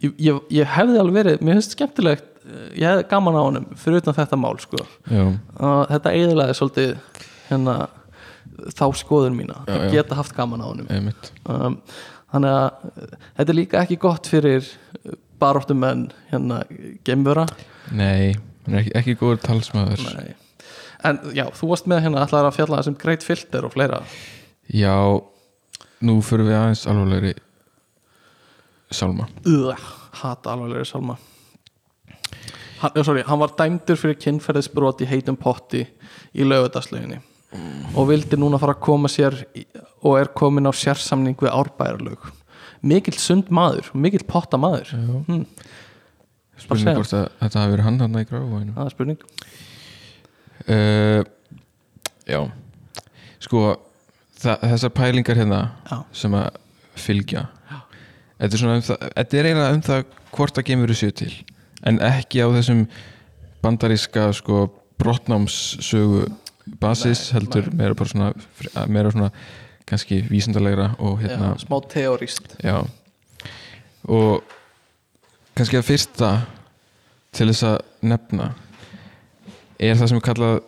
[0.00, 2.28] ég, ég, hefði alveg verið, mér finnst skemmtilegt
[2.76, 4.80] ég hefði gaman á honum fyrir utan þetta mál sko,
[5.12, 6.94] og þetta eiginlega svolítið
[7.50, 7.76] hérna
[8.76, 9.90] þá skoðun mína, Já, að já.
[9.96, 11.10] geta haft gaman á honum.
[11.48, 11.76] Um,
[12.32, 12.68] þannig að
[13.38, 14.68] þetta er líka ekki gott fyrir
[15.42, 16.60] baróttumenn hérna
[17.06, 17.46] gemvöra
[17.96, 18.34] nei,
[18.68, 20.04] er ekki, ekki góður talsmaður.
[20.18, 20.34] Nei.
[21.08, 24.02] en já, þú varst með hérna allar að fjalla sem greit filter og fleira.
[24.70, 24.94] Já,
[26.02, 27.34] nú fyrir við aðeins alvarlegri
[28.92, 29.84] sálma Ugh,
[30.22, 31.16] hata alveglega salma
[32.82, 35.84] hann, sorry, hann var dæmdur fyrir kynferðisbrot í heitum potti
[36.32, 37.20] í lögudagslöginni
[37.92, 39.36] og vildi núna fara að koma sér
[40.02, 42.30] og er komin á sérsamning við árbæðarlög
[42.82, 44.90] mikill sund maður, mikill potta maður.
[45.28, 45.44] Hm,
[46.58, 49.22] spurning hvort að þetta hafi verið hann hann í gráfvæðinu það er spurning.
[50.62, 51.22] Uh,
[52.26, 52.40] já.
[53.42, 53.62] Sko
[54.38, 55.96] það, þessar pælingar hérna Já.
[56.14, 56.60] sem að
[56.98, 57.46] fylgja
[58.38, 61.32] þetta er, um það, þetta er eiginlega um það hvort að gemur séu til
[61.86, 62.86] en ekki á þessum
[63.62, 64.66] bandaríska sko
[65.02, 66.26] brottnámssögu
[66.80, 69.30] basis Nei, heldur meira bara svona meira svona
[69.88, 72.86] kannski vísindalegra og hérna já, smá teorist Já.
[74.08, 74.42] Og
[75.56, 76.30] kannski að fyrsta
[77.34, 77.78] til þess að
[78.12, 78.52] nefna
[79.78, 80.60] er það sem er kallað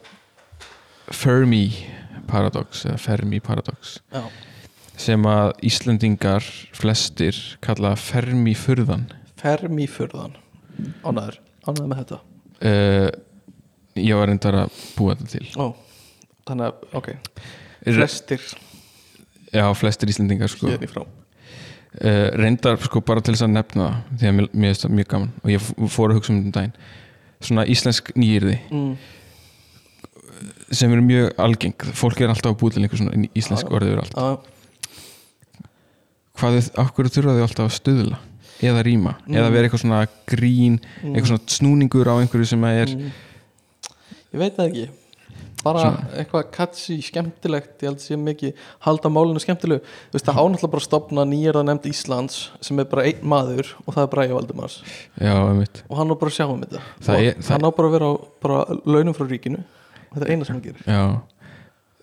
[1.14, 1.64] Fermi
[2.28, 4.24] paradox eða Fermi paradox já,
[4.96, 9.06] sem að Íslendingar flestir kalla Fermi furðan
[9.40, 10.38] fermi fyrðan
[11.04, 12.20] ánæður, ánæður með þetta?
[12.64, 13.08] Uh,
[14.00, 15.46] ég var reyndar að búa þetta til.
[15.58, 15.66] Ó,
[16.48, 17.10] þannig að, ok.
[17.84, 18.46] Flestir.
[19.54, 20.72] Já, flestir Íslendingar sko.
[20.74, 24.96] Uh, reyndar sko bara til þess að nefna það því að mér, mér finnst það
[24.98, 25.34] mjög gaman.
[25.42, 26.74] Og ég fór að hugsa um þetta um daginn.
[27.44, 28.92] Svona íslensk nýjirði mm.
[30.72, 31.88] sem eru mjög algeng.
[31.94, 33.74] Fólk er alltaf að búið til einhver svona íslensk Já.
[33.78, 34.20] orðið yfir allt.
[34.24, 34.36] Að,
[36.40, 38.22] hvað af hverju þurfa þau alltaf að stuðla
[38.70, 42.94] eða rýma, eða vera eitthvað svona grín eitthvað svona snúningur á einhverju sem að er
[42.94, 43.10] Mm.
[44.34, 44.88] ég veit það ekki.
[45.64, 46.08] Bara Svona.
[46.20, 48.52] eitthvað katsi skemmtilegt ég held að sé mikið
[48.84, 49.80] halda málinu skemmtilegu.
[49.80, 53.94] Þú veist það ánáttúrulega bara stopna nýjörða nefnd Íslands sem er bara einn maður og
[53.94, 54.82] það er Bræði Valdimars.
[55.18, 55.32] Já,
[55.88, 56.80] og hann á bara að sjá um þetta.
[57.00, 59.64] Það og er- það- hann á bara að vera á bara launum frá ríkinu.
[60.14, 60.84] Þetta er eina sem hann gerir.
[60.84, 61.22] Já,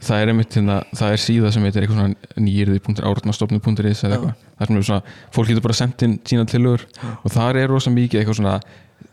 [0.02, 4.68] það er einmitt hérna, það er síða sem heitir eitthvað svona nýjirði.árnastofnu.is eða eitthvað, það
[4.72, 6.86] sem er svona fólk getur bara sendt inn sína tilögur
[7.22, 8.56] og þar er rosa mikið eitthvað svona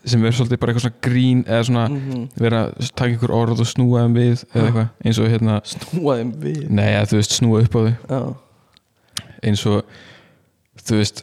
[0.08, 2.22] sem er svolítið bara eitthvað svona grín eða svona Mhm.
[2.40, 6.16] vera að taka einhver orð og snúa þeim við eða eitthvað, eins og hérna snúa
[6.20, 6.60] þeim við?
[6.70, 7.94] Nei, eða, þú veist, snúa upp á þau.
[8.08, 8.20] Já,
[9.42, 9.84] eins og
[10.88, 11.22] þú veist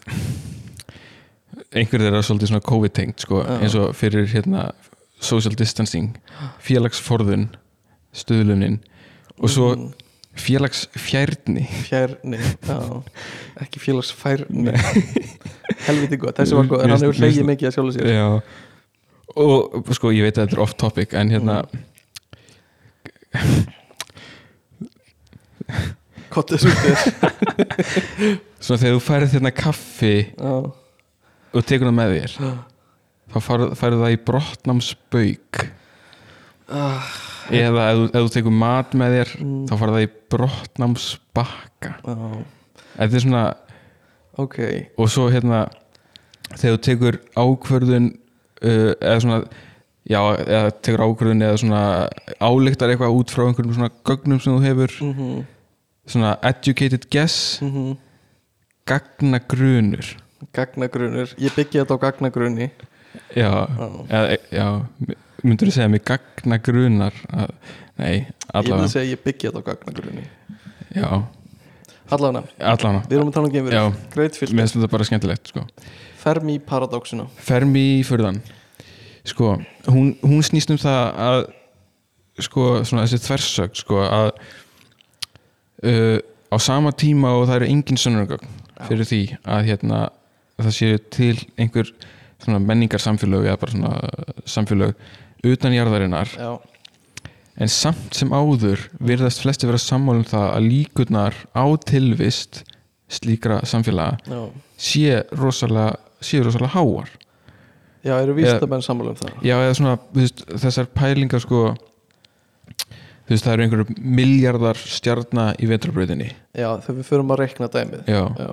[1.75, 3.59] einhver þeirra er svolítið svona COVID-tengt sko, Já.
[3.61, 4.71] eins og fyrir hérna
[5.19, 6.15] social distancing
[6.61, 7.47] félagsforðun
[8.15, 8.79] stuðlunin
[9.39, 9.93] og svo Mhm.
[10.35, 11.65] félagsfjærni.
[11.87, 12.79] Fjarni já,
[13.61, 14.73] ekki félagsfærni.
[15.87, 18.07] Helviti gott, þessi var góð en hann hefur finnst- mikið að sjálfu sér.
[18.11, 18.41] Já.
[19.35, 21.65] Og sko, ég veit að þetta er off topic En hérna
[26.31, 26.79] Kottu þessu út
[28.63, 30.53] Svona þegar þú færið hérna kaffi Já,
[31.55, 32.35] Og tekur það með þér
[33.35, 33.37] Þá
[33.75, 35.61] færið það í brotnámsbauk
[36.71, 37.09] ah,
[37.53, 39.61] Eða ef, ef þú tekur mat með þér Mm.
[39.69, 42.43] Þá færið það í brotnámsbakka já,
[42.95, 43.45] Þetta er svona
[44.37, 44.59] ok.
[44.97, 45.65] Og svo hérna
[46.55, 48.11] Þegar þú tekur ákvörðun
[48.63, 49.41] uh, Eða svona
[50.05, 51.83] Já, eða tekur ákvörðun eða svona
[52.37, 55.39] álíktar eitthvað út frá einhverjum svona gögnum sem þú hefur mm
[56.05, 57.97] svona educated guess -hmm.
[58.85, 60.17] gagnagrunur.
[60.53, 62.71] Gagnagrunur, ég byggi þetta á gagnagrunni.
[63.35, 63.67] Já,
[64.09, 64.85] eða, já
[65.45, 67.15] myndur þú segja mig gagnagrunar?
[67.31, 67.53] Að,
[68.01, 68.91] nei, Ég vil allavega.
[68.91, 70.25] segja ég byggi þetta á gagnagrunni.
[70.95, 71.09] Já,
[72.13, 73.01] Allavega, allavega.
[73.09, 73.55] Við erum að tala um Já.
[73.55, 75.63] geimverur Great mér finnst þetta bara skemmtilegt sko.
[76.21, 78.37] Fermi paradoxina Fermi fyrðan
[79.25, 79.55] sko,
[79.89, 81.39] hún, hún snýst um það að
[82.45, 84.29] sko, svona þessi þversög sko, að
[85.85, 86.19] uh,
[86.53, 88.53] á sama tíma og það eru engin sönnurgögn
[88.85, 90.01] fyrir því að hérna,
[90.61, 91.89] það séu til einhver
[92.61, 93.93] menningar samfélög eða bara svona
[94.45, 94.93] samfélög
[95.43, 96.31] utan jarðarinnar.
[96.37, 96.59] Já,
[97.55, 102.63] en samt sem áður virðast flesti vera sammála um það að líkurnar á tilvist
[103.11, 104.41] slíkra samfélaga já.
[104.77, 107.11] sé rosalega, sé rosalega háar.
[108.05, 109.37] Já, eru vísindamenn sammála um það?
[109.45, 111.61] Já, eða svona veist, þessar pælingar sko
[113.25, 117.71] þú veist, það eru einhverju miljardar stjarna í vetrarbröðinni Já, þegar við förum að reikna
[117.73, 118.03] dæmið.
[118.11, 118.51] Já, Já,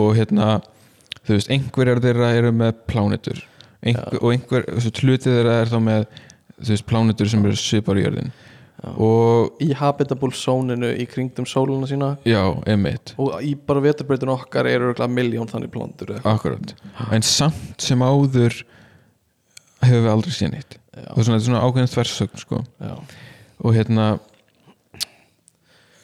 [0.00, 0.48] og hérna
[1.26, 3.42] þú veist, einhverjar þeirra eru með plánetur
[3.82, 4.68] einhver, og einhver,
[5.02, 6.06] hlutið þeirra er þá með
[6.56, 8.30] þú veist, plánetur sem eru svipar í jörðin
[9.00, 12.10] og í habitable zóninu í kringdum sóluna sína.
[12.28, 16.74] Já, emitt og í bara veturbreytinu okkar eru miljón þannig plándur akkurat,
[17.10, 18.60] en samt sem áður
[19.84, 21.10] hefur við aldrei séð nýtt Já.
[21.12, 22.62] og svona, er svona ákveðin þversögn sko.
[23.64, 24.06] Og hérna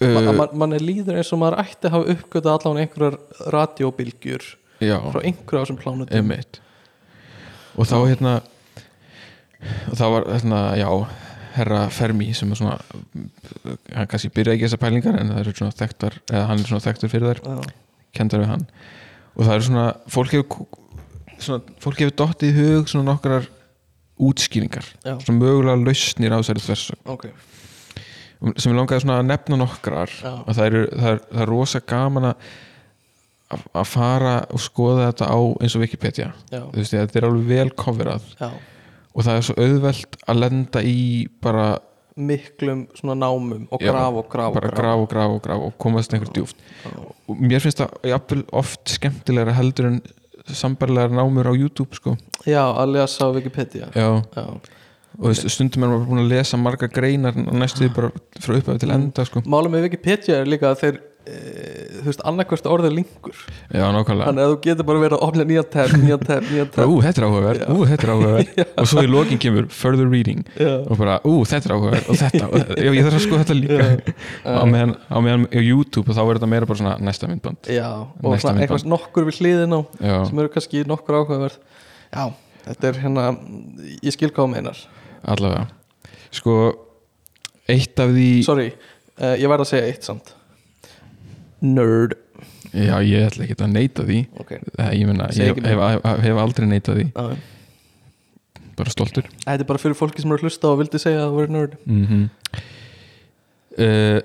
[0.02, 3.16] uh, man, man er líður eins og maður ætti að hafa uppgötað allavega einhverjar
[3.54, 4.50] radiobilgjur
[4.82, 6.60] frá einhverju af þessum plánutum emitt
[7.76, 8.34] og þá hérna
[9.90, 10.88] og þá var hérna, já
[11.52, 12.76] herra Fermi sem er svona
[13.92, 16.84] hann kannski byrjaði ekki þessar pælingar en það eru svona þekktar, eða hann er svona
[16.86, 17.72] þekktur fyrir þær Já,
[18.16, 18.64] kendar við hann
[19.32, 20.66] og það eru svona, fólk hefur
[21.38, 23.48] svona, fólk hefur dottið í hug svona nokkrar
[24.22, 25.16] útskýringar Já.
[25.24, 27.28] svona mögulega lausnir á þessari þversögn ok
[28.58, 30.32] sem ég langaði svona að nefna nokkrar Já.
[30.40, 32.52] og það er, það, er, það er rosa gaman að
[33.72, 36.32] að fara og skoða þetta á eins og Wikipedia.
[36.50, 38.50] Veist, þetta er alveg vel já.
[39.12, 41.66] Og það er svo auðvelt að lenda í bara,
[42.16, 44.98] miklum svona námum og graf og graf og bara graf.
[45.00, 46.58] og graf og graf og komast einhver djúft
[47.28, 50.02] og mér finnst það jafnvel oft skemmtilegra heldur en
[50.52, 52.16] sambarlegar námur á YouTube sko.
[52.44, 53.88] Já, að lesa á Wikipedia.
[53.94, 54.44] Já, Já,
[55.18, 58.10] og þú veist, stundum er maður búin að lesa margar greinar og næstu því bara
[58.40, 59.42] frá upphæfi til enda sko.
[59.46, 63.36] Málum með Wikipedia er líka að þeir þú veist, annarkvært orðið linkur.
[63.70, 64.26] Já, nákvæmlega.
[64.26, 66.90] Þannig að þú getur bara verið að opna nýja tab, nýja tab, nýja tab.
[66.90, 68.58] Ú, þetta er áhugaverð, ú, þetta er áhugaverð.
[68.82, 70.42] Og svo í lokin kemur further reading.
[70.58, 70.72] Já.
[70.82, 74.16] og bara, ú, þetta er áhugaverð og þetta, og, ég, þarf að sko þetta líka.
[74.42, 77.70] Á meðan, á meðan á YouTube og þá er þetta meira bara svona næsta myndband.
[77.70, 81.58] Já, og Næsta svona eitthvað nokkur við hliðin á Já, sem eru kannski nokkur áhugaverð.
[82.10, 82.24] Já,
[82.66, 83.30] þetta er hérna
[84.02, 84.84] ég skil hvað þú meinar.
[85.22, 85.66] Allavega.
[86.34, 86.60] Sko,
[87.70, 88.70] eitt af því Sorry,
[89.20, 90.34] uh, ég verð að segja eitt samt
[91.62, 92.18] Nerd.
[92.72, 94.20] Já, ég ætla ekki að neita því.
[94.42, 97.08] Ok, það, ég Segi ég hef, hef, hef aldrei neitað því.
[97.12, 97.24] Já,
[98.78, 99.28] bara stoltur.
[99.44, 101.56] Þetta er bara fyrir fólki sem eru að hlusta og vildi segja að það voru
[101.56, 101.76] nerd.
[101.86, 102.24] Mm -hmm.
[103.86, 104.20] uh,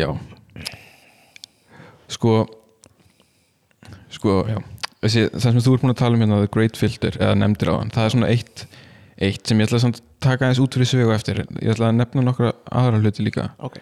[0.00, 0.08] já.
[2.10, 2.34] Sko
[4.10, 4.58] sko, já.
[5.00, 7.70] Þessi, það sem þú ert búin að tala um hérna The Great Filter eða nefndir
[7.72, 8.66] á hann, það er svona eitt
[9.20, 12.24] eitt sem ég ætla að taka eins út fyrir svegu eftir, ég ætla að nefna
[12.24, 13.50] nokkra aðra hluti líka.
[13.60, 13.78] Ok,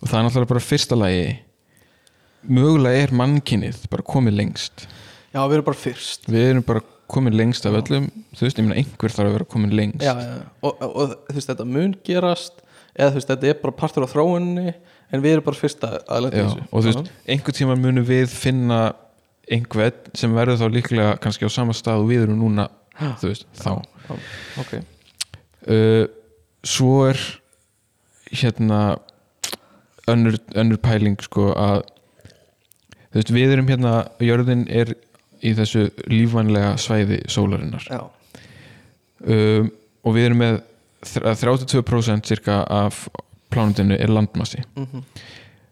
[0.00, 1.26] og það er náttúrulega bara fyrsta lagi
[2.42, 4.86] mögulega er mannkinnið bara komið lengst.
[5.32, 6.28] Já, við erum bara fyrst.
[6.30, 6.82] Við erum bara
[7.12, 8.10] komið lengst af öllum.
[8.36, 10.04] Þú veist, ég meina einhver þarf að vera komin lengst.
[10.04, 12.62] Já, já, og, og, þú veist, þetta mun gerast
[12.96, 14.74] eða þú veist, þetta er bara partur á þróunni
[15.12, 16.66] en við erum bara fyrst að, að leta þessu.
[16.66, 18.80] og þú veist, einhver tíma munum við finna
[19.46, 22.68] einhvern sem verður þá líklega kannski á sama stað og við erum núna
[23.20, 23.72] þú veist, þá.
[24.06, 24.16] Já,
[24.62, 24.72] ok,
[25.70, 26.06] uh,
[26.66, 27.20] svo er
[28.32, 28.80] hérna
[30.10, 31.84] önnur, önnur pæling sko að
[33.16, 34.90] þú veist, við erum hérna jörðin er
[35.40, 37.86] í þessu lífvænlega svæði sólarinnar.
[39.24, 39.70] Um,
[40.04, 40.58] og við erum með
[41.06, 43.06] þr- 32% cirka af
[43.52, 44.60] plánundinu er landmassi.
[44.76, 45.02] Mhm,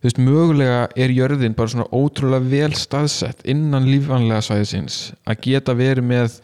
[0.00, 5.74] þú veist, mögulega er jörðin bara svona ótrúlega vel staðsett innan lífanlega svæðisins að geta
[5.76, 6.40] verið með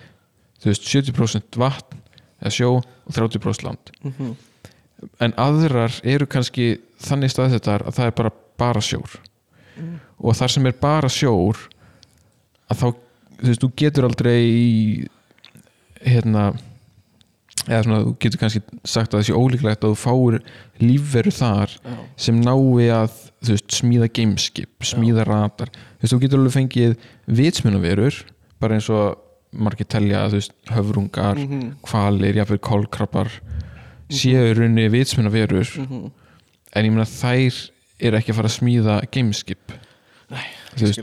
[0.60, 1.96] þú veist, 70% vatn
[2.42, 3.90] eða sjó og 30% land.
[4.04, 4.36] Mhm.
[5.20, 9.14] en aðrar eru kannski þannig staðsettar að það er bara bara sjór
[10.20, 11.56] og þar sem er bara sjór
[12.70, 12.86] að þá,
[13.40, 15.08] þú veist, þú getur aldrei
[16.04, 16.50] hérna
[17.68, 20.36] eða svona, þú getur kannski sagt að það sé ólíklegt að þú fáir
[20.80, 21.96] lífveru þar Já.
[22.24, 23.16] sem nái að
[23.50, 26.94] veist, smíða gameskip, smíða radar þú veist, þú getur alveg fengið
[27.40, 28.20] vitsmunaverur,
[28.60, 29.18] bara eins og
[29.52, 31.76] margir telja, þú veist, höfrungar Mhm.
[31.84, 33.28] kvalir, jáfnir kolkrabbar
[34.10, 36.10] séu í rauninni vitsmunaverur Mhm.
[36.74, 37.70] en ég meina þær
[38.00, 39.72] eru ekki að fara að smíða gameskip
[40.76, 40.98] veist,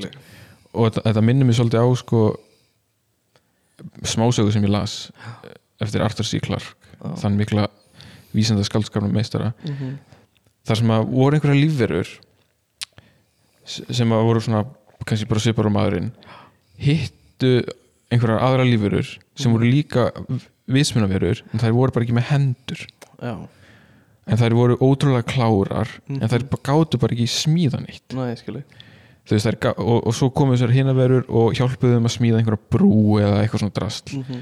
[0.74, 2.22] og þetta, þetta minnir mig svolítið á sko
[4.08, 5.12] smásögu sem ég las
[5.84, 6.40] eftir Arthur C.
[6.42, 7.14] Clarke Já.
[7.22, 7.68] þann mikla
[8.34, 9.98] vísenda skaldskapnum meistara Mhm.
[10.66, 12.08] þar sem að voru einhverja lífverur
[13.66, 14.66] s- sem að voru svona
[15.06, 16.12] kannski bara svipar á maðurinn
[16.78, 17.64] hittu
[18.12, 20.12] einhverjar aðra lífverur sem voru líka
[20.68, 22.88] vitsmunaverur en þær voru bara ekki með hendur
[23.22, 23.48] Já,
[24.28, 26.28] en þær voru ótrúlega klárar en Mhm.
[26.30, 28.36] þær bara gátu bara ekki smíða neitt næ,
[29.36, 33.20] veist, gá- og, og svo komu þessar hinaverur og hjálpuðu þeim að smíða einhverja brú
[33.20, 34.42] eða eitthvað svona drast Mhm.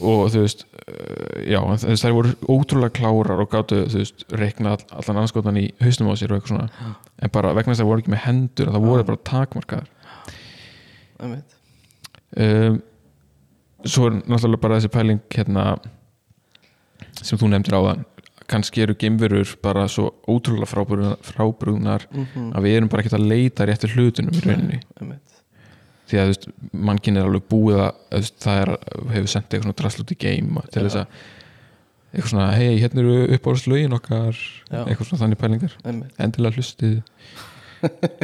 [0.00, 4.24] og þú veist, uh, já en þess, þær voru ótrúlega klárar og gátu þú veist,
[4.32, 7.80] reikna all, allan anskotan í hausnum á sér og eitthvað svona, en bara vegna þess
[7.80, 9.06] að þær voru ekki með hendur, það voru Já.
[9.06, 9.88] bara takmarkaðar
[11.20, 11.56] Einmitt.
[12.36, 12.82] um,
[13.84, 15.78] svo er náttúrulega bara þessi pæling hérna
[17.22, 18.04] sem þú nefndir áðan
[18.50, 22.52] kannski eru geimverur bara svo ótrúlega frábrugðnar, frábrugðnar Mhm.
[22.56, 25.36] að við erum bara ekki að leita réttir hlutunum í rauninni Einmitt.
[26.10, 28.72] því að mannkinn er alveg búið að veist, það er,
[29.14, 31.06] hefur sendið eitthvað drasl út í game til þess að
[32.10, 34.80] eitthvað svona, hei, hérna eru uppáðslögin okkar Já.
[34.84, 36.16] eitthvað svona þannig pælingar Einmitt.
[36.18, 37.02] endilega hlustið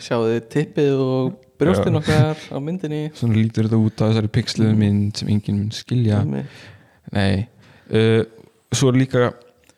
[0.00, 2.00] Sjáðu tippið og brjóstin Já.
[2.00, 6.20] okkar á myndinni svona lítur þetta út að þessari pixluðu mynd sem enginn mun skilja
[7.12, 7.46] nei,
[7.90, 8.22] uh,
[8.74, 9.32] svo er líka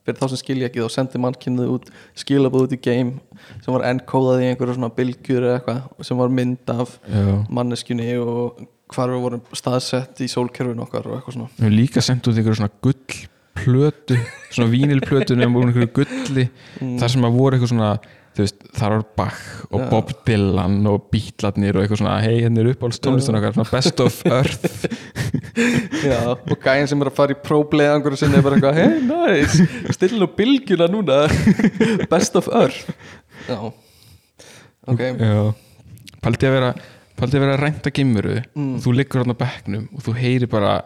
[0.09, 3.19] Fyrir þá sem skilja ekki þá sendi mannkynnið út skilabóð út í game
[3.61, 7.27] sem var enkóðað í einhverju svona bylgjur eða eitthvað sem var mynd af já,
[7.59, 8.63] manneskjunni og
[8.95, 12.39] hvar við vorum staðsett í sólkerfin okkar og eitthvað svona við hefum líka sendt út
[12.41, 14.17] einhverju svona gullplötu
[14.49, 16.49] svona vínilplötu nefnum úr einhverju gulli
[16.79, 16.95] Mm.
[17.03, 17.93] þar sem að voru eitthvað svona
[18.39, 19.39] veist, þar var Bach
[19.75, 19.87] og Já.
[19.91, 24.21] Bob Dylan og Beatlarnir og eitthvað svona hei, hérna er uppáhalds tónlistan okkar, best of
[24.31, 24.87] earth
[26.05, 29.01] Já, og gæinn sem er að fara í próbleiðangur og sinni er bara eitthvað, hey,
[29.09, 29.67] nice
[29.97, 31.19] stilla nú bylgjuna núna.
[32.13, 32.87] Best of earth.
[33.49, 33.59] Já,
[34.89, 35.03] ok.
[35.19, 35.43] Já,
[36.23, 36.71] paldi að vera
[37.19, 38.75] paldi að vera að rænta gimmuru Mm.
[38.77, 40.77] og þú liggur hann á bekknum og þú heyri bara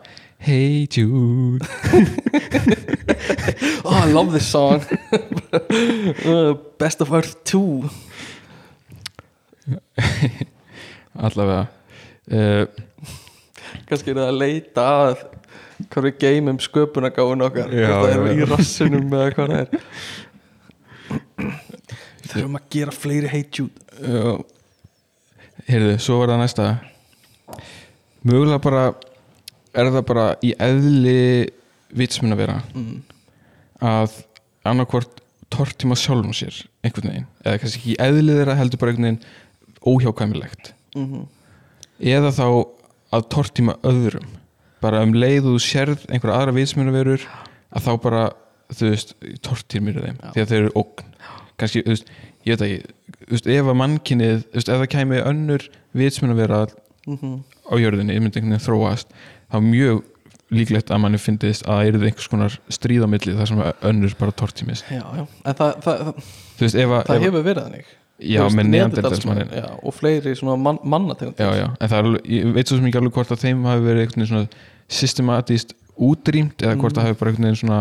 [0.43, 1.63] Hey Jude.
[3.85, 4.83] Oh, I love this song.
[5.53, 7.85] Uh, Best of Earth 2
[11.19, 11.67] allavega.
[12.31, 12.65] Uh,
[13.93, 15.23] Kannski er það að leita að
[15.93, 17.73] hvað við geymum sköpunagáun okkar.
[17.77, 19.69] Já, það eru í rassinum eða hvað það er.
[22.23, 24.39] Við þurfum að gera fleiri uh,
[25.67, 26.69] Heyrðu, svo var það næsta.
[28.25, 28.87] Mögulega bara
[29.77, 31.19] er það bara í eðli
[31.93, 32.97] vitsmun að vera mm.
[33.93, 34.17] að
[34.69, 35.21] annarkvort
[35.53, 39.93] tortíma sjálfum sér einhvern veginn, eða kannski ekki í eðli þeirra heldur bara einhvern veginn
[39.93, 40.73] óhjákvæmilegt.
[40.97, 41.29] Mm
[42.03, 42.47] eða þá
[43.13, 44.29] að tortíma öðrum.
[44.83, 47.27] Bara um leið og þú sérð einhverja aðra vitsmunaverur
[47.73, 48.23] að þá bara
[48.73, 49.15] þú veist,
[49.45, 50.29] tortímir þeim Já.
[50.33, 51.11] því að þeir eru ógn.
[51.61, 52.13] Kannski, þú veist,
[52.43, 56.67] ég veit ekki þú veist, ef að mannkinnið, þú veist, ef það kæmi önnur vitsmunavera
[57.07, 57.43] -hmm.
[57.69, 59.13] á jörðinni, ég myndi einhvern veginn þróast
[59.53, 60.03] þá mjög
[60.53, 64.15] líklegt að manni fyndist að það eru einhvers konar stríð á milli þar sem önnur
[64.19, 66.31] bara tortímis Já, já, en það, það, það,
[66.61, 70.57] veist, ef að, það ef, hefur verið þannig já, veist, með já, og fleiri svona
[70.61, 73.33] man, mannategund já, já, en það er alveg, ég veit svo sem ekki alveg hvort
[73.35, 74.49] að þeim hafi verið
[74.93, 75.73] systematíst
[76.03, 76.99] útrýmt eða hvort Mm.
[76.99, 77.81] það hafi bara einhvern veginn svona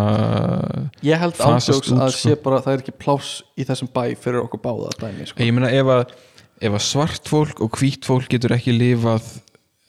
[1.04, 2.30] Ég held út, að sko.
[2.30, 5.40] sé bara að það er ekki pláss í þessum bæ fyrir okkur báða dæmi sko.
[5.44, 6.12] ég meina ef að,
[6.62, 9.24] ef að svart fólk og hvít fólk getur ekki lifað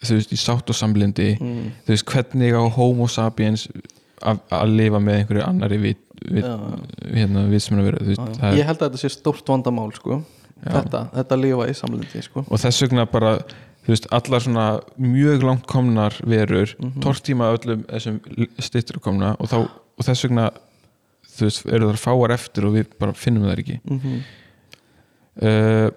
[0.03, 1.67] þú veist, í sátt og samlindi mm.
[1.87, 3.69] þú veist, hvernig á homo sapiens
[4.23, 4.39] að,
[4.71, 5.99] lifa með einhverju annari vit,
[6.31, 6.55] Já.
[7.15, 8.39] hérna, veru, þú veist, Já, já.
[8.41, 10.23] það Ég er, held að þetta sé stórt vandamál sko.
[10.63, 12.45] Þetta, þetta lifa í samlindi sko.
[12.49, 13.33] og þess vegna bara
[13.87, 14.67] veist, allar svona
[14.99, 17.01] mjög langt komnar verur, Mhm.
[17.03, 18.21] tortíma öllum þessum
[18.61, 19.57] stittur komna og, þá,
[19.99, 20.51] og þess vegna
[21.41, 24.23] veist, eru þar fáar eftir og við bara finnum það ekki mm -hmm.
[25.43, 25.91] uh,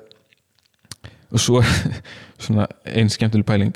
[1.32, 2.02] og svo er
[2.40, 3.76] svona einn skemmtileg pæling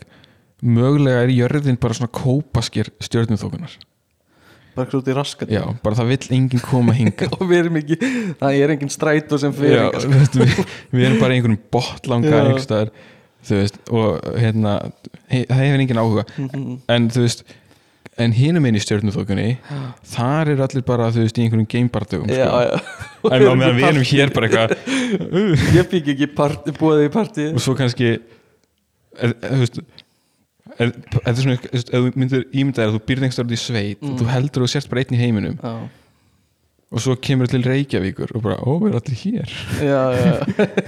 [0.63, 3.77] mögulega er jörðin bara svona kópaskir stjörnumþókunar
[4.79, 5.53] bara eitthvað út í raskat.
[5.53, 7.99] Já, bara það vill enginn koma hinga og við erum ekki,
[8.41, 10.59] það er engin strætó sem fyrir Já, þú veist, við,
[10.95, 12.93] við erum bara í einhverjum botlanga einhverstaðar
[13.49, 14.75] þú veist, og hérna
[15.31, 16.27] he, það hefur engin áhuga.
[16.35, 16.77] Mhm.
[16.95, 17.43] en þú veist,
[18.19, 19.47] en hinum einn í stjörnuþokunni
[20.13, 23.31] þar er allir bara þú veist, í einhverjum gamebardögum já, sko.
[23.31, 24.75] en á meðan við erum hér bara eitthvað
[25.77, 26.29] ég fikk ekki
[26.79, 28.17] búið í partí og svo kannski
[29.19, 29.79] þú veist
[30.79, 30.91] er,
[31.21, 34.05] er það svona, ef þú myndir ímynda þér að þú býrð einhverstað út í sveit
[34.05, 35.73] og þú heldur að þú sért bara einn í heiminum já,
[36.89, 39.51] og svo kemur til Reykjavíkur og bara, ó, við erum allir hér?
[39.85, 40.31] Já, já.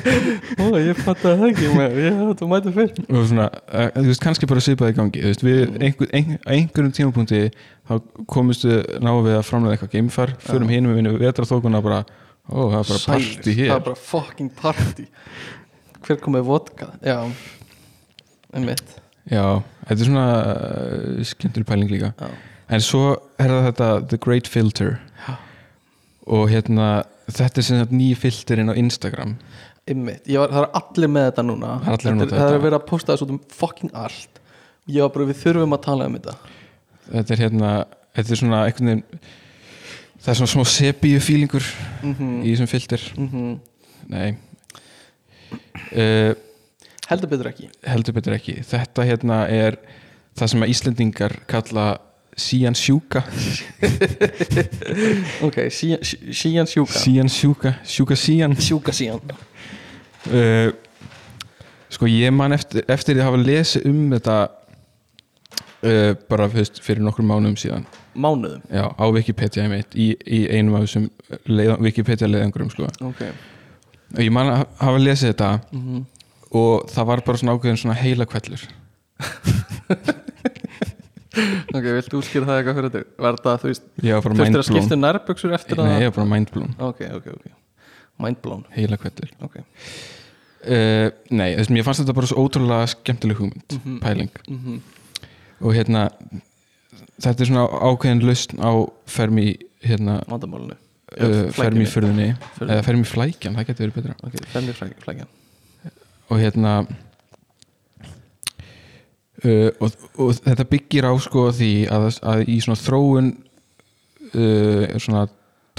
[0.62, 3.04] Ó, ég fatt að það ekki með já, þú mæti fyrr.
[3.06, 6.34] Og svona, uh, þú veist, kannski bara svipaði í gangi þú veist, við einhver, ein,
[6.56, 7.44] einhverjum tímapunkti
[7.86, 7.94] þá
[8.34, 12.02] komumst við náum við að framlega eitthvað geimfar, förum hinum við vinnum vetraþókuna bara,
[12.50, 13.76] ó, það er bara party það hér.
[13.78, 15.08] er bara fucking party
[16.02, 16.90] hver kom með vodka?
[17.06, 17.20] Já,
[18.58, 19.01] einmitt
[19.32, 19.46] já,
[19.88, 22.12] þetta er svona uh, skemmtileg pæling líka.
[22.20, 22.30] Já,
[22.76, 23.06] en svo
[23.42, 25.00] er það þetta The Great Filter.
[25.26, 25.34] Já.
[26.32, 26.88] og hérna
[27.32, 29.36] þetta er sem sagt nýj filterinn á Instagram.
[29.90, 31.76] Einmitt, ég var, það er allir með þetta núna.
[31.82, 34.42] Það er allir að Þetta það er verið að posta þessu út um fucking allt.
[34.92, 36.36] Ég var bara, við þurfum að tala um þetta.
[37.12, 37.72] Þetta er hérna,
[38.18, 39.24] þetta er svona einhvern veginn
[40.22, 41.68] það er svona smá sepíu fílingur
[42.04, 43.04] mm í þessum filter.
[43.18, 43.60] -hmm.
[44.12, 44.38] nei.
[45.92, 46.34] Uh,
[47.12, 47.68] heldur betur ekki.
[47.88, 48.56] Heldur betur ekki.
[48.66, 49.78] Þetta hérna er
[50.40, 51.90] það sem að Íslendingar kalla
[52.40, 53.24] sían sjúka.
[55.46, 57.00] Ok, sían sjúka.
[57.00, 58.56] Sían sjúka, sjúka sían.
[58.60, 59.22] Sjúka sían.
[60.30, 60.72] Uh,
[61.92, 67.58] sko ég man eftir, eftir að hafa lesið um þetta uh, bara fyrir nokkur mánuðum
[67.60, 67.88] síðan.
[68.14, 68.64] Mánuðum?
[68.70, 71.10] Já, á Wikipedia einmitt í, í einum af þessum
[71.48, 72.92] leið, Wikipedia leiðangurum sko.
[73.08, 73.26] ok.
[74.12, 76.02] Og ég man að hafa lesið þetta mm
[76.52, 78.64] og það var bara svona ákveðin svona heila kvellur
[81.76, 83.02] ok, viltu útskýra það eitthvað fyrir þetta?
[83.26, 86.18] Var það, þú veist, þú veist að skipta um nærböksur eftir nei, að ég var
[86.20, 87.46] bara mindblown, ok, ok, ok.
[88.22, 89.56] Mindblown, heila kvellur ok.
[90.62, 93.70] Uh, nei, þess að mér fannst þetta bara svo ótrúlega skemmtileg hugmynd,
[94.04, 94.32] pæling.
[94.50, 94.78] mm
[95.62, 96.08] og hérna
[97.22, 98.72] þetta er svona ákveðin lausn á
[99.06, 99.44] fermi
[99.86, 100.74] hérna vandamálinu.
[100.74, 100.78] uh,
[101.54, 101.56] fermi
[101.86, 101.86] Flækjunni.
[101.92, 102.26] fyrðunni
[102.56, 102.74] Furðunni.
[102.74, 104.14] eða fermi flækjan, það getur verið betra.
[104.26, 105.30] Ok, fermi flækjan
[106.32, 106.74] og hérna
[109.46, 109.92] uh, og,
[110.22, 113.32] og þetta byggir á sko því að, að í svona þróun
[114.36, 115.26] uh, svona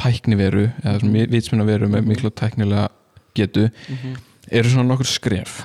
[0.02, 2.88] tækniveru eða svona vitsminna veru með miklu tæknilega
[3.36, 4.16] getu Mhm.
[4.50, 5.62] eru svona nokkur skref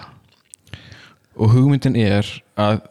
[1.38, 2.26] og hugmyndin er
[2.57, 2.81] að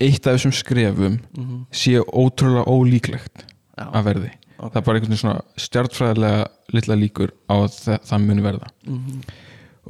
[0.00, 1.64] eitt af þessum skrefum Mhm.
[1.72, 3.44] sé ótrúlega ólíklegt
[3.78, 3.86] Já.
[3.92, 4.72] að verði Ok.
[4.72, 8.66] það er bara einhvern veginn svona stjartfræðilega litla líkur á að það, það muni verða
[8.86, 9.20] Mhm.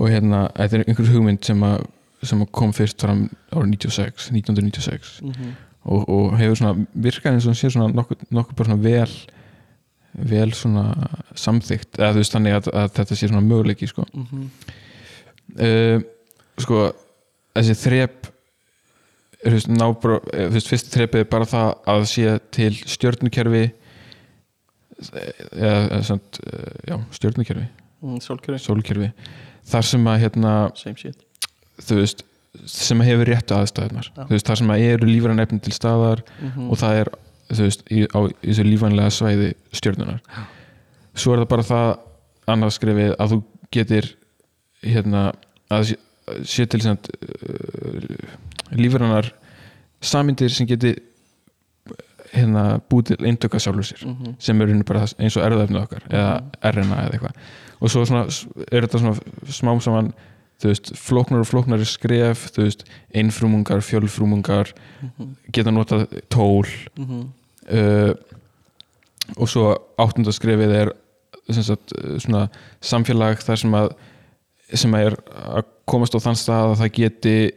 [0.00, 1.82] Og hérna, þetta er einhver hugmynd sem að,
[2.24, 5.50] sem kom fyrst fram árið 96, 1996 Mhm.
[5.84, 9.14] og, og hefur svona virkað eins og sé svona nokkuð, nokkuð bara svona vel
[10.30, 10.84] vel svona
[11.38, 14.04] samþygt eða þú veist þannig að, að þetta sé svona möguleiki sko.
[14.14, 14.48] Mhm.
[15.60, 16.00] uh,
[16.58, 16.80] sko
[17.54, 18.26] þessi þrep
[19.44, 22.72] þú veist, ná bara, eh, þú veist, fyrst þrepið er bara það að sé til
[22.84, 23.62] stjörnukerfi
[25.00, 27.66] eða, eða samt, eh, já, stjörnukerfi.
[28.02, 29.12] Mm, sólkerfi
[29.70, 30.52] þar sem að hérna
[31.80, 32.24] þú veist
[32.66, 34.22] sem hefur réttu aðstæðunar Já.
[34.26, 36.70] þú veist, þar sem að eru lífræn efni til staðar Mhm.
[36.70, 37.10] og það er
[37.50, 40.20] þú veist, í, á þessu lífænlega svæði stjörnunar
[41.14, 41.98] svo er það bara það
[42.50, 43.38] annað skrifið að þú
[43.72, 44.10] getur
[44.82, 45.22] hérna
[45.70, 45.94] að
[46.46, 49.30] sé, til sem uh, lífrænar
[50.00, 50.94] samindir sem geti
[52.34, 54.34] hérna búið til eindöka sjálfur sér Mhm.
[54.38, 57.34] sem er í rauninni bara eins og erðaefnið okkar eða RNA eða eitthvað
[57.80, 58.26] og svo svona,
[58.72, 59.14] er þetta svona
[59.48, 60.12] smám saman
[60.62, 62.82] veist, flóknar og flóknari skref þú veist,
[63.16, 65.36] einfrumungar, fjölfrumungar Mhm.
[65.52, 66.66] geta notað tól
[66.98, 67.28] Mhm.
[67.72, 68.12] uh,
[69.38, 70.92] og svo áttunda skrefið er
[71.50, 72.48] sagt, svona
[72.82, 73.92] samfélag þar sem að
[74.74, 75.16] sem að er
[75.56, 77.50] að komast á þann stað að það geti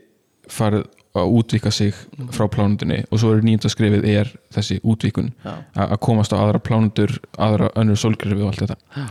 [0.50, 1.94] farið að útvika sig
[2.34, 5.54] frá plánundinni og svo er nýjunda skrefið er þessi útvikun Já.
[5.76, 9.10] að komast á aðra plánundur aðra önnur sólgrifi og allt þetta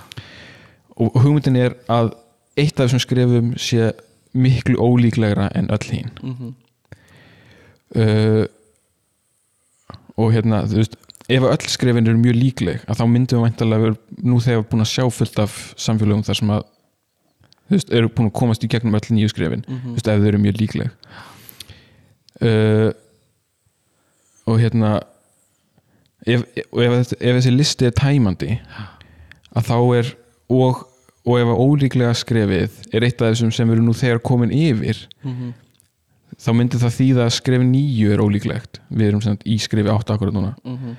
[0.96, 2.12] og hugmyndin er að
[2.56, 3.92] eitt af þessum skrefum sé
[4.34, 6.54] miklu ólíklegra en öll hín Mhm.
[7.96, 8.44] uh,
[10.16, 10.96] og hérna þú veist,
[11.32, 14.84] ef öll skrefin eru mjög líkleg að þá myndum við væntalega vera nú þegar búin
[14.84, 16.62] að sjá fullt af samfélögum þar sem að
[17.68, 19.92] þú veist, eru búin að komast í gegnum öll nýju skrefin Mhm.
[19.92, 20.90] þú veist, ef þau eru mjög líkleg
[22.42, 22.90] uh,
[24.46, 25.00] og hérna
[26.26, 28.60] ef, ef, þetta- ef þessi listi er tæmandi
[29.56, 30.14] að þá er
[30.52, 30.82] og,
[31.24, 35.06] og ef að ólíklega skrefið er eitt af þessum sem erum nú þegar komin yfir
[35.24, 35.52] Mhm.
[36.42, 40.14] þá myndi það þýða að skref nýju er ólíklegt við erum sem í skrefi 8
[40.16, 40.96] akkurat núna Mhm.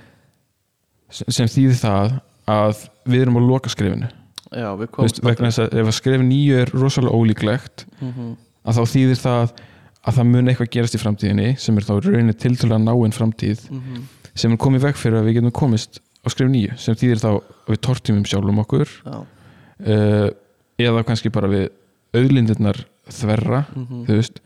[1.09, 4.09] sem sem þýðir það að við erum á loka skrifinu
[4.53, 8.35] já, komum vegna þess að ef að skrif nýju er rosalega ólíklegt Mhm.
[8.65, 9.53] að þá þýðir það
[10.05, 14.03] að það mun eitthvað gerast í framtíðinni sem er þá rauninni tiltölulega náinn framtíð Mhm.
[14.35, 17.41] sem er komið veg fyrir að við getum komist á skrif nýju sem þýðir þá
[17.67, 19.25] við tortímum sjálfum okkur já,
[19.79, 20.29] uh,
[20.79, 21.69] eða kannski bara við
[22.13, 24.05] auðlindirnar þverra Mhm.
[24.07, 24.37] þú veist,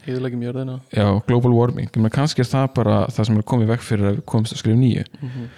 [0.96, 1.90] já, global warming.
[1.96, 4.58] Menna, kannski er það bara það sem er komið veg fyrir að við komist á
[4.58, 5.04] skrif nýju.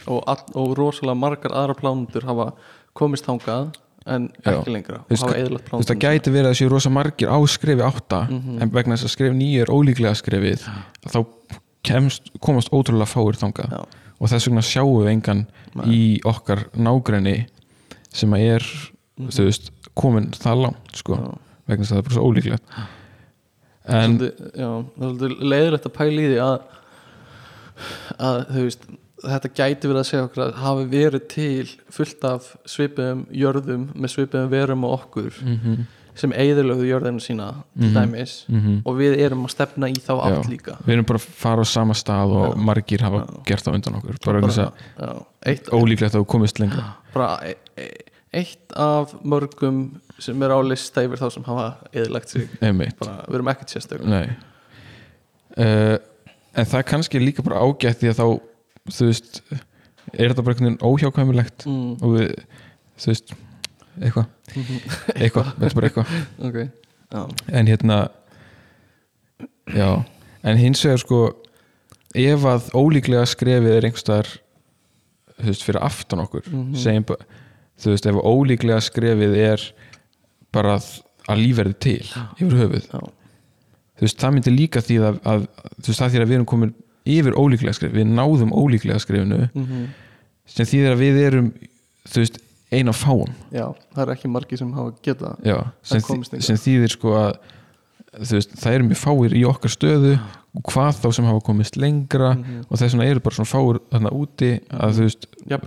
[0.07, 2.53] Og, all, og rosalega margar aðra plánundur hafa
[2.93, 3.69] komist þangað
[4.09, 7.29] en ekki lengra og hafa eðlagt veist, það plánundur gæti verið að séu rosa margir
[7.29, 8.61] á skrifi átta Mhm.
[8.61, 10.67] en vegna þess að skrif nýju er ólíklega skrifið
[11.07, 11.25] þá
[11.83, 13.71] kemst, komast ótrúlega fáir þangað.
[13.71, 13.85] Já.
[14.19, 15.47] og þess vegna sjáum við engan
[15.87, 17.47] í okkar nágræni
[18.11, 18.63] sem að er
[19.19, 21.19] þú veist, komin það langt sko,
[21.67, 22.63] vegna þess að það er bara svo ólíklegt
[23.89, 26.57] en það er leiðilegt að pæla í því að
[28.19, 28.89] að þú veist
[29.19, 34.13] þetta gæti verið að segja okkur að hafi verið til fullt af svipiðum jörðum með
[34.15, 35.79] svipiðum verum og okkur mm
[36.19, 37.45] sem eigðilögðu jörðinu sína
[37.79, 37.93] til Mhm.
[37.95, 38.81] dæmis -hmm.
[38.85, 40.49] og við erum að stefna í þá Já.
[40.49, 42.59] líka við erum bara að fara á sama stað og Já.
[42.59, 43.43] margir hafa Já.
[43.45, 46.83] gert það undan okkur bara þess að já, eitt, ólíklegt að þú komist lengra
[47.13, 47.87] bara e e
[48.33, 49.79] eitt af mörgum
[50.21, 52.49] sem er á lista yfir þá sem hafa eðilagt sig.
[52.99, 54.03] Bara, við erum ekkert sérstök.
[55.57, 55.97] Uh,
[56.59, 58.25] En það er kannski líka bara ágætt því að þá
[58.89, 59.35] þú veist,
[60.17, 62.31] er þetta bara einhvern veginn óhjákvæmulegt mm, og við,
[62.99, 63.33] þú veist
[64.01, 64.25] eitthvað,
[65.21, 66.13] eitthvað, er bara eitthvað.
[66.49, 66.57] Ok
[67.13, 67.21] já,
[67.53, 67.99] en hérna
[69.77, 69.89] já,
[70.43, 71.19] en hins vegar sko
[72.17, 74.31] ef að ólíklega skrefið er einhverstaðar
[75.37, 76.73] þú veist, fyrir aftan okkur Mhm.
[76.81, 77.29] segjum bara,
[77.79, 79.63] þú veist, ef ólíklega skrefið er
[80.55, 80.89] bara að,
[81.39, 82.89] lífverði til yfir höfuð.
[82.89, 82.99] Já,
[83.99, 85.47] þú veist, það myndi líka því að, að
[85.79, 86.75] þú veist, það því að við erum komin
[87.09, 89.89] yfir ólíklega skrif, við náðum ólíklega skrifinu mm
[90.49, 91.49] sem þýðir að við erum
[92.09, 92.39] þú veist,
[92.73, 93.33] ein af fáum.
[93.53, 93.65] Já
[93.95, 96.01] það er ekki margi sem hafa geta Já, sem,
[96.41, 97.31] sem þýðir sko að
[98.17, 100.13] veist, það eru mjög fáir í okkar stöðu
[100.57, 102.63] og hvað þá sem hafa komist lengra Mhm.
[102.69, 105.57] og þess vegna eru bara svona fáir þarna úti að þú veist, ja,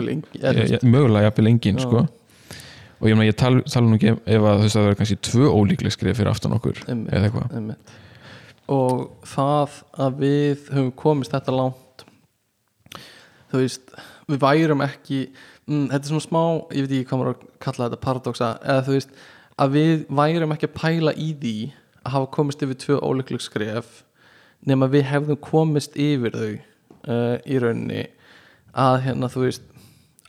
[0.82, 1.82] mögulega jafnvel engin Já.
[1.86, 2.08] sko
[3.02, 5.90] og ég ég tala, tala nú ekki ef- ef að það er kannski tvö ólíklega
[5.92, 7.12] skrif fyrir aftan okkur Einmitt.
[7.12, 7.76] eða eitthvað
[8.68, 12.04] og það að við höfum komist þetta langt
[13.52, 13.82] þú veist
[14.30, 15.28] við værum ekki
[15.68, 16.42] mm, þetta er svona smá,
[16.72, 19.10] ég veit ekki hvað maður að kalla þetta paradoxa, eða þú veist
[19.58, 21.56] að við værum ekki að pæla í því
[22.04, 24.02] hafa komist yfir tvö óleikleg skref
[24.66, 28.06] nema við hefðum komist yfir þau uh, í rauninni
[28.72, 29.66] að hérna þú veist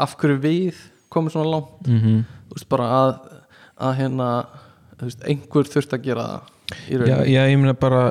[0.01, 0.81] af hverju við
[1.13, 2.23] komum svona langt mm
[2.53, 3.13] þú veist bara að,
[3.81, 4.25] að hérna
[5.01, 8.01] veist, einhver þurft að gera það í já, rauninni já, ég meina bara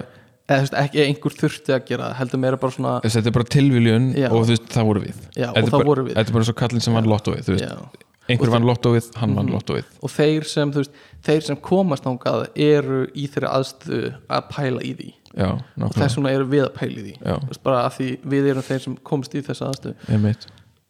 [0.51, 3.51] eða þú veist, ekki einhver þurfti að gera heldur meira bara svona þetta er bara
[3.55, 4.29] tilviljun Já.
[4.31, 6.17] og þú veist, það voru við Já, og það bara, voru við.
[6.19, 8.09] Þetta er bara svo kallinn sem vann lottóið þú veist, já.
[8.31, 9.55] Einhver vann lottóið, hann vann Mhm.
[9.57, 9.85] lottóið.
[10.03, 10.91] Og þeir sem, veist,
[11.25, 15.11] þeir sem komast ángað eru í þeirri aðstöðu að pæla í því.
[15.33, 15.49] Já,
[15.81, 17.15] og þess vegna eru við að pæla í því.
[17.49, 20.37] Veist, bara að því við erum þeir sem komast í þessa aðstöðu.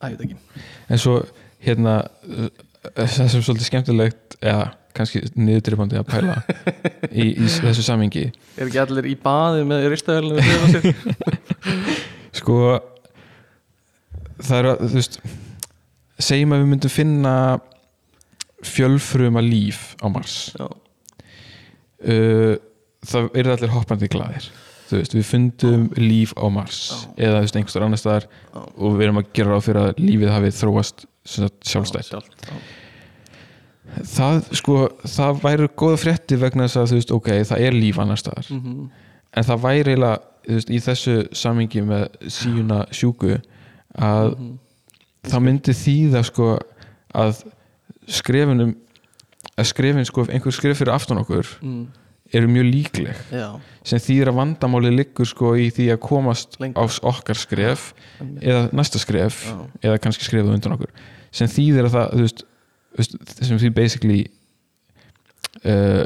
[0.02, 0.36] Ekki.
[0.90, 1.20] En svo,
[1.62, 2.48] hérna uh,
[2.96, 6.34] það sem er svolítið skemmtilegt eða kannski niðurdrifandi að pæla
[7.22, 8.24] í, í þessu samingi
[8.58, 10.90] er ekki allir í baði með sér?
[12.38, 12.56] sko
[14.42, 15.18] það er að, þú veist
[16.26, 17.34] segjum að við myndum finna
[18.62, 20.66] fjölfruma líf á Mars já,
[22.08, 22.54] uh,
[23.06, 24.46] það eru allir hoppandi glaðir
[24.92, 26.80] þú veist, við fundum líf á Mars
[27.16, 28.60] eða þú veist, einhverstur annar staðar Já.
[28.76, 32.20] og við erum að gera ráð fyrir að lífið hafi þróast sjálfstætt já.
[34.16, 34.76] það sko,
[35.08, 38.50] það væri góða frétti vegna þess að þú veist, ok, það er líf annar staðar
[38.52, 38.90] Mhm.
[39.32, 40.18] en það væri eiginlega
[40.76, 43.40] í þessu samingi með síuna sjúku
[43.96, 44.58] að Mhm.
[45.28, 46.46] Það myndi þýða sko
[47.14, 47.42] að
[48.10, 48.72] skrefinum
[49.58, 51.86] að skrefin sko, einhver skref fyrir aftan okkur Mm.
[52.32, 56.82] eru mjög líkleg já, sem þýðir að vandamáli liggur sko í því að komast Lengra.
[56.82, 58.42] á okkar skref einmitt.
[58.42, 59.58] eða næsta skref Já.
[59.82, 60.90] eða kannski skrefið undan okkur
[61.30, 62.22] sem þýðir að það þú
[62.98, 64.20] veist, sem því basically
[65.64, 66.04] uh,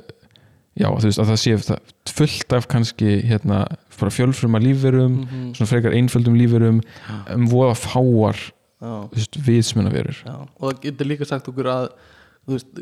[0.77, 3.63] já þú veist að það sé það fullt af kannski hérna
[3.97, 5.55] bara fjölfruma lífverum Mhm.
[5.55, 6.83] svona frekar einföldum lífverum
[7.33, 8.37] um voða fáar
[10.27, 10.35] já.
[10.37, 11.89] og það getur líka sagt okkur að
[12.47, 12.81] þú veist,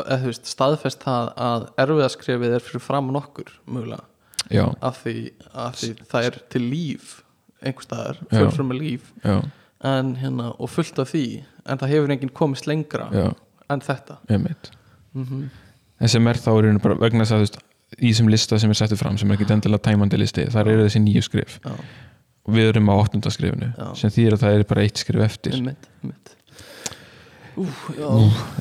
[0.00, 4.04] eða, þú veist, staðfest það að erfiðaskrefið er fyrir framan okkur mögulega.
[4.86, 5.16] Af því,
[5.52, 7.16] af því það er til líf
[7.60, 8.38] einhver staðar, Já.
[8.38, 9.12] fjölframa líf.
[9.84, 11.26] En hérna, og fullt af því
[11.66, 13.28] en það hefur enginn komist lengra já,
[13.70, 14.20] en þetta.
[15.16, 15.24] Mm
[16.00, 17.58] en sem er þá í rauninu bara vegna þess að þú veist,
[17.96, 20.84] í þessum lista sem er settur fram sem er ekki endilega tæmandi listi, þar eru
[20.84, 21.72] þessi nýju skrif já,
[22.46, 23.86] við erum á áttunda skrifinu Já.
[23.98, 25.56] sem þýðir að það er bara eitt skrif eftir.
[25.58, 26.32] Einmitt, einmitt.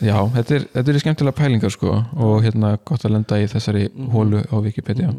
[0.05, 3.89] já, þetta er, þetta er skemmtilega pælingar sko og hérna gott að lenda í þessari
[3.91, 4.09] Mhm.
[4.13, 5.09] hólu á Wikipedia.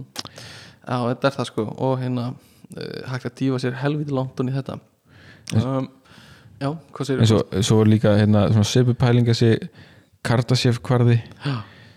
[0.89, 4.53] Já, þetta er það sko og hérna uh, hægt að dífa sér helviti langt onni
[4.53, 4.79] í þetta.
[5.55, 5.89] Um,
[6.59, 9.59] Já, hvað eins og svo er líka hérna svona sepu pælinga sé
[10.25, 11.19] Kardashev kvarði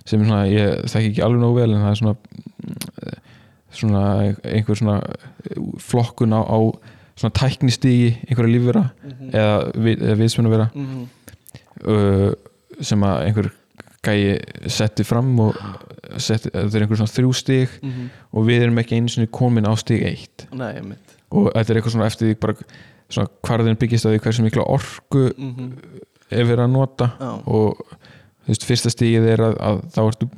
[0.05, 3.18] sem er svona, ég þekki ekki alveg nógu vel en það er svona mm,
[3.71, 4.03] svona
[4.43, 4.99] einhver svona
[5.79, 6.57] flokkun á, á
[7.19, 8.83] svona tæknistígi einhverja lífvera
[9.31, 11.07] eða, við, eða viðsmennu vera mm -hmm.
[11.85, 12.33] uh,
[12.81, 13.51] sem að einhver
[14.03, 14.39] gæi
[14.71, 15.55] setti fram og
[16.17, 17.73] setti, þetta er einhver svona þrjú stig
[18.31, 20.47] og við erum ekki einu sinni komin á stig eitt.
[20.55, 20.79] Nei,
[21.29, 22.55] og þetta er eitthvað svona eftir því bara
[23.09, 25.71] svona hvarðin byggist að því hversu mikla orku mm -hmm.
[26.29, 27.83] er verið að nota Já, og
[28.45, 30.29] þú veist, fyrsta stigið er að, að þá ertu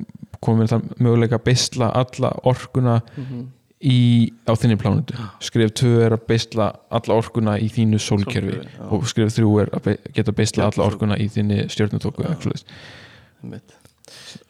[0.42, 3.42] komin það möguleika að beisla alla orkuna mm
[3.82, 8.82] í, á þinni plánutu skrif 2 er að beisla alla orkuna í þínu sólkerfi já.
[8.88, 12.26] og skrif 3 er að geta beisla alla orkuna í þinni stjórnutóku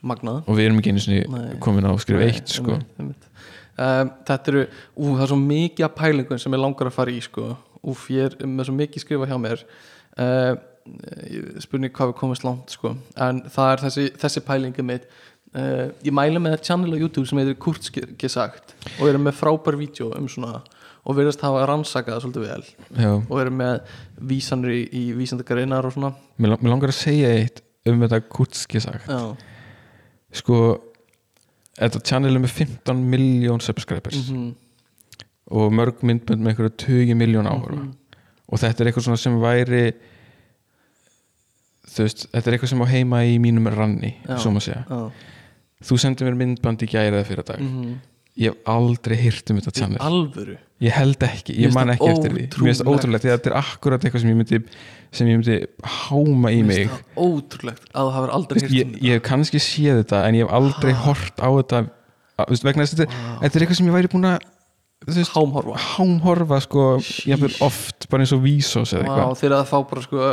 [0.03, 0.43] Magnað.
[0.51, 2.79] Og við erum ekki einu sinni komin á skrif Nei, 1 sko.
[2.99, 4.65] Um, Þetta eru,
[4.97, 7.55] ú, það er svo mikið af pælingum sem ég langar að fara í sko.
[7.89, 9.63] Úf, ég er með svo mikið skrifa hjá mér.
[10.19, 10.55] Uh,
[11.63, 12.97] spurning hvað við komast langt sko.
[13.15, 15.05] en það er þessi, þessi pælingi mitt
[15.55, 19.77] uh, ég mæli með channel á YouTube sem heitir Kurtski sagt og erum með frábær
[19.81, 20.63] vídeo um svona
[21.05, 22.65] og erum hafa rannsakað það svolítið vel
[23.03, 23.81] Já, og erum með
[24.33, 28.21] vísanir í, í vísandagarinnar og svona mér, lang- mér langar að segja eitt um þetta
[28.31, 29.35] kurtski sagt Já,
[30.39, 30.59] sko
[31.81, 34.55] þetta channel er með 15 miljón subscribers Mhm.
[35.53, 37.47] og mörg myndbönd með einhverju 20 miljón
[37.83, 37.91] Mhm.
[38.53, 39.93] og þetta er eitthvað svona sem væri
[41.93, 44.37] þú veist, þetta er eitthvað sem á heima í mínum ranni, Já.
[44.39, 45.11] svo maður segja já.
[45.83, 47.61] Þú sendir mér myndband í gæri eða fyrir dag.
[47.61, 47.93] Mhm.
[48.39, 50.55] ég hef aldrei hýrt um þetta channel alvöru?
[50.81, 52.45] Ég held ekki, Mér ég man ekki eftir því.
[52.49, 53.27] Mér finnst það ótrúlegt.
[53.29, 54.61] þetta er akkurat eitthvað sem ég myndi
[55.13, 56.89] sem ég myndi háma í Mér mig.
[56.89, 60.01] finnst það ótrúlegt að það hafa aldrei Þú veist, heyrt ég, um hef kannski séð
[60.01, 61.83] þetta en ég hef aldrei hort á þetta.
[62.41, 63.39] Að, vegna þess að þetta, Vá.
[63.45, 64.39] þetta er eitthvað sem ég væri búin að
[65.07, 65.77] hámhorfa.
[65.97, 66.83] hámhorfa sko,
[67.27, 69.37] jafnvel oft bara eins og vísos eða eitthvað.
[69.41, 70.29] Þegar það fá bara sko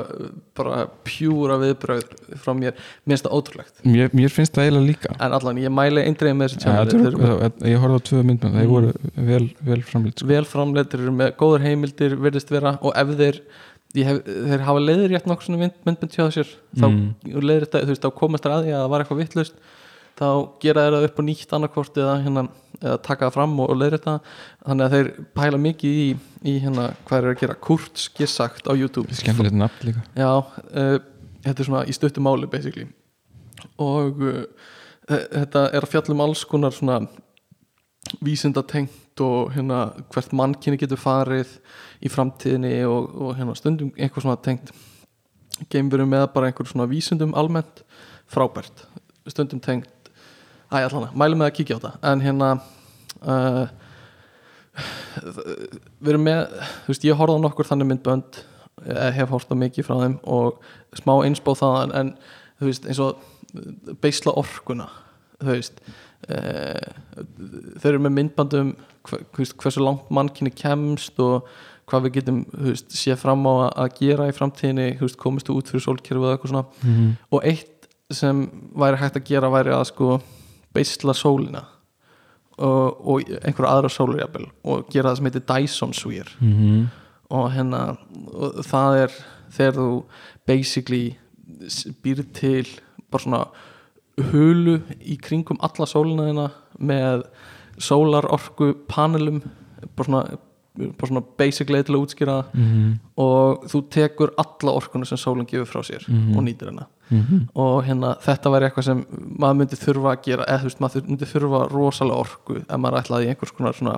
[0.59, 2.03] bara pjúra viðbröð
[2.43, 2.73] frá mér.
[3.05, 3.73] Mér finnst það ótrúlegt.
[3.83, 5.15] Mér, mér finnst það eiginlega líka.
[5.19, 8.23] En allan ég mæli eindreið með þessi ja, þeir eru það- ég horfði á tvö
[8.29, 8.75] myndbönd þeir Mm.
[8.75, 10.27] voru vel, vel framlýtt sko.
[10.27, 13.41] vel framleitir eru með góður heimildir virðist vera og ef þeir
[14.05, 16.47] hef, þeir hafa leiðir rétt nokkur svona mynd, myndbönd hjá sér
[16.77, 17.15] þá Mm.
[17.99, 19.53] þá komast þær að því að það var eitthvað vittlust
[20.19, 20.27] þá
[20.59, 23.79] gera þeir það upp á nýtt annarkvort eða, hérna, eða taka það fram og, og
[23.79, 24.15] leiðir þetta
[24.65, 26.09] þannig að þeir pæla mikið í,
[26.47, 27.57] í hérna, hvað er að gera.
[27.67, 29.15] Kurtski sagt á YouTube.
[29.15, 30.03] Skemmtilegt nafn líka.
[30.15, 30.97] Já, uh,
[31.45, 32.87] þetta er svona í stuttu máli basically.
[33.83, 34.43] Og uh,
[35.09, 37.01] þetta er að fjalla um alls konar svona
[38.23, 41.51] vísindatengt og hérna hvert mannkinni getur farið
[41.99, 44.71] í framtíðinni og, og hérna stundum einhver svona tengt.
[45.69, 47.83] Geimverum með bara einhver svona vísindum almennt.
[48.29, 48.85] Frábært.
[49.27, 49.89] Stundum tengt
[50.69, 52.49] Æ, allan, mælum með að kíkja á það en hérna
[53.25, 53.65] uh,
[55.99, 56.43] við erum með
[56.85, 58.41] þú veist, ég horfði á nokkur þannig myndbönd
[58.85, 60.61] eh, hef á mikið frá þeim og
[60.95, 61.95] smá einsbáð þaðan.
[61.99, 62.11] En
[62.61, 64.87] þú veist, eins og beisla orkuna
[65.39, 65.81] þú veist
[66.29, 66.85] uh,
[67.79, 68.71] þeir eru með myndbandum
[69.09, 71.49] hver, hversu langt mannkynni kemst og
[71.89, 75.71] hvað við getum veist, séð fram á að- gera í framtíðinni veist, komist þú út
[75.71, 76.65] fyrir sólkerfi og eitthvað svona.
[76.83, 77.15] Mm -hmm.
[77.31, 80.21] og eitt sem væri hægt að gera væri að sko
[80.73, 81.63] beisla sólina
[82.59, 86.89] og, og einhverja aðra sólur jafnvel og gera það sem heitir Dyson Sphere
[87.29, 87.81] og hérna
[88.33, 89.11] og það er
[89.55, 89.87] þegar þú
[90.47, 91.03] basically
[92.03, 92.67] býr til
[93.11, 93.43] bara svona
[94.31, 96.47] hulu í kringum alla sólina þina
[96.79, 97.23] með
[97.79, 99.41] sólarorku panelum
[99.95, 100.23] bara svona,
[100.99, 102.99] bara svona basic leið til að útskýra það Mhm.
[103.17, 106.37] og þú tekur alla orkuna sem sólinn gefur frá sér Mhm.
[106.37, 107.47] og nýtir hennar Mhm.
[107.55, 108.99] og hérna þetta væri eitthvað sem
[109.41, 112.99] maður myndi þurfa að gera eða þú veist maður myndi þurfa rosalega orku ef maður
[113.01, 113.95] ætlaði einhvers konar svona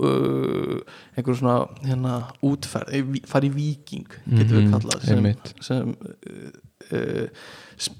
[0.00, 0.80] uh,
[1.16, 2.14] einhver svona hérna
[2.44, 5.30] útferð, í viking getur við Mhm, kallað sem,
[5.60, 5.94] sem,
[6.32, 7.46] uh, uh,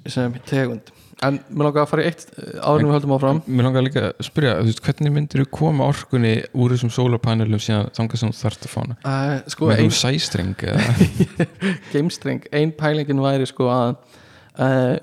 [0.09, 0.92] sem tegund
[1.22, 3.84] en mér langar að fara í eitt uh, áður en við höldum áfram Mér langar
[3.86, 8.22] líka að spyrja, þú veist, hvernig myndir þú koma orkunni úr þessum sólarpanelum síðan þangað
[8.24, 8.96] sem þú þarft að fána?
[9.04, 10.56] uh, sko Með ein, einhverjum sæstreng
[11.92, 13.94] geimstreng, ein pælingin væri sko að
[14.60, 14.96] uh,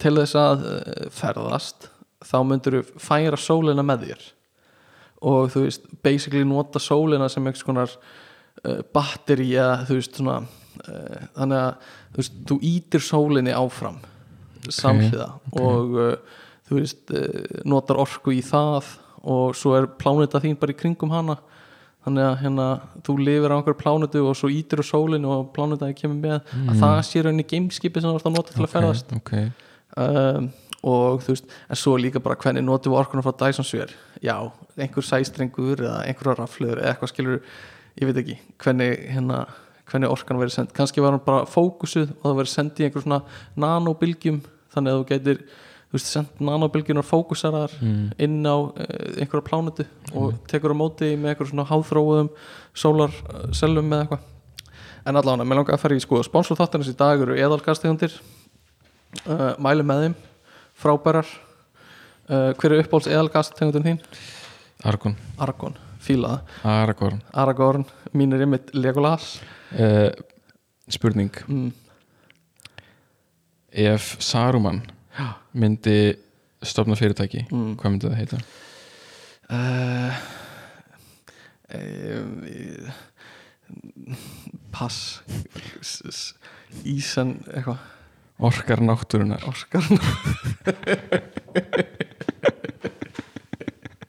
[0.00, 1.88] til þess að uh, ferðast
[2.24, 4.26] þá myndir þú færa sólina með þér.
[5.24, 10.40] Og þú veist basically nota sólina sem einhvers konar uh, batteri eða þú veist svona
[10.42, 11.70] uh, þannig að
[12.14, 14.02] þú veist, þú ítir sólinni áfram
[14.72, 15.30] samhliða.
[15.60, 17.10] og uh, þú veist
[17.68, 18.94] notar orku í það
[19.28, 21.36] og svo er pláneta þín bara í kringum hana
[22.04, 22.66] þannig að hérna,
[23.06, 26.82] þú lifir á einhverju plánutu og svo ítir á sólinu og plánutaði kemur með að
[26.82, 29.14] það sé rauninni gameskipi sem þú ert að nota til að ferðast.
[29.16, 29.32] ok,
[30.04, 30.48] um,
[30.84, 33.96] og þú veist, en svo líka bara hvernig notum við orkuna frá Dyson Sphere?
[34.20, 34.36] Já,
[34.76, 37.44] einhver sæstrengur eða einhverja raflöður eða eitthvað skilur
[38.00, 39.44] ég veit ekki, hvernig hérna
[39.90, 43.04] hvernig orkan verið send, kannski var hann bara fókusuð og það verið sendið í einhver
[43.04, 43.20] svona
[43.60, 44.40] nanobilgjum,
[44.72, 45.42] þannig að þú gætir
[45.94, 48.06] þú veist, sendt nanobilgjunar fókusaraðar mm.
[48.26, 48.70] inn á uh,
[49.22, 49.84] einhverja plánutu
[50.18, 52.30] og tekur á móti með einhver svona háþróuðum
[52.74, 54.24] sólarsellum með eitthvað
[55.04, 58.16] en allavega, mér langar að fara í sko sponsor þáttarins í dag eru eðalgastegundir
[59.28, 60.16] uh, mælu með þeim
[60.82, 64.02] frábærar uh, hver er uppbóls eðalgastegundin þín?
[64.82, 67.86] Argon, Argon, fílaða Aragorn Aragorn,
[68.18, 69.36] mín er ymmit Legolas
[69.78, 70.10] uh,
[70.90, 71.70] spurning mm.
[73.86, 74.82] ef Saruman.
[75.54, 75.96] Myndi
[76.64, 77.74] stopna fyrirtæki Mm.
[77.80, 78.38] hvað myndi það heita?
[79.50, 80.12] uh,
[81.74, 82.92] uh,
[84.72, 85.20] pass
[86.84, 87.78] Ísan eitthvað
[88.44, 89.84] Orkar náttúrunar Óskar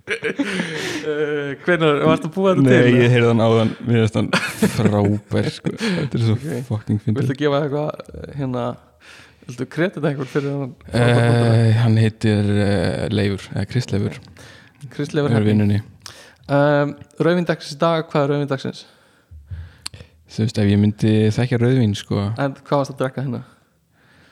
[0.06, 2.98] uh, Hvenær, varstu að búa þetta Nei, til?
[3.03, 4.30] ég heyrði hann áðan mér finnst hann
[4.76, 5.69] frábær sko.
[5.82, 6.45] þetta er svo Ok.
[6.69, 7.90] fucking fyndið Viltu gefa eitthvað
[8.40, 8.64] hérna
[9.45, 14.17] Viltu kredita einhver fyrir hann uh, hann heitir uh, Leifur, eða Kristleifur
[14.93, 15.81] Kristleifur er vinnunni.
[16.45, 18.85] Um, Rauvindagsins dag, hvað er rauvindagsins?
[20.35, 23.43] þú veist, ef ég myndi þekkja rauðvín sko, En hvað varst að drekka hérna?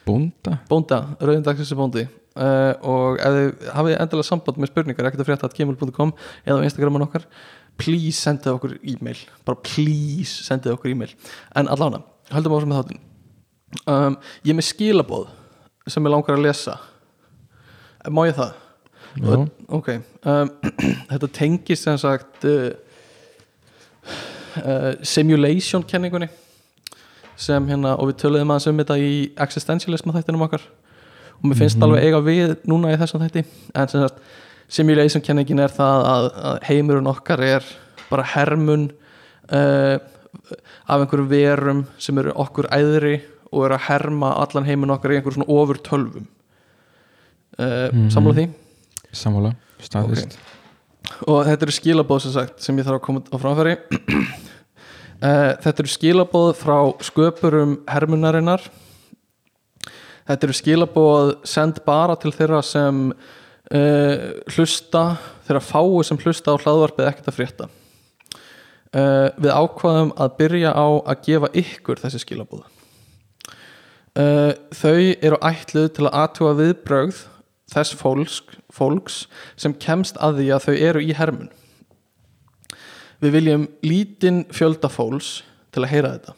[0.04, 0.58] bónda.
[0.68, 2.04] Bónda, rauvindagsins er bóndi.
[2.34, 6.10] Uh, og ef þið hafið endilega samband með spurningar ekkert að frétta at gmail.com
[6.42, 7.28] eða á Instagraman okkar
[7.78, 9.20] please sendið okkur e-mail.
[9.46, 11.14] Bara please sendið okkur e-mail.
[11.54, 12.02] En allána,
[12.34, 13.02] höldum áfram með þáttin
[13.86, 15.26] um, ég er með skilaboð
[15.90, 16.78] sem ég langar að lesa
[18.12, 18.54] má ég það?
[19.14, 19.34] Já.
[19.78, 20.54] ok um,
[21.10, 22.72] þetta tengist sem sagt uh,
[24.62, 26.30] uh, simulation kenningunni
[27.38, 30.64] sem hérna og við töluðum aðeins um þetta í existentialism þættinum okkar
[31.38, 33.44] og mér finnst alveg eiga við núna í þessum þætti
[33.74, 34.20] en sem sagt
[34.70, 37.66] simulation kenningin er það að, að heimurinn okkar er
[38.10, 38.88] bara hermun
[39.50, 39.96] uh,
[40.86, 43.18] af einhverjum verum sem eru okkur æðri
[43.54, 46.26] og eru að herma allan heiminn okkar í einhverjum svona ofur tölvum
[47.58, 48.10] uh, Mhm.
[48.10, 48.48] samla því?
[49.14, 50.38] Sammála, staðist
[51.28, 53.74] og þetta eru skilabóð sem sagt sem ég þarf að koma á framfæri.
[55.22, 58.64] Uh, þetta eru skilabóð frá sköpurum hermunarinnar.
[60.24, 64.16] Þetta eru skilabóð send bara til þeirra sem uh,
[64.56, 65.04] hlusta
[65.46, 67.68] þeirra fáu sem hlusta á hlaðvarpið ekkert að frétta.
[68.94, 72.64] Uh, við ákvaðum að byrja á að gefa ykkur þessi skilabóð
[74.18, 77.24] uh, þau eru ætluð til að aðtúa viðbrögð
[77.74, 78.40] þess fólks,
[78.72, 79.24] fólks
[79.56, 81.52] sem kemst að því að þau eru í hermun
[83.24, 85.38] við viljum lítinn fjölda fólks
[85.72, 86.34] til að heyra þetta.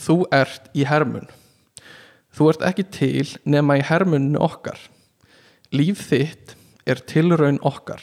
[0.00, 1.28] Þú ert í hermun
[2.32, 4.78] þú ert ekki til nema í hermuninu okkar.
[5.72, 6.54] Líf þitt
[6.88, 8.02] er tilraun okkar.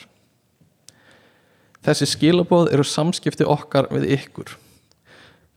[1.86, 4.54] Þessi skilaboð eru samskipti okkar við ykkur.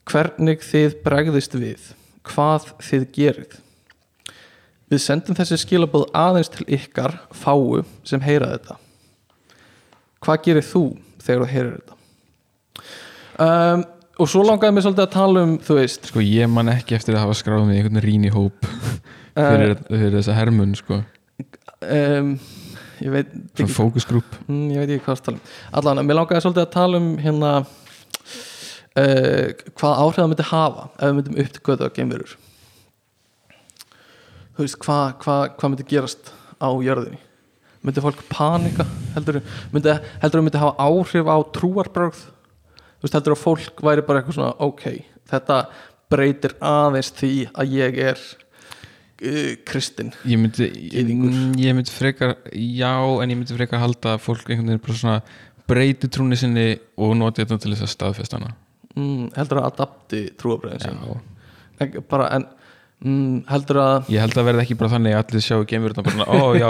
[0.09, 1.93] Hvernig þið bregðist við
[2.29, 3.61] hvað þið gerið
[4.93, 8.75] Við sendum þessi skilabóð aðeins til ykkar fáu sem heyra þetta.
[10.23, 10.83] Hvað gerir þú
[11.23, 11.97] þegar þú heyrir þetta?
[13.43, 13.85] Um,
[14.21, 17.17] og svo langaði mér svolítið að tala um, þú veist, sko ég man ekki eftir
[17.17, 18.69] að hafa skráð í einhvern rín í hóp
[19.39, 21.01] fyrir, fyrir þessa hermun sko,
[21.89, 22.35] um,
[23.01, 25.55] ég veit ekki, fókusgrúp mm, ég veit ekki hvað að tala um.
[25.81, 27.55] Allan, mér langaði svolítið að tala um hérna
[28.99, 32.35] uh, hvað áhrif það myndi hafa ef við myndum upptökuða geimverur.
[34.53, 37.21] Þú veist, hvað hva, hva myndi gerast á jörðinni?
[37.83, 38.87] Myndi fólk panika?
[39.17, 39.41] Heldur
[39.73, 42.21] myndi, heldur myndi hafa áhrif á trúarbrögð?
[43.01, 44.85] Þú veist, heldur að fólk væri bara eitthvað svona, ok,
[45.33, 45.59] þetta
[46.13, 50.13] breytir aðeins því að ég er uh, kristinn.
[50.29, 51.33] ég myndi, Gyðingur.
[51.33, 55.01] Mm, ég myndi frekar já, en ég myndi frekar halda að fólk einhvern veginn bara
[55.01, 55.23] svona
[55.73, 56.69] breyti trúni sinni
[57.01, 58.53] og noti þetta til þess að staðfesta hana
[58.99, 62.03] Mm, heldur að adapti trúarbröðin sín?
[62.11, 62.45] bara, en
[63.01, 66.13] mm, heldur að ég held að verði ekki bara þannig að allir sjá geimur bara
[66.13, 66.69] svona, ó já.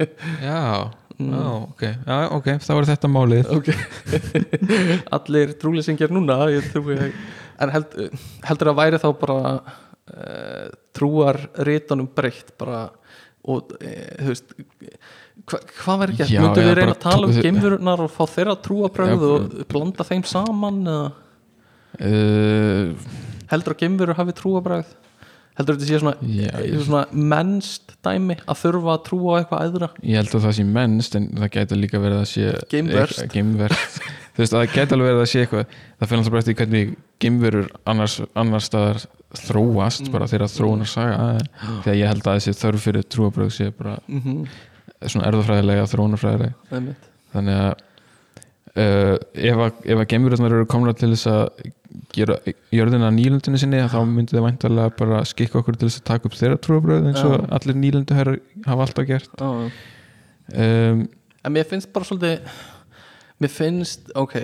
[0.46, 0.60] Já,
[1.16, 3.50] já, ok, já, ok þá er þetta málið.
[3.56, 3.70] Ok.
[5.16, 7.98] Allir trúlýsingjar núna ég trúi en held,
[8.44, 10.66] heldur að væri þá bara uh,
[10.96, 12.86] trúar rítunum breytt bara
[13.46, 14.52] og uh, þú veist
[15.46, 18.56] hva, hvað verður Já, myndu við reyna bara að tala um geimverunar og fá þeirra
[18.66, 21.06] trúabröð og blanda þeim saman eða
[22.00, 22.92] uh,
[23.52, 24.94] heldur að geimverur hafi trúabröð
[25.56, 29.88] heldur þetta sé svona, ég- svona mennst dæmi að þurfa að trúa á eitthvað æðra?
[30.02, 32.52] Ég held að það sé mennst en það gæti líka verið að sé
[33.32, 34.00] geimverst
[34.36, 36.94] þú veist, það gæti alveg verið að sé eitthvað það fyrir alltaf bara eftir hvernig
[37.24, 39.02] geimverur annars, annars staðar
[39.46, 41.18] þróast bara þeirra þróunar saga
[41.86, 44.46] þegar ég held að þessi þörf fyrir trúabröð sé bara mm -hmm.
[45.06, 46.54] svona erðafræðilega, þróunarfræðilega.
[47.32, 47.74] Þannig að
[48.76, 51.72] uh, ef að, geimverurnar eru komna til þess að
[52.12, 52.36] gera
[52.74, 56.36] jörðina nýlundinu sinni þá myndi það væntalega bara skikka okkur til þess að taka upp
[56.38, 59.32] þeirra trúabröð eins og allir nýlundu hafa alltaf gert.
[60.54, 61.06] Um,
[61.46, 62.42] En mér finnst bara svolítið
[63.42, 64.36] Mér finnst, ok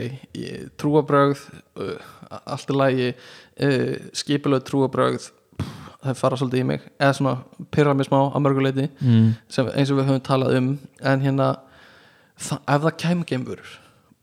[0.78, 1.44] Trúabrögð
[1.80, 2.10] uh,
[2.42, 5.28] Allt í lagi uh, Skipulöð trúabrögð
[5.58, 9.70] pff, Það fara svolítið í mig Eða svona pyrra mig smá að mörguleiti mm, sem,
[9.74, 10.68] eins og við höfum talað um
[11.00, 11.48] En hérna
[12.34, 13.72] það, Ef það kæmi geimurur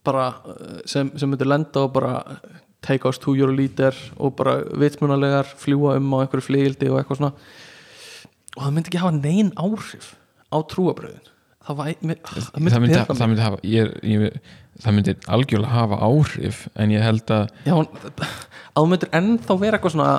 [0.05, 2.13] bara, uh, sem, sem myndir lenda og bara
[2.85, 7.19] take us to your leader og bara vitsmunalegar fljúa um á einhverju flygildi og eitthvað
[7.19, 7.33] svona
[8.55, 10.13] og það myndi ekki hafa nein áhrif
[10.49, 11.27] á trúabröðin
[11.67, 13.19] það, mér, það myndi, það, myndi, pirra mig.
[13.19, 17.75] það myndi hafa ég, ég, það myndi algjörlega hafa áhrif en ég held að Já,
[17.75, 20.11] að þú myndir ennþá vera eitthvað svona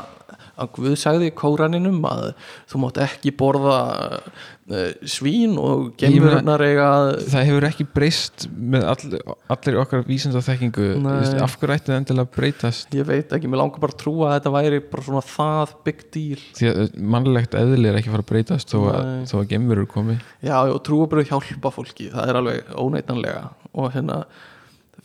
[0.61, 2.27] að Guð sagði í kóraninum að
[2.71, 3.77] þú mátt ekki borða
[4.21, 9.21] uh, svín og að- það hefur ekki breyst með all,
[9.57, 11.41] allir okkar vísinda þekkingu Nei.
[11.43, 12.95] af hverju ætti það endilega breytast?
[12.97, 16.05] Ég veit ekki, mér langar bara að trúa að þetta væri bara svona það big
[16.15, 16.45] deal.
[16.61, 20.19] Því að mannlegt eðli er ekki fara að breytast þó að, þó að gemverur komi.
[20.45, 23.45] Já, og trúabröð hjálpa fólki það er alveg óneitanlega.
[23.75, 24.23] Og hérna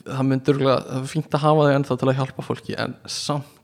[0.06, 3.55] það myndur það er fínt að hafa þau ennþá til að hjálpa fólki en samt,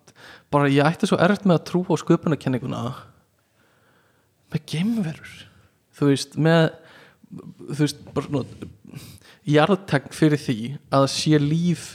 [0.54, 2.84] bara ég ætti svo erfitt með að trúa á sköpunarkenninguna.
[4.52, 5.34] Með geimverur.
[5.96, 6.70] Þú veist, með
[7.32, 8.70] þú veist, bara svona
[9.48, 10.60] jarðtegn fyrir því
[10.94, 11.88] að sé líf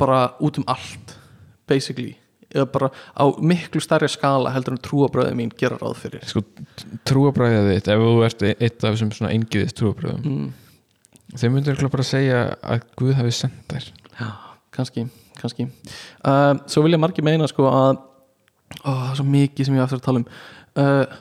[0.00, 1.16] bara út um allt
[1.70, 2.14] basically.
[2.54, 6.26] Eða bara á miklu stærri skala heldur en trúabröðið mín gera ráð fyrir.
[6.30, 6.44] Sko,
[7.08, 10.52] trúabræðið þitt ef þú ert eitt af þessum svona eingiðist trúabræðum mm.
[11.34, 13.88] þeir myndir örugglega bara segja að Guð hafi sendt þær.
[14.20, 14.28] Já,
[14.74, 15.06] kannski,
[15.38, 15.68] kannski.
[16.24, 18.02] Uh, Svo vilja margir meina sko að
[18.82, 20.28] ó, það er svo mikið sem ég á eftir að tala um.
[20.74, 21.18] Uh,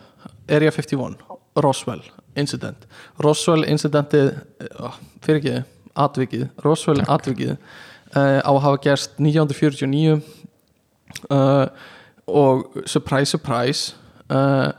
[0.52, 1.18] Area 51
[1.64, 2.04] Roswell
[2.40, 2.88] incident.
[3.22, 4.34] Roswell incidentið
[4.82, 5.58] uh, fyrir ekki,
[6.04, 6.48] atvikið.
[6.66, 10.22] Roswell atvikið uh, á að hafa gerst 1949
[11.30, 11.68] uh,
[12.28, 13.94] og surprise surprise
[14.32, 14.72] uh,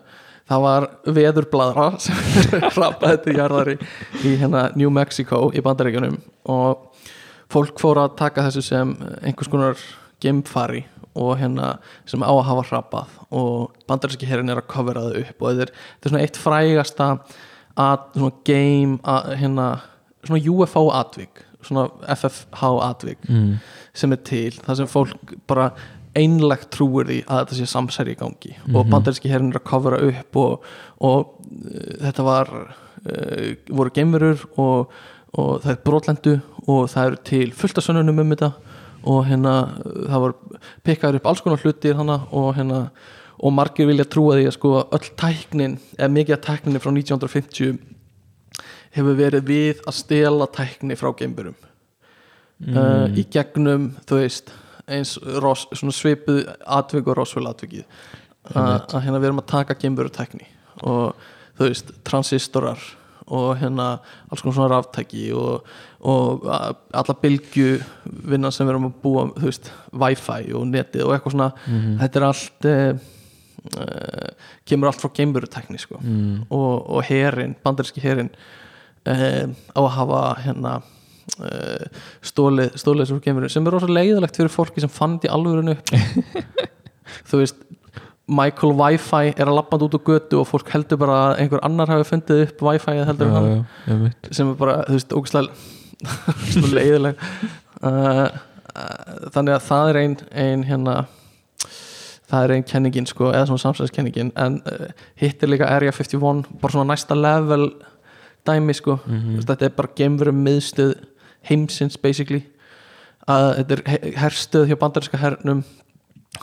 [0.49, 0.87] það var
[1.17, 2.19] veðurbladra sem
[2.81, 3.77] rappaði til jarðari
[4.25, 6.19] í hérna New Mexico í bandaríkjunum
[6.53, 6.91] og
[7.55, 9.81] fólk fór að taka þessu sem einhvers konar
[10.23, 11.77] geimfari og hérna
[12.11, 15.67] sem á að hafa hrappað og bandaríski herin er að covera það upp og þetta
[15.67, 17.09] er, þetta er svona eitt frægasta
[17.75, 19.69] að, svona game að, hérna,
[20.27, 23.53] svona UFO atvik svona FFH atvik mm.
[23.97, 25.71] sem er til, það sem fólk bara
[26.15, 29.99] einlegt trúir því að þetta sé samsæri í gangi og bandaríski herin er að covera
[30.11, 30.69] upp og,
[31.03, 34.95] og uh, þetta var uh, voru geimverur og,
[35.35, 38.53] og það er brotlendu og það eru til fullt af sönnunum um þetta.
[39.05, 39.55] Og hérna
[39.85, 42.87] það voru pikkaður upp alls konar hlutir hana og hérna
[43.45, 47.79] og margir vilja trúa því að sko öll tæknin eða mikið af tækninni frá 1950
[48.95, 54.53] hefur verið við að stela tækni frá geimverum uh, í gegnum þú veist
[54.87, 57.87] eins ros, svipuð atvik og Roswell atvikið.
[58.53, 60.47] Að hérna við erum að taka geimveru tækni
[60.85, 61.17] og
[61.57, 62.81] þú veist transistorar
[63.25, 63.95] og hérna
[64.29, 65.65] alls konar svona ráftæki og,
[66.05, 67.69] og alla bylgju
[68.29, 69.71] vinna sem við erum að búa þú veist,
[70.03, 71.51] wifi og netið og eitthvað svona
[72.03, 72.99] þetta er allt uh,
[74.69, 76.01] kemur allt frá geimveru tækni sko.
[76.03, 76.45] Mm.
[76.51, 78.29] og, og herin, bandaríski herin
[79.09, 80.75] uh, á að hafa hérna
[81.41, 81.87] uh,
[82.25, 85.79] stólið stólið þessu geimurinn sem er rosa leiðilegt fyrir fólki sem fann þetta í alvörinu
[87.31, 87.63] þú veist
[88.25, 91.91] Michael Wi-Fi er að lappa út á götu og fólk heldur bara að einhver annar
[91.93, 93.57] hafi fundið upp Wi-Fi heldur en já,
[93.89, 95.83] já, sem er bara, þú veist, ógæslega
[96.53, 97.21] svona leiðileg
[97.83, 98.31] uh, uh,
[99.35, 100.97] þannig að það er ein, ein hérna
[102.31, 104.87] það er ein kenningin sko, eða svona samsæðiskenningin en uh,
[105.21, 107.71] hitt er líka Area 51 bara svona næsta level
[108.47, 109.45] dæmi sko, mm -hmm.
[109.47, 110.95] þetta er bara gemverum miðstöð
[111.49, 112.45] heimsins basically.
[113.29, 115.65] Að þetta er he- herstöð hjá bandarinska hernum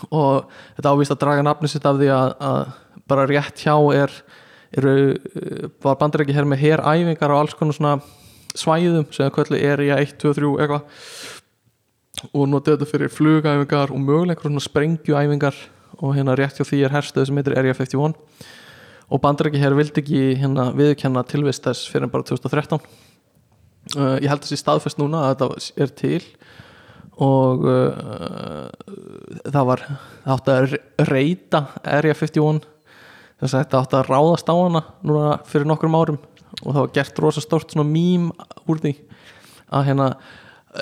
[0.10, 0.48] og
[0.78, 2.72] þetta ávist að draga nafni sitt af því að, að
[3.08, 4.12] bara rétt hjá er
[4.78, 4.96] eru,
[5.36, 8.02] uh, var bandarinski her með heræfingar á alls konar svona
[8.58, 11.06] svæðum sem er kvöldu area 1, 2, 3 eitthvað.
[12.32, 15.62] Og notið þetta fyrir flugæfingar og einhverjum svona sprengjuæfingar.
[16.02, 18.16] Og hérna rétt hjá því er herstöð sem heitir Area 51
[19.12, 24.46] og bandaræki hér vildi ekki hérna viðurkenna tilvist þess fyrir bara 2013 uh, ég held
[24.46, 26.22] þessi staðfest núna að þetta er til.
[27.22, 28.70] Og uh,
[29.44, 32.64] það var það átti að re- reyta Area 51
[33.42, 36.22] þess að þetta átti að ráðast á hana núna fyrir nokkrum árum
[36.62, 38.30] og það var gert rosa stórt svona mím
[38.70, 38.96] úr því
[39.72, 40.08] að hérna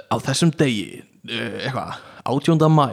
[0.10, 1.98] á þessum degi uh, eitthvað,
[2.30, 2.70] 18.
[2.74, 2.88] mæ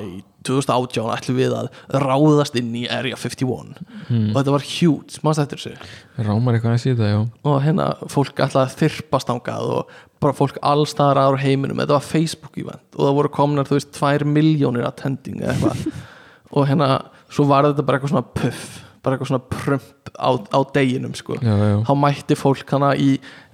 [0.47, 1.69] 2018 ætlum við að
[2.05, 4.29] ráðast inn í Area 51 Hmm.
[4.31, 5.87] og þetta var huge, mannst eftir þessu?
[6.23, 7.17] Rámar eitthvað að síða, já.
[7.51, 11.81] Og hérna fólk ætlaði að þyrpast ángað og bara fólk allstaðar aðra á heiminum.
[11.83, 15.99] Þetta var Facebook event og það voru komnar þú veist, tvær miljónir attending eða eitthvað.
[16.57, 16.87] Og hérna,
[17.35, 18.69] svo var þetta bara eitthvað svona puff,
[19.07, 21.39] bara eitthvað svona prump á, á deginum sko.
[21.39, 23.13] Já, já, þá mætti fólk hana í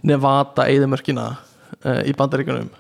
[0.08, 2.70] Nevada eðamörkina uh, í bandaríkunum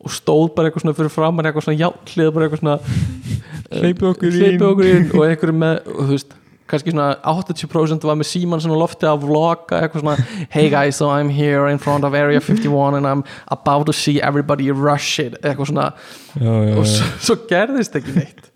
[0.00, 2.78] og stóð bara eitthvað svona fyrir framann eitthvað svona játtlið bara eitthvað svona
[3.80, 6.36] Hleypið okkur hleypið okkur inn og einhverju með og þú veist
[6.70, 11.10] kannski svona 80% var með síman svona lofti að vlogga eitthvað svona hey guys so
[11.10, 15.36] I'm here in front of area 51 and I'm about to see everybody rush it
[15.42, 15.88] eitthvað svona.
[16.38, 18.50] Já, já, og svo, svo gerðist ekki neitt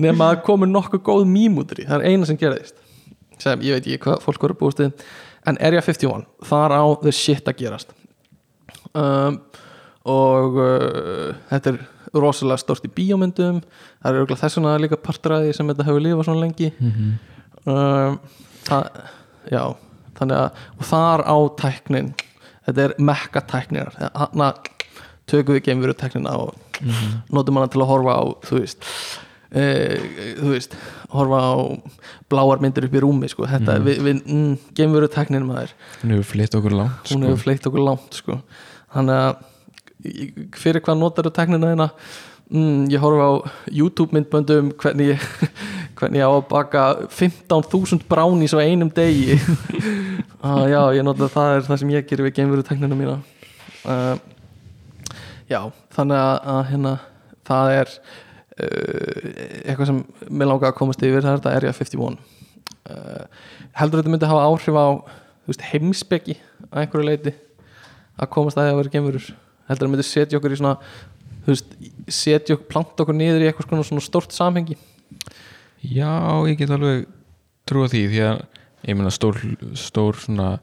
[0.00, 2.76] nema að komu nokkuð góð mýmútur í það er eina sem gerðist
[3.42, 5.06] sem ég veit ekki hvað fólk voru búist við.
[5.48, 7.94] En Area 51, þar á the shit að gerast.
[8.96, 9.40] Um,
[10.08, 11.80] og uh, þetta er
[12.18, 13.60] rosalega stort í bíómyndum.
[14.02, 16.72] Það er auðvitað þess vegna líka partræði sem þetta hefur lifað svona lengi.
[16.78, 17.12] Mhm.
[17.68, 18.18] um,
[18.68, 19.04] það,
[19.52, 19.62] já
[20.18, 22.08] þannig að og þar á tæknin
[22.66, 23.94] þetta er mekka tækninar.
[23.98, 24.72] Þannig að
[25.28, 26.54] tökum við geimveru tæknina og
[27.34, 28.88] notum hana til að horfa á þú veist
[29.48, 30.74] þú veist,
[31.08, 31.52] horfa á
[32.28, 33.46] bláar myndir upp í rúmi sko.
[33.48, 35.72] þetta, við, við mm, geimveru tæknin maður
[36.02, 37.30] hún hefur flytt okkur langt hún sko.
[37.30, 38.40] hefur fleitt okkur langt sko.
[38.92, 39.46] þannig að
[40.58, 41.88] fyrir hvað notar þú tæknina þína
[42.52, 43.32] mm, ég horfa á
[43.72, 45.26] YouTube myndböndum hvernig ég,
[45.98, 49.38] hvernig ég á að baka 15.000 brownies á einum degi
[50.44, 53.18] ah, já, ég nota það er það sem ég gerir við geimveru tæknina mína
[53.88, 54.16] uh,
[55.48, 55.60] já,
[55.96, 56.96] þannig að, hérna,
[57.48, 57.94] það er
[58.58, 63.26] eitthvað sem mér langar að komast yfir það er þetta Area 51 uh,
[63.78, 64.86] heldur þetta myndi hafa áhrif á
[65.48, 67.34] veist, heimspeki að einhverju leiti
[68.18, 69.28] að komast að því að vera geimverur?
[69.68, 70.74] Heldur það myndi setja okkur í svona
[71.46, 71.76] veist,
[72.10, 74.78] setja okkur, planta okkur niður í eitthvað svona, stort samhengi?
[75.84, 76.10] Já,
[76.48, 77.06] ég get alveg
[77.68, 78.42] trúa því því að
[78.88, 79.38] ég meina stór,
[79.78, 80.56] stór svona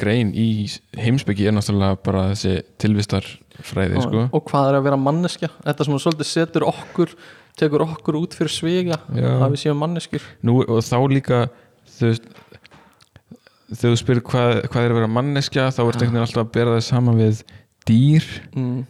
[0.00, 0.66] grein í
[0.98, 4.24] heimsbyggi er náttúrulega bara þessi tilvistarfræði sko.
[4.34, 5.50] og hvað er að vera manneskja?
[5.62, 7.14] Þetta sem svolítið setur okkur
[7.58, 10.24] tekur okkur út fyrir svega að við séum manneskjur.
[10.46, 11.42] Nú, og þá líka
[11.98, 12.22] þegar
[13.82, 16.88] þú spyrir hvað, hvað er að vera manneskja þá er teknin alltaf að bera það
[16.88, 17.44] saman við
[17.88, 18.26] dýr.
[18.56, 18.82] Mm.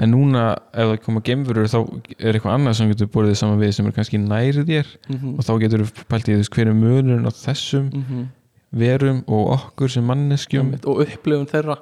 [0.00, 0.42] en núna
[0.72, 1.78] ef það koma gemfurur þá
[2.16, 4.92] er eitthvað annað sem getur borðið saman við sem er kannski nærið þér.
[5.10, 7.90] Mm og þá getur þú pælt í þess hver er munurinn á þessum.
[7.90, 8.28] -hmm.
[8.72, 11.78] Verum og okkur sem manneskjum og upplifun þeirra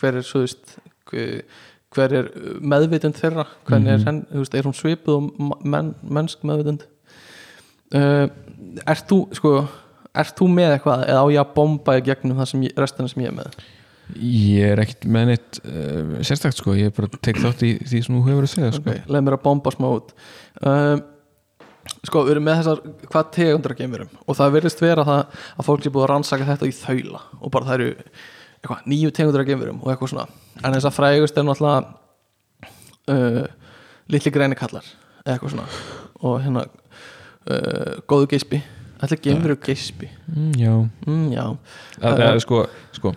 [0.00, 0.76] hver er, veist,
[1.92, 4.00] hver, er meðvitund þeirra hvernig Mhm.
[4.00, 6.86] er, henn, þú veist, er hún svipuð og menn, mennsk meðvitund
[7.94, 8.26] uh,
[8.86, 9.52] ert þú sko,
[10.14, 13.08] ert þú með eitthvað eða á ég að bomba í gegnum það sem ég, restina
[13.12, 13.62] sem ég er með
[14.18, 18.02] ég er ekkert með neitt uh, sérstakt sko, ég er bara tek þátt í því
[18.04, 18.90] sem þú hefur að segja sko.
[18.90, 20.10] ok, leið mér að bomba smá út
[20.66, 20.96] uh,
[22.06, 22.82] sko, við erum með þessar
[23.12, 26.68] hvað tegundra geimurum og það virðist vera það að fólk er búið að rannsaka þetta
[26.68, 27.22] í þaula.
[27.40, 30.28] Og bara það eru eitthvað, nýju tegundra geimurum og eitthvað svona.
[30.62, 31.80] En þess að frægust er náttúrulega
[33.14, 33.42] uh,
[34.12, 34.86] litli græni kallar
[35.24, 35.66] eða eitthvað svona.
[36.22, 38.62] Og hérna uh, góðu geispi.
[39.02, 40.06] Er geimur og geispi?
[40.30, 40.74] Mm, já,
[41.08, 41.46] mm, Já,
[41.98, 42.60] að, að, sko,
[42.94, 43.10] sko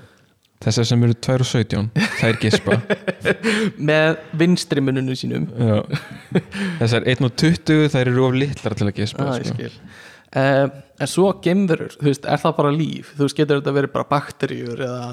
[0.65, 2.79] þessar sem eru 2 og 17 þær gispa.
[3.91, 5.45] Með vinstri mununum sínum.
[5.55, 5.77] Já.
[6.81, 9.69] þessar 1 og 20 þær eru of litlar til að gispa ah, sko.
[10.41, 10.65] uh,
[10.95, 13.09] En svo geimverur, þú veist, er það bara líf?
[13.17, 15.09] Þú veist, getur þetta verið bara bakteríur eða,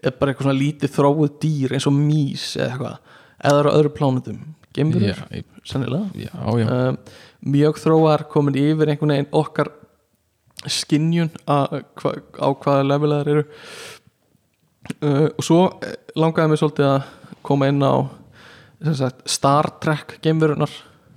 [0.00, 3.18] eða bara eitthvað svona lítið þróuð dýr eins og mís eða eitthvað?
[3.46, 4.38] Eða á öðru plánutum
[5.64, 6.10] sennilega.
[6.14, 6.66] Já, já.
[6.68, 6.96] um,
[7.52, 9.70] mjög þróar komin yfir einhvern veginn okkar
[10.66, 13.44] skinjun á hvaða levelar eru
[15.02, 17.08] uh, og svo eh, langaði mig svolítið að
[17.46, 17.94] koma inn á
[18.96, 20.72] sagt, Star Trek geimverunar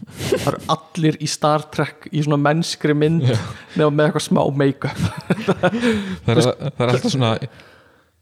[0.09, 5.01] það eru allir í Star Trek í svona mennskri mynd nefnum með eitthvað smá make-up.
[6.25, 7.33] Það, er, það er alltaf svona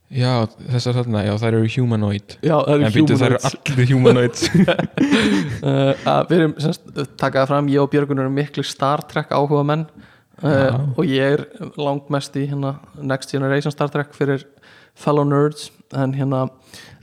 [0.07, 0.32] já,
[0.72, 2.36] þessar þarna, já, þær eru humanoid.
[2.40, 7.72] Já, það eru býtu þær eru allir humanoid uh, að við erum semst, takaði fram,
[7.74, 9.88] ég og Björgun erum miklu Star Trek áhuga menn
[10.44, 11.45] uh, og ég er
[11.80, 14.48] langmest í hérna, Next Generation Star Trek fyrir
[14.98, 16.48] fellow nerds en hérna,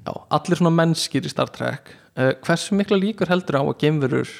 [0.04, 1.94] já, allir svona mennskir í Star Trek.
[2.14, 4.30] Uh, hversu mikla líkur heldur á að geimverur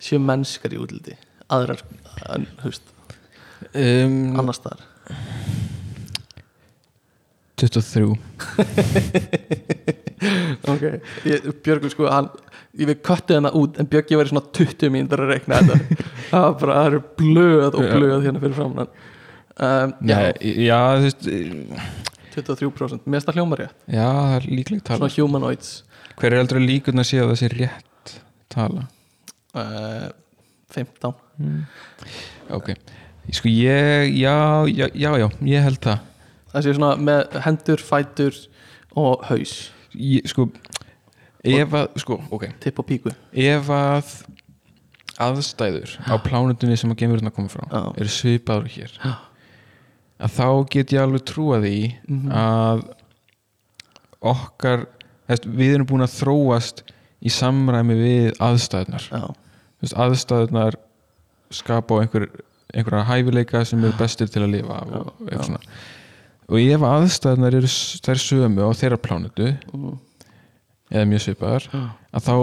[0.00, 1.16] séu mennskar í útliti?
[1.52, 1.82] Aðrar,
[2.34, 2.94] en, þú veist,
[3.72, 4.86] um, annars þar
[7.58, 8.06] 23
[10.72, 10.82] ok,
[11.26, 12.28] ég, Björgun sko hann,
[12.78, 15.76] ég við köttu hennar út en Björgi var í svona 20 mínútur að reikna þetta.
[16.28, 18.92] Það var bara, það eru blöð og blöð hérna fyrir framan hann.
[19.58, 21.22] Um, já, já, þú veist
[22.34, 23.74] 23% mér finnst það hljóma rétt.
[23.86, 25.08] Já, það er líklegt tala.
[25.08, 25.72] Svona humanoids.
[26.18, 28.14] Hver er heldur að líkurnar sé að það sé rétt
[28.52, 28.86] tala?
[29.56, 30.08] Uh,
[30.74, 31.14] 15
[32.52, 32.72] ok,
[33.32, 34.34] sko ég já,
[34.68, 36.06] já, já, já, ég held það.
[36.52, 38.40] Það sé svona með hendur, fætur
[38.98, 39.54] og haus,
[39.94, 40.48] ég, sko
[41.48, 42.48] ef að, sko, ok.
[42.60, 43.14] Tipp og píku.
[43.32, 44.12] Ef að
[45.18, 47.80] aðstæður á plánutunni sem að gemurinn að koma frá Já.
[47.98, 49.12] eru svipaður hér Já.
[50.20, 52.32] Að þá get ég alveg trúa því Mhm.
[52.32, 52.82] að
[54.32, 54.86] okkar
[55.28, 56.82] við erum búin að þróast
[57.22, 59.22] í samræmi við aðstæðunar já,
[59.82, 60.74] Þess, aðstæðunar
[61.54, 62.26] skapa einhver,
[62.74, 65.60] einhverja hæfileika sem eru bestir til að lifa og, svona.
[66.48, 69.98] og ef aðstæðunar eru þær sömu á þeirra plánutu Mm.
[70.90, 71.80] Eða mjög svipaðar Já.
[72.16, 72.34] að þá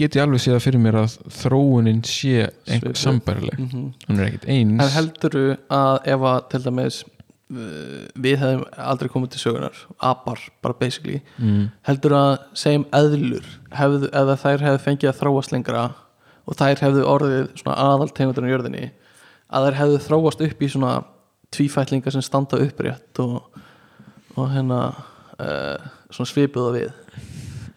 [0.00, 3.02] get ég alveg séð fyrir mér að þróunin sé einhver Svipuð.
[3.02, 3.82] sambærileg Mhm.
[4.08, 9.08] hún er ekkert eins En heldurðu að ef að til dæmis uh, við hefum aldrei
[9.12, 11.70] komið til sögunar apar, bara basically mm.
[11.86, 15.84] heldur að segjum eðlur hefðu, eða þær hefðu fengið að þróast lengra
[16.44, 18.90] og þær hefðu orðið svona aðal tegundurinn í jörðinni
[19.54, 20.94] að þær hefðu þróast upp í svona
[21.54, 23.44] tvífætlingar sem standa upprétt og,
[24.34, 24.80] og hérna
[25.38, 25.78] uh,
[26.10, 26.90] svona svipuða við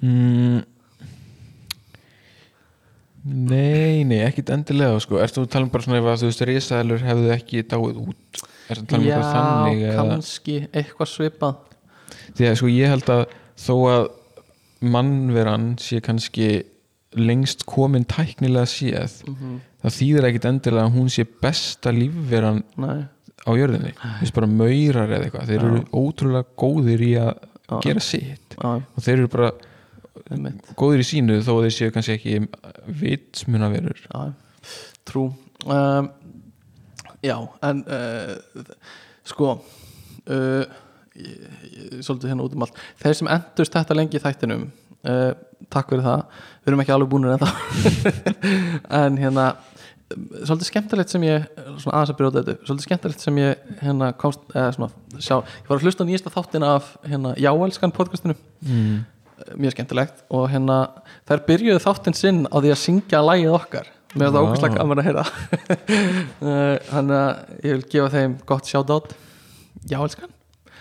[0.02, 0.61] Mm.
[3.28, 5.18] Nei, nei, ekkit endilega sko.
[5.19, 8.44] Ertu að tala um bara svona ef að þú veist risaðalur hefðu ekki dáið út?
[8.72, 10.06] Ertu að tala um eitthvað þannig Já, eða...
[10.14, 11.57] kannski eitthvað svipað.
[12.38, 13.24] Því að sko ég held að
[13.60, 14.07] þó að
[14.94, 16.48] mannveran sé kannski
[17.18, 19.60] lengst komin tæknilega séð Mhm.
[19.82, 23.07] það þýðir ekkit endilega að hún sé besta lífveran Nei,
[23.48, 23.94] á jörðinni.
[23.98, 25.48] Þú veist bara maurar eða eitthvað.
[25.52, 27.34] Þeir eru ótrúlega góðir í að
[27.68, 27.80] Já.
[27.84, 28.56] gera sitt.
[28.56, 29.52] Já, og þeir eru bara
[30.79, 32.35] góðir í sínu þó að þeir séu kannski ekki
[33.01, 34.01] vitsmunaverur.
[35.07, 35.29] Trú.
[35.65, 36.11] Um,
[37.25, 38.65] Já, en uh,
[39.25, 40.65] sko uh,
[41.17, 41.31] ég,
[41.73, 42.77] ég, svolítið hérna út um allt.
[43.01, 45.31] Þeir sem endurst þetta lengi í þættinum uh,
[45.73, 46.43] takk fyrir það.
[46.61, 47.47] Við erum ekki alveg búinir en
[49.01, 49.49] en hérna
[50.07, 54.45] svolítið skemmtilegt sem ég aðeins að brjóta þetta upp, svolítið skemmtilegt sem ég hérna komst,
[54.53, 58.37] eða svona sjá, ég var að hlusta á nýjasta þáttin af hérna Jáelskan podcastinu.
[58.63, 59.01] Mm.
[59.57, 60.77] Mjög skemmtilegt og hérna
[61.30, 63.88] þær byrjuðu þáttinn sinn á því að syngja lægið okkar.
[64.11, 64.41] Finnst það Vá.
[64.47, 65.26] ógæslega gaman að heyra.
[66.47, 69.14] Eh, þannig að ég vil gefa þeim gott sjátt
[69.89, 70.31] já, elskan.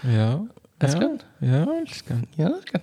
[0.06, 0.28] Já,
[0.84, 1.14] Elskan?
[1.40, 2.22] já, elskan.
[2.36, 2.82] Já, elskan.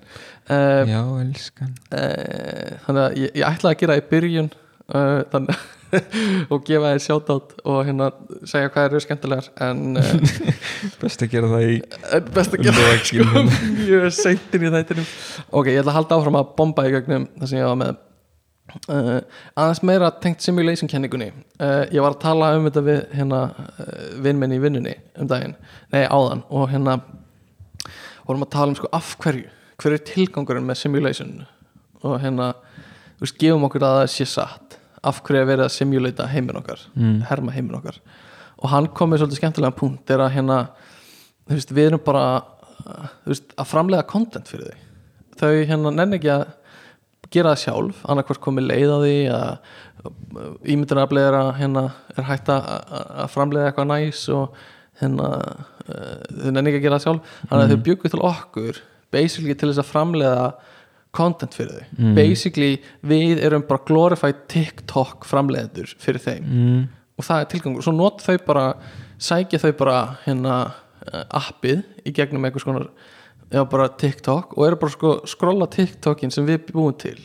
[0.50, 1.74] Uh, já, elskan.
[1.94, 4.50] uh, þannig að ég, ég ætlaði að gera í byrjun
[4.92, 5.58] uh, þannig
[6.52, 8.08] og gefa þeir sjátt og hérna
[8.50, 10.40] segja hvað eru skemmtilegar en uh,
[11.02, 11.76] best að gera það í
[12.18, 12.88] En best að gera
[13.28, 15.12] það mjög seintin í þættinum.
[15.52, 18.02] Ok, ég ætla að halda áfram að bomba í gegnum það sem ég var með.
[18.90, 19.18] Uh,
[19.60, 21.30] aðeins meira tengt simulation kenningunni.
[21.62, 23.42] Uh, ég var að tala um þetta við hérna
[24.24, 25.58] vinnmenn í vinnunni um daginn.
[25.94, 26.46] Nei, áðan.
[26.50, 26.98] Og hérna
[28.24, 29.52] vorum að tala um sko af hverju
[29.82, 31.42] hver er tilgangurinn með simulation?
[32.04, 32.54] Og hérna,
[33.18, 34.73] þú veist, gefum okkur að það sé satt
[35.04, 37.22] af hverju er verið að simulata heiminn okkar Mm.
[37.30, 37.98] herma heiminn okkar?
[38.64, 40.58] Og hann kom með svolítið skemmtilega punkt er að hérna
[41.50, 42.26] veist, við erum bara
[42.86, 46.46] uh, veist, að framlega content fyrir þau þau hérna nenni ekki að
[47.34, 49.54] gera það sjálf, annarkvort komið leið á því að
[50.74, 51.84] ímyndunarafleira hérna
[52.18, 52.68] er hægt að
[53.24, 54.58] að framlega eitthvað næs og
[55.02, 57.32] hérna uh, þau nenni ekki að gera það sjálf.
[57.50, 58.82] Þannig að þau bjuggu til okkur
[59.14, 60.46] basically til þess að framlega
[61.14, 62.14] content fyrir þau Mm.
[62.18, 66.86] basically við erum bara glorified TikTok framlegendur fyrir þeim mm.
[67.20, 68.66] og það er tilgangur, svo nota þau bara
[69.22, 72.90] sækja þau bara hérna uh, appið í gegnum einhvers konar
[73.54, 77.20] já bara TikTok og eru bara sko skrolla TikTokin sem við búum til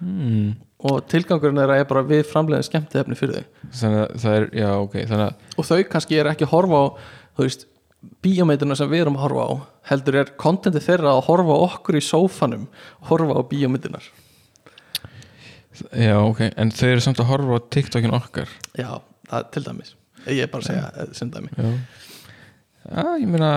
[0.00, 0.54] Mm.
[0.80, 4.46] og tilgangurinn er að er bara við framleiðum skemmtiefni fyrir þau þannig að það er,
[4.56, 5.24] já ok að
[5.60, 6.84] og þau kannski er ekki að horfa á
[7.36, 7.66] þú veist,
[8.24, 9.52] bíómyndina sem við erum að horfa á
[9.92, 12.66] heldur er kontenti þeirra að horfa okkur í sófanum
[13.08, 14.10] horfa á bíómyndinar
[15.94, 18.52] já ok, en þau eru samt að horfa á TikTokin okkar.
[18.78, 19.92] Já, það er til dæmis.
[20.26, 21.52] Ég er bara að segja, sem dæmi.
[21.56, 21.68] Já.
[22.90, 23.50] Já, ég meina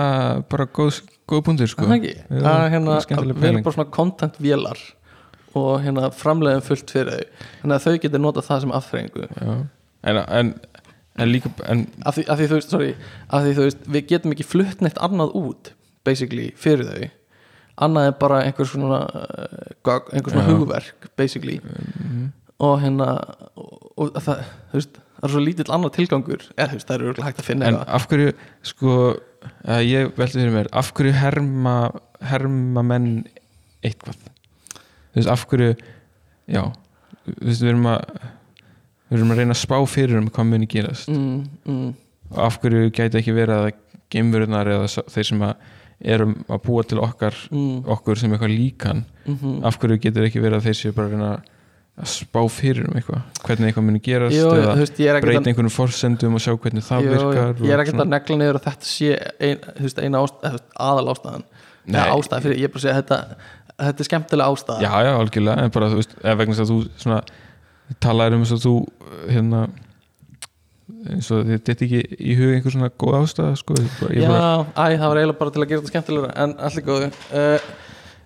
[0.52, 1.86] bara góð, góð pundir sko.
[1.88, 4.82] Það er ekki, Já, að hérna, við erum bara svona content vélar
[5.54, 7.48] og hérna framleiðum fullt fyrir þau.
[7.62, 9.28] Þannig að þau getur notað það sem afþreyingu.
[9.34, 9.54] Já.
[10.04, 10.52] En, en,
[11.18, 12.92] en líka en, af því, af því veist, sorry
[13.28, 15.72] af því þú veist, við getum ekki flutt neitt annað út
[16.04, 17.10] basically, fyrir þau.
[17.84, 21.60] Annað er bara einhver svona uh, gag- einhver svona hugverk basically.
[22.62, 23.06] Og hérna
[23.58, 26.44] og, og það, þú veist, það er svo lítill annar tilgangur.
[26.58, 27.94] Eða þú veist, það er örgulega hægt að finna en eitthvað.
[27.96, 28.34] af hverju
[28.70, 28.98] sko,
[29.88, 31.74] ég velti fyrir mér af hverju herma,
[32.30, 33.08] herma menn
[33.84, 34.20] eitthvað?
[34.76, 35.72] Þú veist, af hverju
[36.54, 36.62] já,
[37.26, 38.04] þú veist, við erum að
[39.14, 41.08] við erum að reyna að spá fyrir um hvað muni gerast.
[41.12, 41.88] Mm, mm,
[42.34, 43.80] og af hverju gæti ekki verið að
[44.12, 45.72] geimverunar eða þeir sem að
[46.04, 50.42] erum að búa til okkar mm, okkur sem eitthvað líkan mm af hverju getur ekki
[50.42, 51.28] verið að þeir séu bara að reyna
[51.94, 53.22] að spá fyrir um eitthvað?
[53.46, 57.62] Hvernig eitthvað muni gerast Jú, eða veist, breyta einhvern forsendum og sjá hvernig það virkar
[57.62, 58.02] ég er svona.
[58.02, 60.58] að negla niður að þetta sé ein, veist, eina ástæð,
[60.88, 61.46] aðal ástæðan
[61.94, 63.20] ástæða fyrir, ég er bara að segja þetta,
[63.84, 64.78] þetta er skemmtilega ástæða.
[64.82, 67.20] Já, já, algjörlega, en bara þú veist vegna þess að þú svona
[68.04, 68.74] talaðir um þess að þú
[69.30, 69.64] hérna
[71.08, 73.76] eins og þetta er ekki í hug einhver svona góð ástæða sko,
[74.12, 74.28] Já,
[74.72, 77.72] æ, það var eiginlega bara til að gera þetta skemmtilegra en allir góðu uh,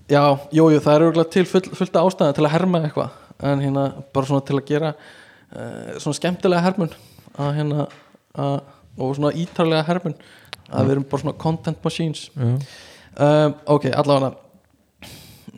[0.09, 0.23] Já,
[0.57, 3.63] jú, jú, það er örgulega til full, fullt af ástæðan til að herma eitthvað en
[3.63, 6.95] hérna bara svona til að gera uh, svona skemmtilega hermun
[7.39, 7.87] að hérna
[8.39, 8.59] að,
[8.99, 10.17] og svona ítarlega hermun
[10.69, 12.27] að við erum bara svona content machines.
[12.39, 14.33] Um, Ok, allavega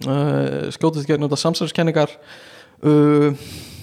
[0.07, 2.13] uh, skjótast gegn út af samsæðiskenningar
[2.85, 3.33] uh,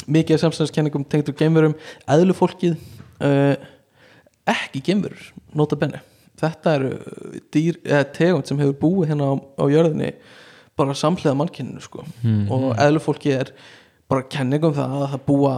[0.07, 1.75] mikið af samsæðiskenningum tengdur geimverum
[2.09, 3.55] eðlufólkið uh,
[4.47, 6.01] ekki geimverur, nota benni
[6.37, 6.91] þetta eru
[7.53, 10.13] dýr, eða tegund sem hefur búið hérna á, á jörðinni
[10.77, 12.03] bara samhliða mannkyninu sko.
[12.21, 12.51] Mhm.
[12.53, 13.51] og eðlufólki er
[14.07, 15.53] bara kenningum það að það búa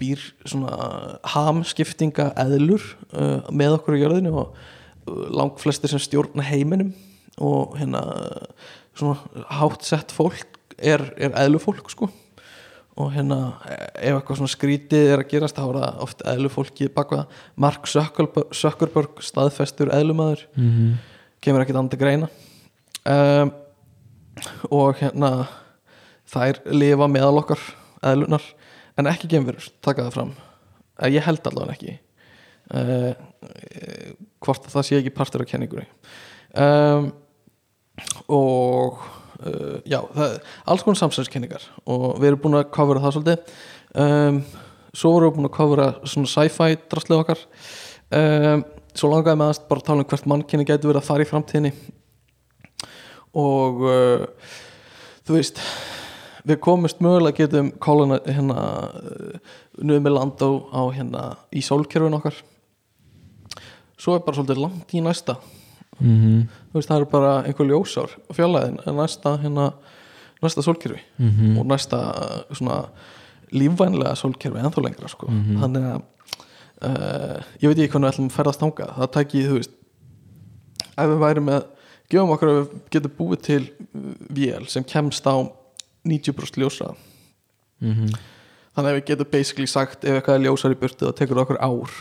[0.00, 0.72] býr svona
[1.32, 2.82] hamskiptinga eðlur
[3.14, 4.50] uh, með okkur á jörðinni og
[5.06, 6.92] uh, langt flestir sem stjórna heiminum
[7.36, 8.02] og hérna
[8.96, 12.10] svona hátt sett fólk er, er eðlufólk sko
[12.96, 13.38] og hérna
[14.00, 19.20] ef eitthvað svona skrítið er að gerast þá er það oft eðlufólki bakvað Mark Zuckerberg,
[19.24, 20.94] staðfestur eðlumæður mhm,
[21.44, 22.30] kemur ekkert andið greina.
[23.06, 23.52] Um,
[24.72, 25.30] og hérna
[26.32, 27.60] þær lifa meðal okkar
[28.06, 28.44] eðlunar
[28.96, 30.32] en ekki gemverur, taka það fram.
[31.02, 31.98] Eh, ég held allavega ekki
[32.72, 33.12] uh,
[34.40, 35.86] hvort að það sé ekki partur af kenningunni.
[36.56, 37.12] Um,
[38.32, 39.04] og
[39.40, 40.36] uh, já, það,
[40.66, 43.58] alls konar samsæðiskenningar og við erum búin að covera það svolítið.
[43.96, 44.40] Um,
[44.96, 47.44] svo vorum við búin að covera svona sci-fi drastlið okkar.
[48.16, 48.64] Um,
[48.96, 51.74] svo langaði með að bara tala um hvert mannkenni gæti verið að fara í framtíðinni.
[53.36, 54.50] Og uh,
[55.26, 55.60] þú veist
[56.46, 58.66] við komumst mögulega getum kóluna hérna
[59.82, 62.38] nuðum með land á, á hérna í sólkerfin okkar.
[63.98, 65.38] Svo er bara svolítið langt í næsta.
[65.96, 69.70] Mhm, þú veist það er bara einhver ljósár fjallaðin næsta hérna
[70.42, 71.00] næsta sólkerfi.
[71.18, 72.00] Mhm, og næsta
[72.52, 72.88] svona
[73.52, 75.30] lífvænlega sólkerfi ennþá lengra sko.
[75.30, 75.62] Mhm.
[75.62, 76.02] þannig að
[76.82, 78.94] uh, ég veit ekki hvernig við ætlum að ferðast þangað.
[78.96, 79.76] Það tæki, þú veist
[80.96, 81.66] ef við værum með,
[82.10, 83.62] gefum okkur að við getum búið til
[84.30, 85.36] vél sem kemst á
[86.06, 86.92] 90% ljósa
[87.82, 88.12] mhm,
[88.76, 91.58] þannig að við getum basically sagt ef eitthvað er ljósar í burtu það tekur okkur
[91.60, 91.96] ár.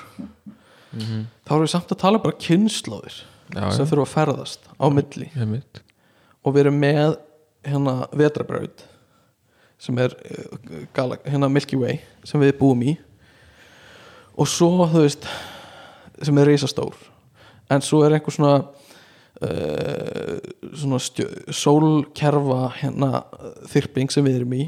[0.96, 1.26] Mhm.
[1.46, 3.24] Þá erum við samt að tala bara kynnslóðir
[3.54, 5.30] já, sem þurfa að ferðast á milli.
[6.46, 7.18] Og við erum með
[7.66, 8.86] hérna vetrabraut
[9.82, 12.96] sem er uh, hérna Milky Way sem við búum í.
[14.36, 15.28] Og svo þú veist
[16.24, 16.96] sem er reisastór
[17.72, 18.56] en svo er einhver svona
[19.42, 20.38] uh,
[20.76, 21.02] svona
[21.54, 23.26] sólkerfa hérna
[23.72, 24.66] þyrping sem við erum í.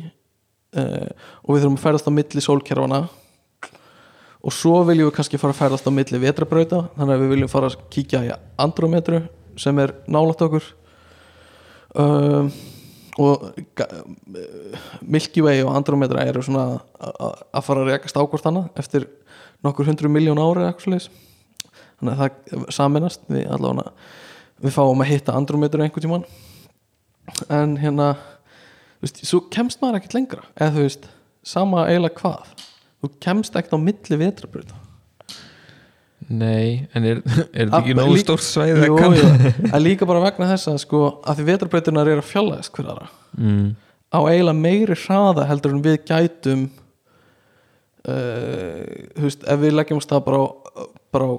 [0.78, 1.10] Uh,
[1.46, 3.02] og við þurfum að ferðast á milli sólkerfana
[4.48, 7.52] og svo viljum við kannski fara að ferðast á milli vetrabrauta þannig að við viljum
[7.52, 8.34] fara að kíkja í
[8.64, 9.22] Andrometru
[9.60, 10.66] sem er nálægt okkur.
[11.98, 12.52] Um,
[13.18, 13.48] og
[15.02, 19.08] Milky Way og Andromeda eru svona að fara að rekast ákvort hana eftir
[19.66, 23.92] nokkur hundru miljón ári þannig að það saminast við allavega
[24.62, 26.28] við fáum að hitta Andromeda einhvern tímann.
[27.50, 28.14] En hérna
[29.02, 31.10] veist, svo kemst maður ekkert lengra eða þú veist,
[31.44, 32.54] sama eiginlega hvað
[33.02, 34.78] þú kemst ekkert á milli vetrabrauta
[36.28, 38.96] nei, en er, er þetta Ah, ekki nógu svæði að Jú,
[39.70, 43.10] en líka bara vegna þess að sko, að því vetrabrautunar eru að fjallaðist hver aðra
[43.38, 43.68] mm,
[44.12, 46.68] á eiginlega meiri hraða heldur en við gætum
[48.08, 48.84] uh,
[49.18, 50.48] þú veist, ef við leggjum stað bara á,
[51.14, 51.34] bara á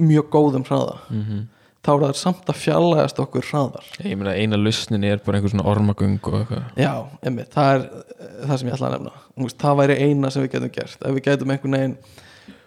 [0.00, 0.96] mjög góðum hraða.
[1.10, 1.42] Mhm
[1.82, 3.86] þá er það samt að fjallaðast okkur hraðar.
[4.06, 6.64] Ég meina eina lausnin er bara einhver svona ormagöng og eitthvað.
[6.78, 6.92] Já,
[7.26, 9.14] einmitt, það er eh, það sem ég ætla að nefna.
[9.42, 10.98] Veist, það væri eina sem við getum gert.
[11.02, 11.96] Ef við getum einhvern veginn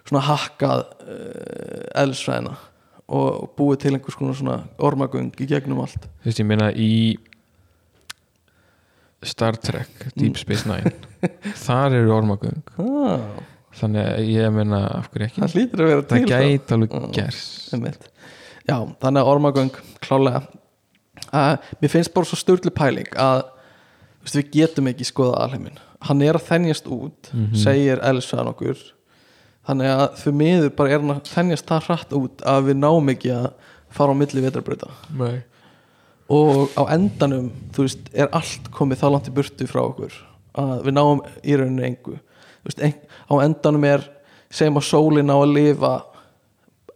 [0.06, 2.52] svona hakkað uh, eðlisfræðina
[3.16, 6.04] og búið til einhvers konar svona ormagöng í gegnum allt.
[6.22, 6.90] Þú veist ég meina í
[9.26, 10.92] Star Trek Deep Space Nine
[11.66, 12.60] þar eru ormagöng.
[12.78, 13.24] Ah,
[13.80, 15.42] þannig að ég meina af hverju ekki?
[15.42, 17.08] Það það gæti alveg Mm.
[17.16, 17.72] gerst.
[17.74, 18.06] Einmitt.
[18.66, 19.70] Já, þannig að ormagöng
[20.02, 20.40] klálega
[21.32, 23.44] uh, Mér finnst bara svo störlu pæling að
[24.24, 27.54] veist, við getum ekki skoða alheimin Hann er að þennjast út Mhm.
[27.56, 28.76] segir Elisfæðan okkur.
[29.66, 33.08] Þannig að fyrir miður bara er hann að þennjast það hratt út að við náum
[33.10, 33.46] ekki að
[33.96, 34.90] fara á milli vetrarbrauta.
[35.16, 35.42] Nei.
[36.28, 40.14] og á endanum þú veist, er allt komið þá langt í burtu frá okkur
[40.58, 42.16] að við náum í rauninu engu.
[42.66, 42.94] Veist, ein,
[43.30, 44.02] á endanum er
[44.50, 45.92] segjum að sólin á að lifa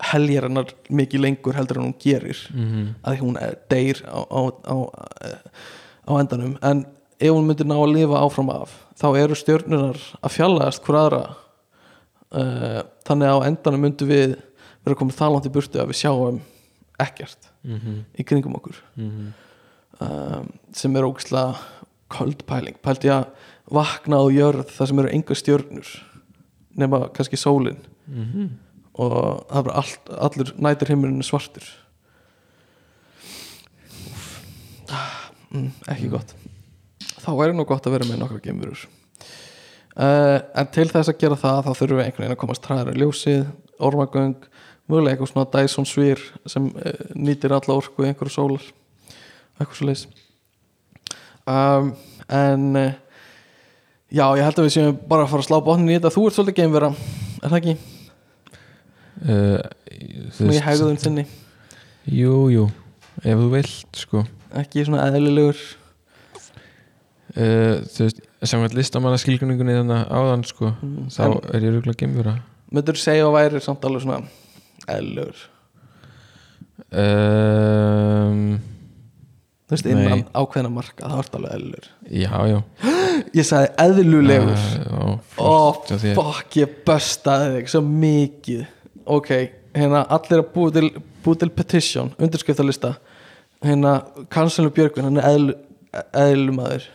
[0.01, 2.95] heljar hennar mikið lengur heldur en hún gerir Mhm.
[3.05, 3.37] að hún
[3.71, 4.77] deyr á, á, á,
[6.09, 6.87] á endanum en
[7.21, 11.25] ef hún myndir ná að lifa áfram af þá eru stjörnunar að fjallaðast hver aðra
[12.33, 14.37] uh, þannig að á endanum myndum við
[14.85, 16.41] vera komið það langt í burtu að við sjáum
[17.01, 18.05] ekkert Mhm.
[18.19, 19.33] í kringum okkur Mhm.
[20.01, 21.57] um, sem er ógislega
[22.11, 23.27] köld pæling pældi ég að
[23.71, 25.87] vakna á jörð þar sem eru enga stjörnur
[26.77, 27.77] nema kannski sólin
[28.09, 28.49] Mhm.
[29.01, 29.17] Og
[29.49, 31.67] það er bara allt, allur nætur heimurinn svartur.
[35.51, 36.35] Mm, ekki gott.
[37.21, 38.85] Þá er nú gott að vera með nokkra geimurur
[39.97, 42.93] uh, en til þess að gera það þá þurfum við einhvern veginn að komast hraðar
[42.95, 43.45] í ljósið,
[43.83, 44.37] ormagöng
[44.91, 48.67] mögulega eitthvað svona Dyson svýr sem uh, nýtir alla orku í einhverju sólar
[49.61, 50.07] eitthvað svo leis
[51.45, 51.93] um,
[52.31, 52.93] en uh,
[54.11, 56.13] já, ég held að við séum bara að fara að slá botnin í þetta.
[56.15, 56.93] Þú ert svolítið geimvera,
[57.41, 58.00] er það ekki?
[59.21, 61.27] Svona í veist- hegðun sinni
[62.11, 62.63] Jú, jú,
[63.21, 64.23] ef þú vilt sko.
[64.57, 65.59] Ekki svona eðlilegur.
[67.37, 71.21] Uh, Þú veist, samkvæmt listamanna skilgrinningunni þannig áðan sko Mm, þá
[71.55, 72.33] er ég rúglega gemvera
[72.73, 74.25] myndur segja að væri samt alveg svona
[74.91, 75.45] eðlilegur?
[76.91, 78.59] Um,
[79.69, 79.93] þú veist, Nei.
[79.95, 81.89] innan ákveðna marka það vart alveg eðlilegur.
[82.11, 82.59] Já, já.
[83.39, 85.51] Ég sagði eðlulegur uh, ó,
[85.91, 86.15] þér.
[86.19, 88.63] fokk, ég böstaði þig svo mikið
[89.11, 89.31] ok,
[89.77, 90.91] hérna allir að búi til,
[91.25, 92.95] búi til petition undirskriftalista
[93.65, 94.01] hérna,
[94.33, 95.57] kanslunum Björgvin, hann er eðlu,
[96.17, 96.87] eðlumadur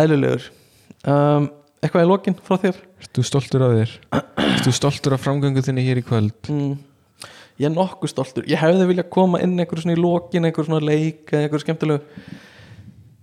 [0.00, 0.46] eðlulegur
[1.04, 1.48] um,
[1.80, 2.78] eitthvað í lokin frá þér?
[3.10, 3.96] Þú stoltur af þér?
[4.64, 6.36] Þú stoltur af framgöngu þinni hér í kvöld?
[6.52, 6.76] mm.
[7.60, 8.46] ég er nokkuð stoltur.
[8.48, 12.36] Ég hefði viljað koma inn einhverju svona í lokin einhverju svona leik eða einhverju skemmtilegu.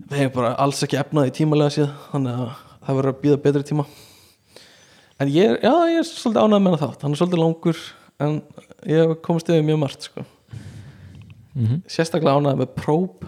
[0.08, 2.52] Við hefum bara alls ekki efnaði tímalega síð þannig að
[2.88, 3.88] það verður að býða betri tíma
[5.20, 7.02] en ég, er- já, ég er svolítið ánægð með þátt.
[7.02, 7.78] Hann er svolítið langur
[8.20, 8.42] en
[8.86, 10.26] ég komist yfir mjög margt sko.
[11.58, 13.26] Mm sérstaklega ánægð með prób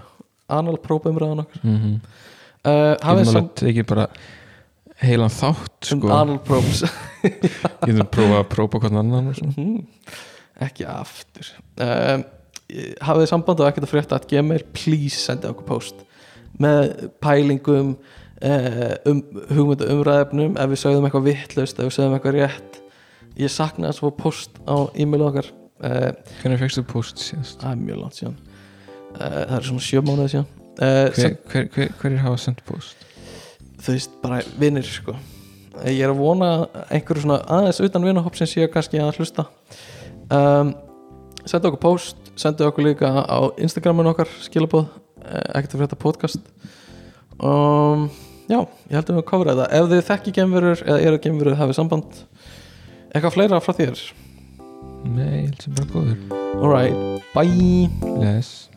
[0.49, 1.79] anal prób umræðan okkur -hmm.
[1.79, 2.01] Mm
[2.65, 4.07] uh, hafið Getum sam alveg tekið bara
[5.01, 6.09] heilan þátt um sko?
[6.13, 6.83] anal probes
[7.85, 9.87] Getum prófað að prófa hvern annan og svona Mhm.
[10.61, 11.47] ekki aftur.
[11.79, 12.23] Um,
[13.01, 15.95] hafið samband og ekkert að frétta að gmail please sendi okkur post
[16.59, 18.18] með pælingum uh,
[19.09, 22.77] um hugmyndu umræðefnum ef við sögðum eitthvað vittlaust ef við sögðum eitthvað rétt.
[23.39, 25.49] Ég sakna þess að fá post á e-mail okkar.
[25.79, 26.11] Uh,
[26.41, 27.59] Hvernig fegstu post síðast?
[27.61, 28.37] það er mjög langt síðan.
[29.09, 30.49] Uh, það er svona sjö mánuði síðan.
[30.79, 33.05] Uh, Hver, hver, hver, hverjir hafa sendt post?
[33.79, 35.13] þú veist, bara vinnir sko.
[35.87, 36.49] Ég er að vona
[36.91, 39.45] einhverju svona aðeins utan vinnahópsins séu kannski að hlusta.
[40.27, 40.73] Um,
[41.47, 44.87] senda okkur post senda okkur líka á Instagramin okkar skilabóð,
[45.23, 46.43] eh, ekkert að frétta podcast.
[47.39, 48.09] Um,
[48.49, 49.69] já, ég held að við kofra þetta.
[49.77, 52.23] Ef þið þekki gemverur eða eru gemverur hafið samband.
[53.13, 54.03] Eitthvað fleira frá þér?
[55.09, 57.89] Nei, ég held sem bara góður alright, bye.
[58.19, 58.69] Les